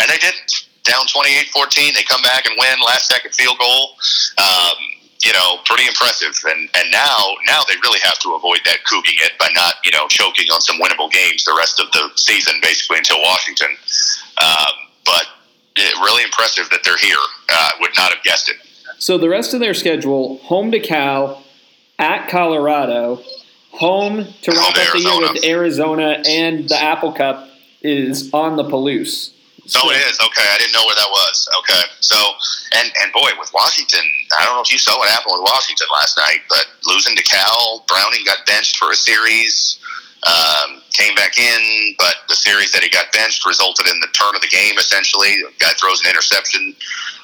and 0.00 0.10
they 0.10 0.18
didn't. 0.18 0.64
Down 0.84 1.06
28-14, 1.06 1.94
they 1.94 2.02
come 2.02 2.22
back 2.22 2.46
and 2.46 2.54
win 2.58 2.78
last 2.84 3.08
second 3.08 3.34
field 3.34 3.58
goal. 3.58 3.96
Um, 4.38 4.76
you 5.24 5.32
know, 5.32 5.58
pretty 5.64 5.86
impressive. 5.86 6.34
And 6.44 6.68
and 6.74 6.90
now 6.90 7.34
now 7.46 7.62
they 7.66 7.74
really 7.82 8.00
have 8.04 8.18
to 8.20 8.34
avoid 8.34 8.60
that 8.66 8.84
couging 8.84 9.14
it 9.18 9.32
by 9.38 9.48
not 9.54 9.74
you 9.84 9.90
know 9.90 10.06
choking 10.08 10.50
on 10.52 10.60
some 10.60 10.78
winnable 10.78 11.10
games 11.10 11.44
the 11.44 11.54
rest 11.56 11.80
of 11.80 11.90
the 11.92 12.10
season, 12.16 12.54
basically 12.60 12.98
until 12.98 13.22
Washington. 13.22 13.68
Um, 14.40 14.74
but 15.04 15.26
it, 15.76 15.94
really 16.00 16.24
impressive 16.24 16.68
that 16.70 16.80
they're 16.84 16.98
here. 16.98 17.16
Uh, 17.48 17.70
would 17.80 17.92
not 17.96 18.12
have 18.12 18.22
guessed 18.22 18.50
it. 18.50 18.56
So 18.98 19.16
the 19.18 19.28
rest 19.28 19.54
of 19.54 19.60
their 19.60 19.74
schedule: 19.74 20.38
home 20.38 20.70
to 20.72 20.80
Cal, 20.80 21.42
at 21.98 22.28
Colorado, 22.28 23.22
home 23.70 24.26
to 24.42 24.50
wrap 24.50 24.76
up 24.76 24.92
the 24.92 25.00
year 25.00 25.20
with 25.20 25.44
Arizona, 25.44 26.22
and 26.28 26.68
the 26.68 26.80
Apple 26.80 27.12
Cup 27.12 27.48
is 27.80 28.32
on 28.34 28.56
the 28.56 28.64
Palouse. 28.64 29.30
Oh, 29.72 29.88
it 29.88 30.04
is 30.04 30.20
okay. 30.20 30.44
I 30.44 30.60
didn't 30.60 30.76
know 30.76 30.84
where 30.84 30.96
that 30.96 31.08
was. 31.08 31.48
Okay, 31.64 31.82
so 32.00 32.16
and 32.76 32.92
and 33.00 33.08
boy, 33.16 33.32
with 33.40 33.48
Washington, 33.54 34.04
I 34.36 34.44
don't 34.44 34.56
know 34.56 34.60
if 34.60 34.70
you 34.70 34.76
saw 34.76 34.92
what 34.98 35.08
happened 35.08 35.40
with 35.40 35.48
Washington 35.48 35.88
last 35.88 36.16
night, 36.20 36.44
but 36.52 36.68
losing 36.84 37.16
to 37.16 37.22
Cal, 37.24 37.84
Browning 37.88 38.20
got 38.28 38.44
benched 38.44 38.76
for 38.76 38.92
a 38.92 38.94
series, 38.96 39.80
um, 40.28 40.84
came 40.92 41.14
back 41.14 41.38
in, 41.40 41.94
but 41.96 42.28
the 42.28 42.36
series 42.36 42.72
that 42.72 42.82
he 42.82 42.90
got 42.92 43.08
benched 43.12 43.46
resulted 43.46 43.88
in 43.88 43.98
the 44.00 44.12
turn 44.12 44.36
of 44.36 44.42
the 44.44 44.52
game. 44.52 44.76
Essentially, 44.76 45.40
the 45.40 45.52
guy 45.58 45.72
throws 45.80 46.04
an 46.04 46.12
interception 46.12 46.76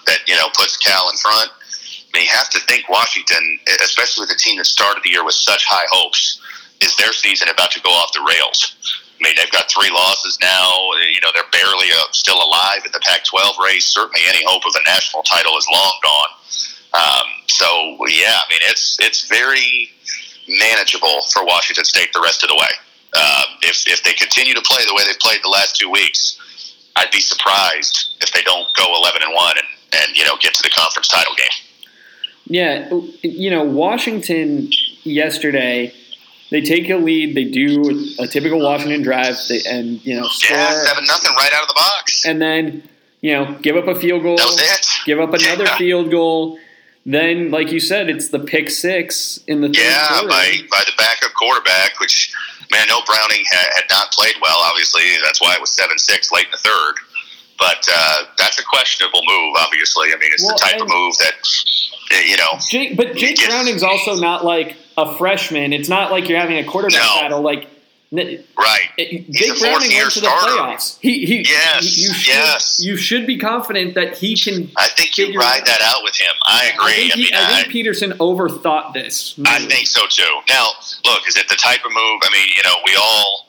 that 0.06 0.24
you 0.26 0.34
know 0.34 0.48
puts 0.56 0.80
Cal 0.80 1.10
in 1.10 1.16
front. 1.20 1.52
I 1.52 2.18
mean, 2.18 2.24
you 2.24 2.32
have 2.32 2.48
to 2.50 2.60
think 2.60 2.88
Washington, 2.88 3.60
especially 3.84 4.24
with 4.24 4.32
a 4.32 4.40
team 4.40 4.56
that 4.56 4.66
started 4.66 5.04
the 5.04 5.10
year 5.10 5.24
with 5.24 5.36
such 5.36 5.64
high 5.68 5.86
hopes, 5.92 6.40
is 6.80 6.96
their 6.96 7.12
season 7.12 7.48
about 7.48 7.70
to 7.72 7.80
go 7.80 7.90
off 7.90 8.12
the 8.12 8.24
rails? 8.26 8.74
I 9.20 9.28
mean, 9.28 9.34
they've 9.36 9.50
got 9.50 9.70
three 9.70 9.90
losses 9.90 10.38
now. 10.40 10.90
You 11.12 11.20
know, 11.20 11.28
they're 11.34 11.50
barely 11.52 11.88
uh, 11.92 12.08
still 12.12 12.42
alive 12.42 12.80
in 12.86 12.92
the 12.92 13.00
Pac-12 13.00 13.62
race. 13.62 13.86
Certainly, 13.86 14.20
any 14.28 14.42
hope 14.46 14.62
of 14.66 14.72
a 14.74 14.82
national 14.88 15.22
title 15.22 15.56
is 15.58 15.66
long 15.70 15.94
gone. 16.02 16.32
Um, 16.92 17.26
so, 17.48 17.66
yeah, 18.08 18.40
I 18.40 18.44
mean, 18.48 18.60
it's 18.62 18.96
it's 19.00 19.28
very 19.28 19.90
manageable 20.48 21.22
for 21.32 21.44
Washington 21.44 21.84
State 21.84 22.12
the 22.12 22.20
rest 22.20 22.42
of 22.42 22.48
the 22.48 22.56
way. 22.56 22.72
Um, 23.14 23.58
if 23.62 23.86
if 23.86 24.02
they 24.02 24.14
continue 24.14 24.54
to 24.54 24.62
play 24.62 24.84
the 24.86 24.94
way 24.94 25.04
they've 25.06 25.18
played 25.18 25.40
the 25.42 25.50
last 25.50 25.76
two 25.76 25.90
weeks, 25.90 26.38
I'd 26.96 27.10
be 27.10 27.20
surprised 27.20 28.16
if 28.22 28.32
they 28.32 28.42
don't 28.42 28.66
go 28.76 28.96
eleven 28.96 29.22
and 29.22 29.34
one 29.34 29.56
and 29.58 29.68
and 29.92 30.16
you 30.16 30.24
know 30.24 30.36
get 30.40 30.54
to 30.54 30.62
the 30.62 30.70
conference 30.70 31.08
title 31.08 31.34
game. 31.36 31.46
Yeah, 32.46 32.88
you 33.22 33.50
know, 33.50 33.62
Washington 33.62 34.70
yesterday 35.04 35.94
They 36.50 36.60
take 36.62 36.90
a 36.90 36.96
lead. 36.96 37.34
They 37.36 37.44
do 37.44 38.14
a 38.18 38.26
typical 38.26 38.60
Washington 38.60 39.02
drive, 39.02 39.36
they, 39.48 39.60
and 39.68 40.04
you 40.04 40.16
know, 40.20 40.26
score, 40.28 40.56
Yeah, 40.56 40.72
seven 40.84 41.04
nothing 41.06 41.32
right 41.36 41.52
out 41.54 41.62
of 41.62 41.68
the 41.68 41.74
box. 41.74 42.24
and 42.26 42.40
then 42.42 42.82
you 43.22 43.32
know, 43.34 43.54
give 43.60 43.76
up 43.76 43.86
a 43.86 43.94
field 43.94 44.22
goal, 44.22 44.36
That 44.36 44.46
was 44.46 44.60
it. 44.60 44.86
give 45.04 45.20
up 45.20 45.32
another 45.34 45.64
Yeah. 45.64 45.76
field 45.78 46.10
goal. 46.10 46.58
Then, 47.06 47.50
like 47.50 47.70
you 47.70 47.78
said, 47.80 48.08
it's 48.10 48.28
the 48.28 48.38
pick 48.38 48.70
six 48.70 49.40
in 49.46 49.60
the 49.60 49.68
third 49.68 49.76
Yeah, 49.76 50.08
quarter. 50.08 50.28
by 50.28 50.58
by 50.70 50.82
the 50.86 50.92
backup 50.98 51.32
quarterback, 51.34 51.98
which 52.00 52.32
man, 52.70 52.86
no 52.88 53.00
Browning 53.02 53.44
had, 53.50 53.68
had 53.76 53.84
not 53.90 54.12
played 54.12 54.34
well. 54.42 54.58
Obviously, 54.58 55.02
that's 55.24 55.40
why 55.40 55.54
it 55.54 55.60
was 55.60 55.70
seven 55.70 55.98
six 55.98 56.30
late 56.32 56.46
in 56.46 56.50
the 56.52 56.58
third. 56.58 56.94
But 57.58 57.86
uh, 57.92 58.22
that's 58.38 58.58
a 58.58 58.64
questionable 58.64 59.20
move. 59.26 59.54
Obviously, 59.58 60.08
I 60.14 60.16
mean, 60.16 60.30
it's 60.32 60.42
Well, 60.44 60.56
the 60.56 60.64
type 60.64 60.80
of 60.80 60.88
move 60.88 61.14
that 61.18 61.34
you 62.26 62.36
know. 62.38 62.58
Jake, 62.70 62.96
but 62.96 63.16
Jake 63.16 63.38
Yes. 63.38 63.48
Browning's 63.48 63.82
also 63.82 64.14
not 64.16 64.44
like 64.44 64.76
a 65.00 65.16
freshman. 65.16 65.72
It's 65.72 65.88
not 65.88 66.10
like 66.10 66.28
you're 66.28 66.38
having 66.40 66.58
a 66.58 66.64
quarterback 66.64 67.00
No. 67.00 67.20
battle. 67.20 67.40
Like 67.42 67.68
Right. 68.12 68.88
Jake 68.98 69.60
Browning 69.60 69.92
went 69.96 70.10
to 70.10 70.20
the 70.20 70.26
starter. 70.26 70.52
playoffs. 70.52 70.98
He, 71.00 71.24
he, 71.26 71.44
Yes, 71.48 71.96
you 71.96 72.12
should, 72.12 72.26
yes. 72.34 72.80
You 72.84 72.96
should 72.96 73.24
be 73.24 73.38
confident 73.38 73.94
that 73.94 74.18
he 74.18 74.36
can. 74.36 74.68
I 74.76 74.88
think 74.88 75.16
you 75.16 75.32
ride 75.38 75.60
out. 75.60 75.66
that 75.66 75.80
out 75.82 76.02
with 76.02 76.16
him. 76.16 76.32
I 76.44 76.72
agree. 76.74 76.92
I 76.92 76.94
think, 76.96 77.12
I, 77.14 77.16
mean, 77.16 77.34
I 77.34 77.60
I, 77.60 77.64
Petersen 77.70 78.10
overthought 78.18 78.94
this. 78.94 79.38
I 79.46 79.60
think 79.60 79.86
so 79.86 80.06
too. 80.08 80.40
Now, 80.48 80.70
look, 81.04 81.28
is 81.28 81.36
it 81.36 81.48
the 81.48 81.54
type 81.54 81.84
of 81.84 81.92
move? 81.92 82.20
I 82.24 82.30
mean, 82.32 82.48
you 82.56 82.62
know, 82.64 82.74
we 82.84 82.96
all 83.00 83.46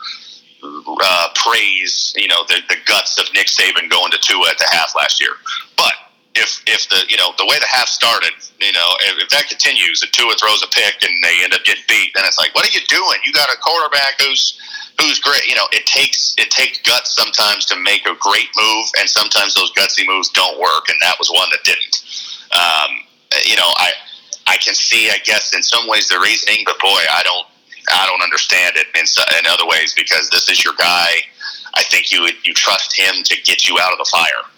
uh, 1.02 1.30
praise, 1.34 2.14
you 2.16 2.28
know, 2.28 2.44
the, 2.48 2.62
the 2.70 2.76
guts 2.86 3.18
of 3.20 3.34
Nick 3.34 3.48
Saban 3.48 3.90
going 3.90 4.12
to 4.12 4.20
Tua 4.22 4.48
at 4.52 4.60
the 4.60 4.68
half 4.72 4.94
last 4.96 5.20
year. 5.20 5.32
But 5.76 5.94
if 6.36 6.64
if 6.68 6.88
the 6.88 7.04
you 7.10 7.18
know 7.18 7.34
the 7.38 7.46
way 7.46 7.60
the 7.60 7.68
half 7.68 7.88
started, 7.88 8.32
you 8.60 8.72
know, 8.72 8.90
if, 9.20 9.30
that 9.30 9.50
continues, 9.50 10.04
if 10.04 10.12
Tua 10.12 10.34
throws 10.40 10.64
a 10.64 10.68
pick 10.68 11.04
and 11.04 11.12
they 11.24 11.44
end 11.44 11.54
up 11.54 11.64
getting 11.64 11.84
beat, 11.88 12.12
then 12.16 12.24
it's 12.26 12.38
like, 12.38 12.54
what 12.56 12.64
are 12.64 12.72
you 12.72 12.86
doing? 12.88 13.20
You 13.26 13.34
got 13.34 13.50
a 13.50 13.58
quarterback 13.60 14.22
who's 14.22 14.56
who's 15.00 15.20
great. 15.20 15.46
You 15.48 15.56
know, 15.56 15.68
it 15.72 15.86
takes 15.86 16.36
it 16.38 16.50
takes 16.50 16.80
guts 16.80 17.12
sometimes 17.12 17.66
to 17.68 17.76
make 17.76 18.06
a 18.08 18.16
great 18.16 18.48
move, 18.56 18.86
and 19.00 19.10
sometimes 19.10 19.56
those 19.56 19.72
gutsy 19.74 20.08
moves 20.08 20.30
don't 20.30 20.60
work, 20.60 20.88
and 20.88 20.98
that 21.02 21.16
was 21.20 21.30
one 21.30 21.50
that 21.52 21.64
didn't. 21.64 21.96
Um, 22.54 22.92
you 23.44 23.56
know, 23.56 23.68
I 23.76 23.92
I 24.48 24.58
can 24.58 24.76
see, 24.76 25.10
I 25.10 25.20
guess, 25.24 25.54
in 25.54 25.64
some 25.64 25.88
ways 25.88 26.08
the 26.08 26.20
reasoning, 26.20 26.64
but 26.66 26.80
boy, 26.80 27.02
I 27.12 27.22
don't 27.24 27.48
I 27.92 28.08
don't 28.08 28.22
understand 28.22 28.78
it 28.78 28.88
in, 28.96 29.04
in 29.40 29.52
other 29.52 29.68
ways 29.68 29.94
because 29.96 30.30
this 30.30 30.50
is 30.50 30.64
your 30.64 30.76
guy. 30.78 31.28
I 31.74 31.84
think 31.84 32.12
you 32.12 32.30
you 32.44 32.54
trust 32.54 32.98
him 32.98 33.24
to 33.24 33.36
get 33.44 33.68
you 33.68 33.80
out 33.80 33.92
of 33.92 33.98
the 33.98 34.10
fire. 34.12 34.51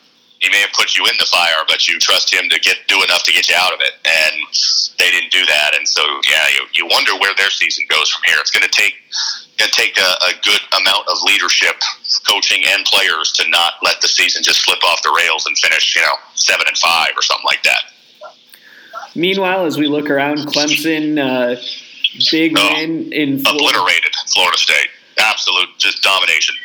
He 0.44 0.50
may 0.52 0.60
have 0.60 0.76
put 0.76 0.94
you 0.94 1.06
in 1.08 1.16
the 1.18 1.26
fire, 1.26 1.64
but 1.70 1.88
you 1.88 1.98
trust 2.00 2.28
him 2.34 2.50
to 2.50 2.60
get 2.60 2.76
do 2.88 3.02
enough 3.02 3.24
to 3.24 3.32
get 3.32 3.48
you 3.48 3.56
out 3.58 3.72
of 3.72 3.80
it, 3.80 3.94
and 4.04 4.36
they 5.00 5.10
didn't 5.10 5.32
do 5.32 5.46
that. 5.46 5.72
And 5.74 5.88
so, 5.88 6.04
yeah, 6.30 6.52
you, 6.52 6.68
you 6.76 6.86
wonder 6.92 7.16
where 7.16 7.34
their 7.38 7.50
season 7.50 7.86
goes 7.88 8.10
from 8.12 8.24
here. 8.28 8.36
It's 8.40 8.52
going 8.52 8.68
to 8.68 8.70
take 8.70 8.94
going 9.58 9.72
to 9.72 9.76
take 9.76 9.98
a, 9.98 10.12
a 10.28 10.34
good 10.44 10.60
amount 10.82 11.08
of 11.08 11.18
leadership, 11.24 11.76
coaching, 12.28 12.62
and 12.68 12.84
players 12.86 13.32
to 13.34 13.50
not 13.50 13.74
let 13.84 14.02
the 14.02 14.08
season 14.10 14.44
just 14.44 14.66
slip 14.66 14.84
off 14.84 15.02
the 15.04 15.16
rails 15.16 15.46
and 15.46 15.58
finish, 15.58 15.96
you 15.96 16.02
know, 16.02 16.16
seven 16.36 16.66
and 16.68 16.78
five 16.78 17.12
or 17.16 17.22
something 17.22 17.46
like 17.46 17.64
that. 17.64 17.84
Meanwhile, 19.16 19.66
as 19.66 19.78
we 19.78 19.88
look 19.88 20.10
around, 20.10 20.40
Clemson, 20.40 21.20
uh, 21.20 21.56
big 22.32 22.56
Oh, 22.58 22.74
win 22.74 23.14
in 23.14 23.40
Florida. 23.40 23.70
Obliterated 23.70 24.14
Florida 24.34 24.58
State, 24.58 24.90
absolute 25.20 25.70
just 25.78 26.04
domination. 26.04 26.56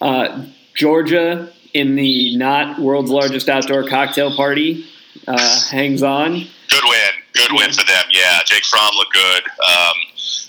Uh, 0.00 0.46
Georgia 0.74 1.52
in 1.76 1.94
the 1.94 2.36
not 2.36 2.78
world's 2.78 3.10
largest 3.10 3.48
outdoor 3.48 3.86
cocktail 3.86 4.34
party 4.34 4.86
uh, 5.28 5.60
hangs 5.70 6.02
on. 6.02 6.32
Good 6.68 6.84
win. 6.84 7.10
Good 7.34 7.52
win 7.52 7.70
for 7.72 7.84
them. 7.84 8.04
Yeah, 8.10 8.40
Jake 8.46 8.64
Fromm 8.64 8.94
looked 8.96 9.12
good. 9.12 9.42
Um, 9.44 9.94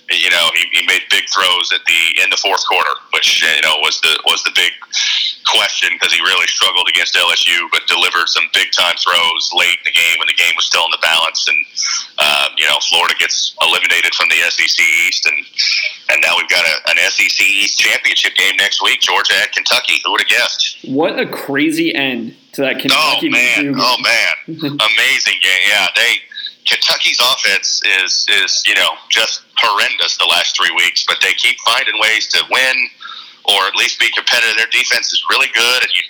you 0.10 0.30
know, 0.30 0.50
he, 0.56 0.80
he 0.80 0.86
made 0.88 1.02
big 1.10 1.24
throws 1.30 1.72
at 1.74 1.82
the 1.86 2.24
in 2.24 2.30
the 2.30 2.38
fourth 2.38 2.66
quarter, 2.68 2.90
which 3.14 3.42
you 3.42 3.62
know 3.62 3.76
was 3.82 4.00
the 4.02 4.18
was 4.26 4.42
the 4.44 4.52
big 4.56 4.72
question 5.48 5.90
because 5.96 6.14
he 6.14 6.22
really 6.22 6.48
struggled 6.48 6.88
against 6.90 7.16
LSU, 7.16 7.68
but 7.72 7.88
delivered 7.88 8.28
some 8.28 8.44
big 8.54 8.72
time 8.72 8.96
throws 9.00 9.52
late 9.56 9.80
in 9.80 9.86
the 9.86 9.96
game 9.96 10.20
when 10.20 10.28
the 10.28 10.38
game 10.38 10.54
was 10.56 10.66
still 10.66 10.86
in 10.86 10.92
the 10.92 11.02
balance. 11.02 11.48
And 11.48 11.60
um, 12.20 12.50
you 12.58 12.66
know, 12.68 12.78
Florida 12.90 13.16
gets 13.20 13.56
eliminated 13.62 14.14
from 14.16 14.30
the 14.30 14.40
SEC 14.50 14.80
East, 15.08 15.26
and 15.26 15.40
and 16.12 16.22
now 16.22 16.36
we've 16.38 16.50
got 16.50 16.66
a, 16.66 16.76
an 16.92 16.98
SEC 17.10 17.40
East 17.42 17.80
championship 17.80 18.36
game 18.36 18.56
next 18.58 18.82
week. 18.84 19.02
Georgia 19.02 19.34
at 19.42 19.52
Kentucky. 19.52 20.02
Who 20.04 20.12
would 20.12 20.22
have 20.22 20.30
guessed? 20.30 20.78
What 20.84 21.20
a 21.20 21.26
crazy 21.26 21.94
end 21.96 22.36
to 22.54 22.62
that 22.62 22.78
Oh 22.78 22.80
Kentucky 22.80 23.30
man! 23.30 23.74
Game. 23.74 23.76
Oh 23.78 23.98
man! 24.04 24.34
Amazing 24.58 25.40
game. 25.42 25.64
Yeah, 25.70 25.88
they 25.96 26.22
Kentucky's 26.68 27.20
offense 27.20 27.82
is 28.04 28.28
is 28.44 28.64
you 28.66 28.76
know 28.76 28.92
just 29.10 29.44
horrendous 29.58 30.18
the 30.18 30.26
last 30.26 30.56
three 30.56 30.74
weeks, 30.76 31.06
but 31.08 31.18
they 31.22 31.34
keep 31.34 31.58
finding 31.66 31.96
ways 32.00 32.28
to 32.28 32.44
win 32.52 32.76
or 33.48 33.60
at 33.68 33.76
least 33.76 34.00
be 34.00 34.10
competitive. 34.16 34.58
Their 34.58 34.72
defense 34.72 35.12
is 35.12 35.24
really 35.30 35.50
good, 35.54 35.84
and 35.84 35.92
you. 35.94 36.02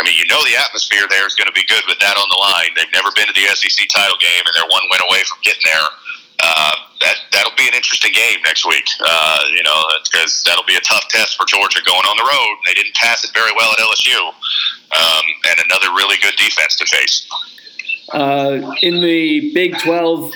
I 0.00 0.04
mean, 0.06 0.16
you 0.16 0.24
know 0.32 0.40
the 0.48 0.56
atmosphere 0.56 1.04
there 1.10 1.26
is 1.26 1.34
going 1.36 1.50
to 1.50 1.52
be 1.52 1.66
good 1.68 1.82
with 1.84 1.98
that 2.00 2.16
on 2.16 2.24
the 2.32 2.40
line. 2.40 2.72
They've 2.72 2.94
never 2.94 3.12
been 3.12 3.26
to 3.28 3.36
the 3.36 3.44
SEC 3.52 3.84
title 3.92 4.16
game, 4.16 4.40
and 4.48 4.52
they're 4.56 4.70
one 4.72 4.80
win 4.88 5.00
away 5.10 5.20
from 5.28 5.36
getting 5.44 5.60
there. 5.66 5.88
Uh, 6.40 6.72
that 7.04 7.16
that'll 7.32 7.52
be 7.56 7.68
an 7.68 7.74
interesting 7.74 8.12
game 8.16 8.40
next 8.44 8.64
week. 8.64 8.86
Uh, 9.04 9.44
you 9.52 9.62
know, 9.62 9.76
because 10.08 10.42
that'll 10.46 10.64
be 10.64 10.76
a 10.76 10.80
tough 10.80 11.04
test 11.08 11.36
for 11.36 11.44
Georgia 11.44 11.80
going 11.84 12.06
on 12.08 12.16
the 12.16 12.24
road. 12.24 12.54
They 12.64 12.72
didn't 12.74 12.94
pass 12.96 13.24
it 13.24 13.30
very 13.34 13.52
well 13.52 13.72
at 13.72 13.78
LSU, 13.78 14.16
um, 14.24 15.24
and 15.52 15.60
another 15.68 15.92
really 15.92 16.16
good 16.22 16.36
defense 16.40 16.76
to 16.76 16.86
face. 16.86 17.28
Uh, 18.12 18.72
in 18.80 19.00
the 19.02 19.52
Big 19.52 19.76
12 19.78 20.32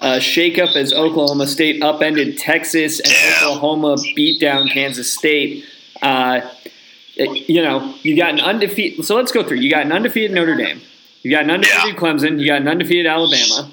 uh, 0.00 0.18
shakeup 0.18 0.74
as 0.76 0.92
Oklahoma 0.92 1.46
State 1.46 1.82
upended 1.82 2.36
Texas 2.38 3.00
and 3.00 3.12
Yeah. 3.12 3.46
Oklahoma 3.46 3.96
beat 4.16 4.40
down 4.40 4.66
Kansas 4.68 5.12
State. 5.12 5.64
Uh, 6.04 6.40
you 7.16 7.62
know, 7.62 7.94
you 8.02 8.16
got 8.16 8.30
an 8.30 8.40
undefeated. 8.40 9.04
So 9.04 9.14
let's 9.16 9.32
go 9.32 9.42
through. 9.42 9.58
You 9.58 9.70
got 9.70 9.86
an 9.86 9.92
undefeated 9.92 10.32
Notre 10.32 10.56
Dame. 10.56 10.80
You 11.22 11.30
got 11.30 11.44
an 11.44 11.50
undefeated 11.50 11.96
Clemson. 11.96 12.38
You 12.40 12.46
got 12.46 12.60
an 12.60 12.68
undefeated 12.68 13.06
Alabama. 13.06 13.70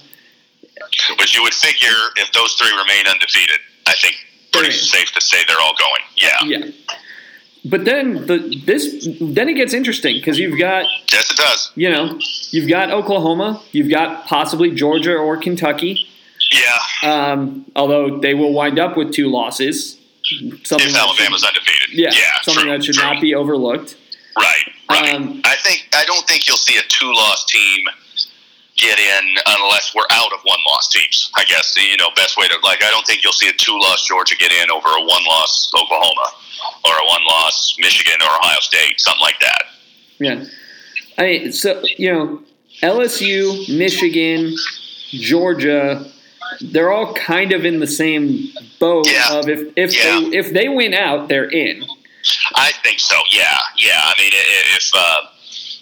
But 1.18 1.36
you 1.36 1.44
would 1.44 1.54
figure 1.54 1.90
if 2.18 2.32
those 2.32 2.54
three 2.54 2.70
remain 2.70 3.08
undefeated, 3.08 3.58
I 3.88 3.94
think 4.02 4.16
pretty 4.52 4.70
Right. 4.70 4.76
safe 4.78 5.12
to 5.14 5.22
say 5.22 5.38
they're 5.48 5.60
all 5.60 5.76
going. 5.78 6.02
Yeah. 6.18 6.38
Yeah. 6.66 6.72
But 7.66 7.86
then 7.86 8.26
the 8.26 8.62
this 8.66 9.08
then 9.22 9.48
it 9.50 9.54
gets 9.54 9.74
interesting 9.74 10.16
because 10.16 10.40
you've 10.40 10.58
got 10.58 10.86
Yes, 11.12 11.30
it 11.32 11.38
does. 11.38 11.72
you 11.76 11.90
know 11.92 12.18
you've 12.52 12.68
got 12.68 12.90
Oklahoma, 12.92 13.62
you've 13.72 13.90
got 13.90 14.26
possibly 14.26 14.72
Georgia 14.72 15.16
or 15.16 15.38
Kentucky. 15.38 16.08
Yeah. 16.52 17.12
Um, 17.32 17.66
although 17.76 18.20
they 18.20 18.34
will 18.34 18.52
wind 18.54 18.80
up 18.80 18.98
with 18.98 19.14
two 19.14 19.30
losses. 19.30 19.98
Something 20.64 20.90
If 20.90 20.96
Alabama's 20.96 21.42
should, 21.42 21.48
undefeated. 21.50 21.90
yeah, 21.94 22.12
something 22.44 22.64
true, 22.64 22.72
that 22.72 22.84
should 22.84 22.96
true. 22.96 23.04
not 23.04 23.22
be 23.22 23.34
overlooked. 23.36 23.98
Right, 24.38 24.64
right. 24.90 25.14
Um, 25.16 25.42
I 25.44 25.56
think 25.58 25.90
I 25.94 26.06
don't 26.06 26.26
think 26.28 26.48
you'll 26.48 26.58
see 26.58 26.78
a 26.78 26.84
two-loss 26.88 27.46
team 27.46 27.86
get 28.78 28.98
in 28.98 29.36
unless 29.46 29.94
we're 29.94 30.08
out 30.12 30.32
of 30.34 30.40
one-loss 30.44 30.88
teams. 30.90 31.32
I 31.36 31.44
guess 31.46 31.76
you 31.76 31.98
know 31.98 32.10
best 32.16 32.38
way 32.38 32.48
to 32.48 32.56
like. 32.64 32.84
I 32.84 32.90
don't 32.92 33.06
think 33.06 33.24
you'll 33.24 33.34
see 33.34 33.50
a 33.50 33.54
two-loss 33.54 34.06
Georgia 34.08 34.36
get 34.38 34.52
in 34.52 34.72
over 34.72 34.88
a 34.88 35.02
one-loss 35.02 35.72
Oklahoma 35.76 36.28
or 36.86 36.92
a 36.94 37.06
one-loss 37.08 37.76
Michigan 37.80 38.22
or 38.22 38.30
Ohio 38.40 38.60
State, 38.62 39.02
something 39.02 39.22
like 39.22 39.40
that. 39.42 39.64
Yeah, 40.20 40.46
I 41.18 41.24
mean, 41.24 41.52
so 41.52 41.82
you 41.98 42.14
know, 42.14 42.42
LSU, 42.84 43.78
Michigan, 43.78 44.56
Georgia, 45.10 46.10
they're 46.60 46.92
all 46.92 47.14
kind 47.14 47.52
of 47.54 47.64
in 47.66 47.80
the 47.80 47.88
same 47.88 48.50
boat 48.80 49.08
Yeah. 49.10 49.34
of 49.40 49.48
if 49.50 49.70
if 49.76 49.96
Yeah. 49.96 50.20
they 50.20 50.38
if 50.38 50.54
they 50.54 50.68
win 50.70 50.94
out, 50.94 51.28
they're 51.30 51.50
in. 51.50 51.84
I 52.56 52.72
think 52.84 53.00
so. 53.00 53.16
Yeah, 53.32 53.58
yeah. 53.78 53.98
I 54.04 54.14
mean, 54.22 54.32
if 54.78 54.92
uh, 54.94 55.22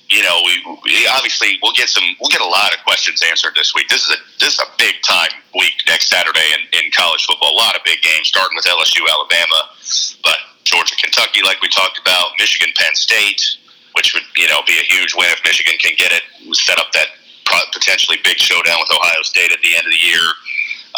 you 0.09 0.23
know, 0.23 0.41
we, 0.45 0.53
we 0.85 1.07
obviously 1.07 1.59
we'll 1.61 1.73
get 1.73 1.89
some, 1.89 2.03
we'll 2.19 2.29
get 2.31 2.41
a 2.41 2.45
lot 2.47 2.73
of 2.73 2.79
questions 2.85 3.21
answered 3.21 3.53
this 3.55 3.73
week. 3.75 3.89
This 3.89 4.03
is 4.03 4.09
a 4.15 4.19
this 4.39 4.53
is 4.53 4.59
a 4.59 4.69
big 4.77 4.95
time 5.03 5.29
week 5.55 5.73
next 5.87 6.07
Saturday 6.09 6.47
in, 6.55 6.85
in 6.85 6.91
college 6.91 7.25
football. 7.25 7.51
A 7.51 7.59
lot 7.59 7.75
of 7.75 7.83
big 7.83 8.01
games, 8.01 8.27
starting 8.29 8.55
with 8.55 8.65
LSU, 8.65 9.03
Alabama, 9.09 9.69
but 10.23 10.37
Georgia, 10.63 10.95
Kentucky, 10.95 11.41
like 11.43 11.61
we 11.61 11.67
talked 11.69 11.99
about, 11.99 12.31
Michigan, 12.39 12.69
Penn 12.77 12.95
State, 12.95 13.41
which 13.93 14.13
would 14.13 14.23
you 14.37 14.47
know 14.47 14.61
be 14.65 14.73
a 14.79 14.85
huge 14.93 15.13
win 15.15 15.27
if 15.29 15.43
Michigan 15.43 15.73
can 15.77 15.93
get 15.97 16.11
it. 16.13 16.23
Set 16.55 16.79
up 16.79 16.91
that 16.93 17.07
potentially 17.73 18.17
big 18.23 18.37
showdown 18.37 18.77
with 18.79 18.89
Ohio 18.91 19.21
State 19.23 19.51
at 19.51 19.59
the 19.61 19.75
end 19.75 19.85
of 19.85 19.91
the 19.91 19.99
year. 20.07 20.23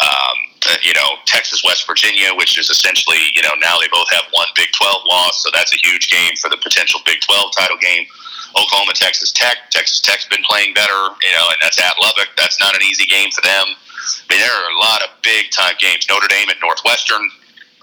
Um, 0.02 0.36
uh, 0.66 0.76
you 0.82 0.94
know, 0.94 1.18
Texas, 1.26 1.62
West 1.64 1.86
Virginia, 1.86 2.30
which 2.34 2.58
is 2.58 2.70
essentially, 2.70 3.18
you 3.34 3.42
know, 3.42 3.54
now 3.60 3.78
they 3.80 3.88
both 3.92 4.10
have 4.10 4.24
one 4.30 4.46
Big 4.54 4.68
12 4.74 5.02
loss, 5.06 5.42
so 5.42 5.50
that's 5.52 5.74
a 5.74 5.78
huge 5.82 6.10
game 6.10 6.34
for 6.36 6.50
the 6.50 6.56
potential 6.58 7.00
Big 7.06 7.20
12 7.20 7.52
title 7.56 7.76
game. 7.78 8.06
Oklahoma, 8.56 8.92
Texas 8.94 9.32
Tech. 9.32 9.70
Texas 9.70 10.00
Tech's 10.00 10.26
been 10.26 10.42
playing 10.48 10.74
better, 10.74 10.92
you 11.22 11.32
know, 11.32 11.46
and 11.50 11.58
that's 11.62 11.80
at 11.80 11.94
Lubbock. 12.00 12.28
That's 12.36 12.60
not 12.60 12.74
an 12.74 12.82
easy 12.82 13.06
game 13.06 13.30
for 13.30 13.40
them. 13.42 13.64
I 13.74 14.26
mean, 14.28 14.40
there 14.40 14.50
are 14.52 14.70
a 14.70 14.78
lot 14.78 15.02
of 15.02 15.08
big 15.22 15.50
time 15.50 15.74
games. 15.78 16.06
Notre 16.08 16.28
Dame 16.28 16.50
at 16.50 16.56
Northwestern. 16.60 17.22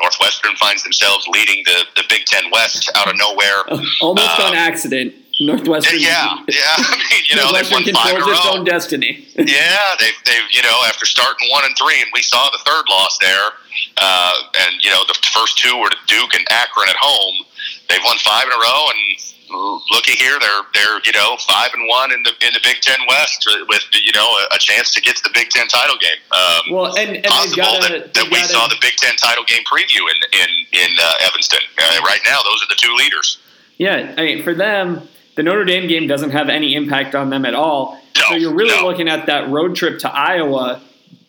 Northwestern 0.02 0.56
finds 0.56 0.84
themselves 0.84 1.28
leading 1.28 1.64
the, 1.66 1.84
the 1.96 2.04
Big 2.08 2.26
Ten 2.26 2.50
West 2.52 2.91
out 2.96 3.10
of 3.10 3.16
nowhere. 3.18 3.66
Almost 4.02 4.39
Um, 4.39 4.48
on 4.48 4.56
accident. 4.56 5.14
Northwestern. 5.40 6.00
Yeah, 6.00 6.36
yeah. 6.48 6.76
I 6.78 7.00
mean, 7.12 7.24
you 7.30 7.36
know, 7.36 7.52
they've 7.54 7.72
won 7.72 7.84
five 7.88 8.16
in 8.16 8.22
a 8.22 8.26
row. 8.26 8.60
own 8.60 8.66
destiny. 8.66 9.26
Yeah, 9.40 9.96
they've, 10.00 10.20
they've, 10.26 10.50
you 10.52 10.62
know, 10.62 10.76
after 10.88 11.06
starting 11.06 11.48
one 11.50 11.64
and 11.64 11.74
three, 11.78 12.02
and 12.02 12.12
we 12.14 12.22
saw 12.22 12.50
the 12.52 12.60
third 12.68 12.84
loss 12.90 13.18
there, 13.20 13.56
uh, 13.98 14.34
and, 14.68 14.76
you 14.84 14.92
know, 14.92 15.04
the 15.08 15.18
first 15.32 15.58
two 15.58 15.80
were 15.80 15.90
to 15.90 15.96
Duke 16.08 16.36
and 16.36 16.46
Akron 16.52 16.90
at 16.90 16.98
home. 17.00 17.46
They've 17.88 18.04
won 18.04 18.18
five 18.18 18.44
in 18.44 18.52
a 18.52 18.60
row, 18.60 18.84
and 18.92 19.80
looky 19.92 20.12
here, 20.20 20.38
they're, 20.40 20.62
they're, 20.74 21.00
you 21.06 21.14
know, 21.14 21.38
five 21.48 21.72
and 21.74 21.88
one 21.88 22.12
in 22.12 22.22
the, 22.24 22.32
in 22.46 22.52
the 22.54 22.60
Big 22.62 22.82
Ten 22.82 23.00
West 23.08 23.48
with, 23.70 23.84
you 23.94 24.12
know, 24.12 24.28
a, 24.28 24.56
a 24.56 24.60
chance 24.60 24.94
to 24.94 25.02
get 25.02 25.16
to 25.16 25.24
the 25.24 25.32
Big 25.34 25.50
Ten 25.50 25.68
title 25.68 25.96
game. 25.98 26.20
Um, 26.36 26.76
well, 26.76 26.98
and, 26.98 27.16
and 27.16 27.26
possible 27.26 27.64
got 27.64 27.82
that, 27.88 28.14
that 28.14 28.28
we 28.30 28.44
saw 28.44 28.68
the 28.68 28.78
Big 28.82 28.96
Ten 28.98 29.16
title 29.16 29.46
game 29.46 29.64
preview 29.72 30.04
in, 30.04 30.20
in, 30.36 30.50
in 30.84 30.92
uh, 31.00 31.28
Evanston. 31.32 31.64
Uh, 31.80 32.04
right 32.04 32.22
now, 32.26 32.44
those 32.44 32.62
are 32.62 32.70
the 32.70 32.78
two 32.78 32.94
leaders. 32.96 33.40
Yeah, 33.78 34.14
I 34.18 34.22
mean, 34.24 34.44
for 34.44 34.54
them, 34.54 35.08
the 35.40 35.44
Notre 35.44 35.64
Dame 35.64 35.88
game 35.88 36.06
doesn't 36.06 36.32
have 36.32 36.50
any 36.50 36.76
impact 36.76 37.16
on 37.16 37.30
them 37.30 37.46
at 37.46 37.54
all. 37.56 37.98
No, 38.18 38.24
so 38.28 38.36
you're 38.36 38.54
really 38.54 38.76
no. 38.76 38.86
looking 38.86 39.08
at 39.08 39.28
that 39.28 39.50
road 39.50 39.74
trip 39.74 39.98
to 40.00 40.12
Iowa, 40.12 40.82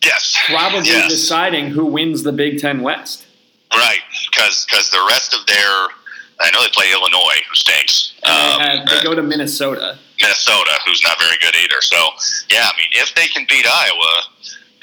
Yes. 0.03 0.37
probably 0.47 0.89
yes. 0.89 1.09
deciding 1.09 1.67
who 1.67 1.85
wins 1.85 2.23
the 2.23 2.33
Big 2.33 2.59
Ten 2.59 2.81
West. 2.81 3.25
Right, 3.71 4.01
because 4.29 4.67
the 4.67 5.07
rest 5.07 5.33
of 5.33 5.45
their, 5.47 5.55
I 6.41 6.51
know 6.51 6.61
they 6.61 6.67
play 6.73 6.91
Illinois, 6.91 7.39
who 7.47 7.55
stinks. 7.55 8.11
Um, 8.23 8.33
they, 8.35 8.77
have, 8.79 8.89
they 8.89 9.01
go 9.01 9.15
to 9.15 9.23
Minnesota. 9.23 9.97
Minnesota, 10.19 10.71
who's 10.85 11.01
not 11.03 11.17
very 11.17 11.37
good 11.39 11.55
either. 11.63 11.79
So, 11.79 11.95
yeah, 12.49 12.67
I 12.67 12.75
mean, 12.75 12.91
if 12.91 13.15
they 13.15 13.27
can 13.27 13.45
beat 13.47 13.65
Iowa, 13.65 14.23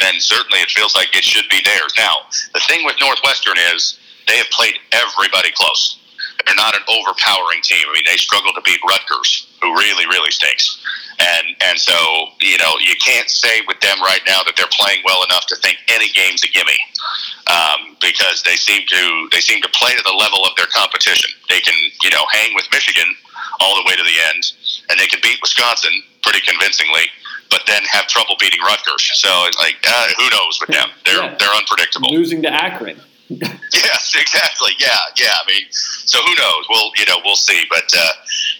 then 0.01 0.15
certainly 0.21 0.61
it 0.61 0.71
feels 0.71 0.97
like 0.97 1.15
it 1.15 1.23
should 1.23 1.51
be 1.51 1.61
theirs. 1.63 1.93
Now, 1.99 2.15
the 2.55 2.61
thing 2.67 2.83
with 2.87 2.97
Northwestern 2.99 3.59
is 3.75 3.99
they 4.27 4.39
have 4.39 4.49
played 4.49 4.79
everybody 4.91 5.51
close. 5.55 5.99
They're 6.47 6.55
not 6.57 6.75
an 6.75 6.83
overpowering 6.89 7.61
team. 7.63 7.85
I 7.89 7.93
mean, 7.95 8.05
they 8.07 8.17
struggle 8.17 8.53
to 8.55 8.61
beat 8.63 8.81
Rutgers, 8.89 9.47
who 9.63 9.75
really, 9.75 10.07
really 10.07 10.31
stinks. 10.31 10.79
And 11.19 11.47
and 11.61 11.79
so 11.79 11.95
you 12.41 12.57
know 12.59 12.79
you 12.79 12.95
can't 13.05 13.29
say 13.29 13.61
with 13.67 13.81
them 13.81 13.99
right 14.03 14.23
now 14.27 14.45
that 14.47 14.55
they're 14.57 14.71
playing 14.71 15.03
well 15.05 15.25
enough 15.25 15.47
to 15.51 15.57
think 15.57 15.79
any 15.89 16.09
game's 16.15 16.45
a 16.45 16.49
gimme, 16.49 16.79
um, 17.51 17.97
because 18.01 18.45
they 18.47 18.55
seem 18.55 18.87
to 18.87 19.29
they 19.33 19.41
seem 19.41 19.61
to 19.63 19.69
play 19.75 19.91
to 19.99 20.03
the 20.07 20.15
level 20.15 20.47
of 20.47 20.55
their 20.57 20.71
competition. 20.71 21.31
They 21.49 21.59
can 21.59 21.75
you 22.05 22.11
know 22.11 22.23
hang 22.31 22.55
with 22.55 22.67
Michigan 22.71 23.07
all 23.59 23.75
the 23.75 23.85
way 23.91 23.97
to 23.97 24.03
the 24.07 24.15
end, 24.31 24.47
and 24.91 25.01
they 25.01 25.07
can 25.11 25.19
beat 25.21 25.39
Wisconsin 25.43 25.91
pretty 26.23 26.39
convincingly, 26.47 27.11
but 27.51 27.63
then 27.67 27.83
have 27.91 28.07
trouble 28.07 28.37
beating 28.39 28.61
Rutgers. 28.63 29.11
So 29.19 29.29
it's 29.51 29.59
like 29.59 29.75
uh, 29.91 30.09
who 30.23 30.31
knows 30.31 30.61
with 30.63 30.71
them? 30.71 30.89
They're 31.05 31.19
Yeah. 31.19 31.35
they're 31.35 31.57
unpredictable. 31.59 32.15
Losing 32.15 32.43
to 32.43 32.53
Akron. 32.53 33.01
Yes, 33.69 34.17
exactly. 34.19 34.73
Yeah, 34.81 34.99
yeah. 35.17 35.37
I 35.37 35.45
mean, 35.47 35.65
so 35.71 36.19
who 36.25 36.35
knows? 36.35 36.65
We'll, 36.69 36.91
you 36.97 37.07
know, 37.07 37.21
we'll 37.25 37.37
see. 37.39 37.65
But 37.71 37.89
uh, 37.97 38.13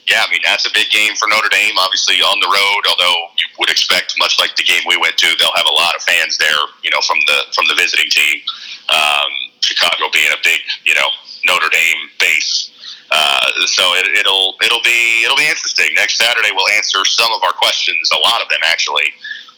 yeah, 0.07 0.23
I 0.25 0.31
mean, 0.31 0.41
that's 0.45 0.65
a 0.65 0.73
big 0.73 0.91
game 0.91 1.17
for 1.17 1.27
Notre 1.29 1.49
Dame. 1.49 1.75
Obviously, 1.79 2.21
on 2.21 2.39
the 2.41 2.47
road. 2.47 2.83
Although 2.89 3.33
you 3.37 3.47
would 3.59 3.71
expect, 3.71 4.15
much 4.19 4.39
like 4.39 4.55
the 4.57 4.63
game 4.63 4.83
we 4.87 4.97
went 4.97 5.17
to, 5.19 5.29
they'll 5.39 5.57
have 5.57 5.67
a 5.67 5.75
lot 5.75 5.97
of 5.97 6.03
fans 6.03 6.39
there. 6.39 6.61
You 6.85 6.91
know, 6.91 7.01
from 7.03 7.19
the 7.27 7.39
from 7.53 7.67
the 7.69 7.75
visiting 7.75 8.09
team. 8.09 8.41
Um, 8.89 9.31
Chicago 9.61 10.09
being 10.13 10.33
a 10.33 10.41
big, 10.45 10.61
you 10.85 10.95
know, 10.95 11.09
Notre 11.45 11.69
Dame 11.69 12.09
base. 12.21 12.71
Uh, 13.11 13.49
so 13.67 13.83
it, 13.97 14.07
it'll 14.21 14.55
it'll 14.63 14.85
be 14.85 15.25
it'll 15.25 15.37
be 15.37 15.49
interesting. 15.49 15.89
Next 15.97 16.19
Saturday, 16.19 16.53
we'll 16.53 16.69
answer 16.77 17.05
some 17.05 17.33
of 17.33 17.43
our 17.43 17.53
questions. 17.53 18.11
A 18.13 18.21
lot 18.21 18.43
of 18.43 18.49
them, 18.49 18.61
actually. 18.65 19.09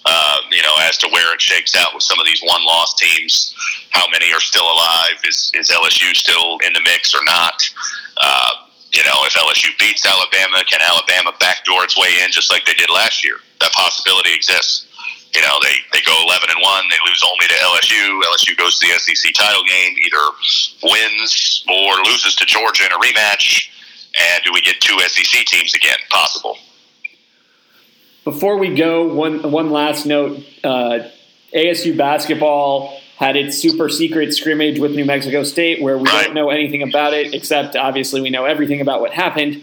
Uh, 0.07 0.39
you 0.51 0.63
know, 0.63 0.75
as 0.89 0.97
to 0.97 1.07
where 1.13 1.35
it 1.35 1.41
shakes 1.41 1.77
out 1.77 1.93
with 1.93 2.03
some 2.03 2.19
of 2.19 2.25
these 2.25 2.41
one-loss 2.41 2.95
teams. 2.95 3.55
How 3.91 4.09
many 4.11 4.33
are 4.33 4.41
still 4.41 4.65
alive? 4.65 5.21
Is 5.29 5.53
is 5.55 5.69
LSU 5.69 6.17
still 6.17 6.59
in 6.65 6.73
the 6.73 6.81
mix 6.81 7.15
or 7.15 7.21
not? 7.27 7.61
Uh, 8.17 8.51
you 8.93 9.05
know, 9.05 9.23
if 9.23 9.35
LSU 9.35 9.77
beats 9.79 10.07
Alabama, 10.07 10.65
can 10.65 10.81
Alabama 10.83 11.33
backdoor 11.39 11.85
its 11.85 11.97
way 11.97 12.25
in 12.25 12.31
just 12.31 12.51
like 12.51 12.65
they 12.67 12.75
did 12.75 12.91
last 12.91 13.25
year? 13.25 13.37
That 13.61 13.73
possibility 13.73 14.35
exists. 14.35 14.87
You 15.33 15.43
know, 15.43 15.59
they, 15.63 15.75
they 15.93 16.03
go 16.03 16.15
11 16.27 16.51
and 16.51 16.59
1, 16.59 16.85
they 16.91 16.99
lose 17.07 17.23
only 17.23 17.47
to 17.47 17.55
LSU. 17.55 18.21
LSU 18.35 18.57
goes 18.59 18.81
to 18.81 18.87
the 18.87 18.99
SEC 18.99 19.33
title 19.35 19.63
game, 19.63 19.95
either 20.03 20.25
wins 20.83 21.65
or 21.71 22.03
loses 22.03 22.35
to 22.37 22.47
Georgia 22.47 22.87
in 22.87 22.93
a 22.93 22.99
rematch. 22.99 23.71
And 24.19 24.43
do 24.43 24.51
we 24.53 24.61
get 24.61 24.81
two 24.81 24.99
SEC 24.99 25.47
teams 25.47 25.75
again? 25.75 25.99
Possible. 26.11 26.59
Before 28.25 28.59
we 28.59 28.75
go, 28.75 29.13
one 29.13 29.51
one 29.51 29.71
last 29.71 30.07
note: 30.07 30.45
uh, 30.63 31.01
ASU 31.55 31.97
basketball 31.97 32.99
had 33.17 33.37
its 33.37 33.59
super 33.59 33.89
secret 33.89 34.33
scrimmage 34.35 34.79
with 34.79 34.93
New 34.93 35.05
Mexico 35.05 35.43
State, 35.43 35.83
where 35.83 35.99
we 35.99 36.05
don't 36.05 36.35
know 36.35 36.51
anything 36.51 36.83
about 36.83 37.13
it, 37.13 37.35
except 37.35 37.77
obviously 37.77 38.21
we 38.21 38.31
know 38.31 38.45
everything 38.47 38.81
about 38.81 39.01
what 39.01 39.13
happened. 39.13 39.63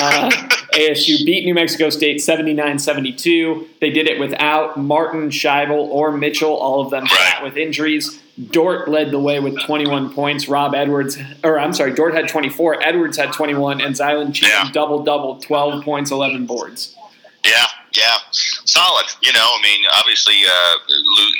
Uh, 0.00 0.30
ASU 0.74 1.24
beat 1.24 1.44
New 1.44 1.54
Mexico 1.54 1.90
State 1.90 2.16
79-72. 2.18 3.66
They 3.80 3.90
did 3.90 4.08
it 4.08 4.18
without 4.18 4.76
Martin, 4.78 5.28
Shibel, 5.28 5.70
or 5.88 6.12
Mitchell, 6.12 6.52
all 6.54 6.80
of 6.80 6.90
them 6.90 7.06
flat 7.06 7.42
with 7.42 7.56
injuries. 7.56 8.20
Dort 8.50 8.88
led 8.88 9.10
the 9.10 9.20
way 9.20 9.38
with 9.38 9.60
21 9.60 10.14
points. 10.14 10.48
Rob 10.48 10.74
Edwards, 10.74 11.18
or 11.44 11.60
I'm 11.60 11.72
sorry, 11.74 11.92
Dort 11.92 12.14
had 12.14 12.28
24. 12.28 12.82
Edwards 12.82 13.16
had 13.16 13.32
21, 13.32 13.80
and 13.80 13.94
Zylan 13.94 14.32
Cheatham 14.34 14.66
Yeah. 14.66 14.72
double 14.72 15.02
double, 15.04 15.36
12 15.40 15.84
points, 15.84 16.10
11 16.10 16.46
boards. 16.46 16.96
Yeah, 17.44 17.66
yeah, 17.94 18.18
solid. 18.30 19.06
You 19.22 19.32
know, 19.32 19.46
I 19.46 19.60
mean, 19.62 19.82
obviously, 19.94 20.42
uh, 20.46 20.74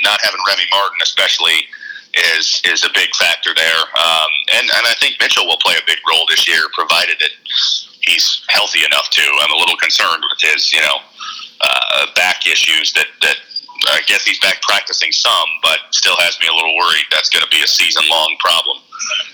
not 0.03 0.19
having 0.23 0.39
Remy 0.47 0.63
Martin, 0.71 0.97
especially, 1.03 1.67
is 2.37 2.61
is 2.65 2.83
a 2.83 2.89
big 2.93 3.13
factor 3.15 3.53
there. 3.55 3.81
Um, 3.99 4.31
and 4.55 4.65
and 4.65 4.83
I 4.87 4.95
think 4.99 5.15
Mitchell 5.19 5.45
will 5.45 5.59
play 5.59 5.75
a 5.75 5.85
big 5.85 5.99
role 6.09 6.25
this 6.29 6.47
year, 6.47 6.63
provided 6.73 7.19
that 7.19 7.31
he's 8.01 8.41
healthy 8.47 8.85
enough 8.85 9.09
to. 9.11 9.23
I'm 9.43 9.51
a 9.51 9.59
little 9.59 9.77
concerned 9.77 10.23
with 10.23 10.39
his, 10.39 10.71
you 10.71 10.79
know, 10.79 10.97
uh, 11.61 12.05
back 12.15 12.47
issues. 12.47 12.93
That 12.93 13.07
that 13.21 13.37
I 13.91 14.01
guess 14.07 14.23
he's 14.23 14.39
back 14.39 14.61
practicing 14.61 15.11
some, 15.11 15.49
but 15.61 15.79
still 15.91 16.15
has 16.19 16.39
me 16.39 16.47
a 16.47 16.55
little 16.55 16.75
worried. 16.75 17.05
That's 17.11 17.29
going 17.29 17.43
to 17.43 17.51
be 17.51 17.61
a 17.61 17.67
season 17.67 18.03
long 18.09 18.35
problem. 18.39 18.77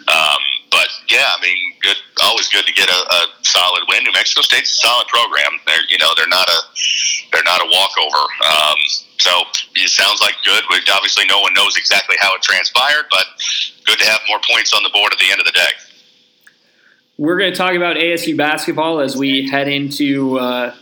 Um, 0.08 0.42
but 0.72 0.88
yeah, 1.08 1.28
I 1.38 1.42
mean, 1.42 1.76
good. 1.82 1.98
Always 2.24 2.48
good 2.48 2.66
to 2.66 2.74
get 2.74 2.90
a, 2.90 3.00
a 3.14 3.28
solid 3.44 3.84
win. 3.90 4.04
New 4.04 4.14
Mexico 4.14 4.42
State's 4.42 4.72
a 4.72 4.88
solid 4.88 5.08
program. 5.08 5.60
They're 5.68 5.86
you 5.90 5.98
know 6.00 6.10
they're 6.16 6.32
not 6.32 6.48
a 6.48 6.60
they're 7.32 7.44
not 7.44 7.62
a 7.62 7.68
walkover. 7.68 8.24
Um, 8.48 8.80
so 9.20 9.32
it 9.76 9.90
sounds 9.90 10.22
like 10.22 10.36
good. 10.44 10.64
We, 10.72 10.78
obviously, 10.92 11.26
no 11.26 11.42
one 11.42 11.54
knows 11.54 11.78
exactly 11.78 12.16
how 12.20 12.34
it 12.36 12.42
transpired, 12.42 13.06
but 13.12 13.26
good 13.86 14.00
to 14.00 14.06
have 14.06 14.22
more 14.28 14.40
points 14.50 14.74
on 14.74 14.82
the 14.84 14.90
board 14.90 15.12
at 15.14 15.20
the 15.20 15.30
end 15.30 15.40
of 15.40 15.46
the 15.46 15.52
day. 15.52 15.72
We're 17.18 17.38
going 17.38 17.52
to 17.52 17.58
talk 17.58 17.76
about 17.76 17.98
ASU 17.98 18.36
basketball 18.36 19.00
as 19.00 19.16
we 19.16 19.48
head 19.48 19.68
into, 19.68 20.40
uh, 20.40 20.74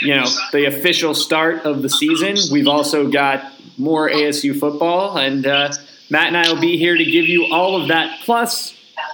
you 0.00 0.14
know, 0.14 0.26
the 0.52 0.66
official 0.66 1.12
start 1.12 1.64
of 1.64 1.82
the 1.82 1.88
season. 1.88 2.36
We've 2.52 2.68
also 2.68 3.10
got 3.10 3.52
more 3.78 4.08
ASU 4.08 4.56
football, 4.58 5.16
and 5.16 5.44
uh, 5.44 5.72
Matt 6.08 6.28
and 6.28 6.36
I 6.36 6.52
will 6.52 6.60
be 6.60 6.76
here 6.76 6.96
to 6.96 7.04
give 7.04 7.26
you 7.26 7.46
all 7.46 7.80
of 7.80 7.88
that, 7.88 8.20
plus 8.20 8.71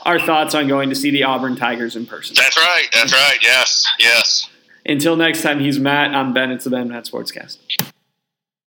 our 0.09 0.19
thoughts 0.19 0.55
on 0.55 0.67
going 0.69 0.89
to 0.89 0.97
see 0.97 1.11
the 1.11 1.23
Auburn 1.25 1.55
Tigers 1.55 1.95
in 1.95 2.07
person. 2.07 2.35
That's 2.35 2.57
right. 2.57 2.87
That's 2.95 3.13
right. 3.13 3.39
Yes. 3.43 3.87
Yes. 3.99 4.49
Until 4.87 5.17
next 5.17 5.43
time, 5.43 5.61
he's 5.61 5.79
Matt. 5.79 6.15
I'm 6.15 6.33
Ben. 6.33 6.51
It's 6.51 6.65
the 6.65 6.71
Ben 6.71 6.89
Matt 6.89 7.05
Sportscast. 7.05 7.59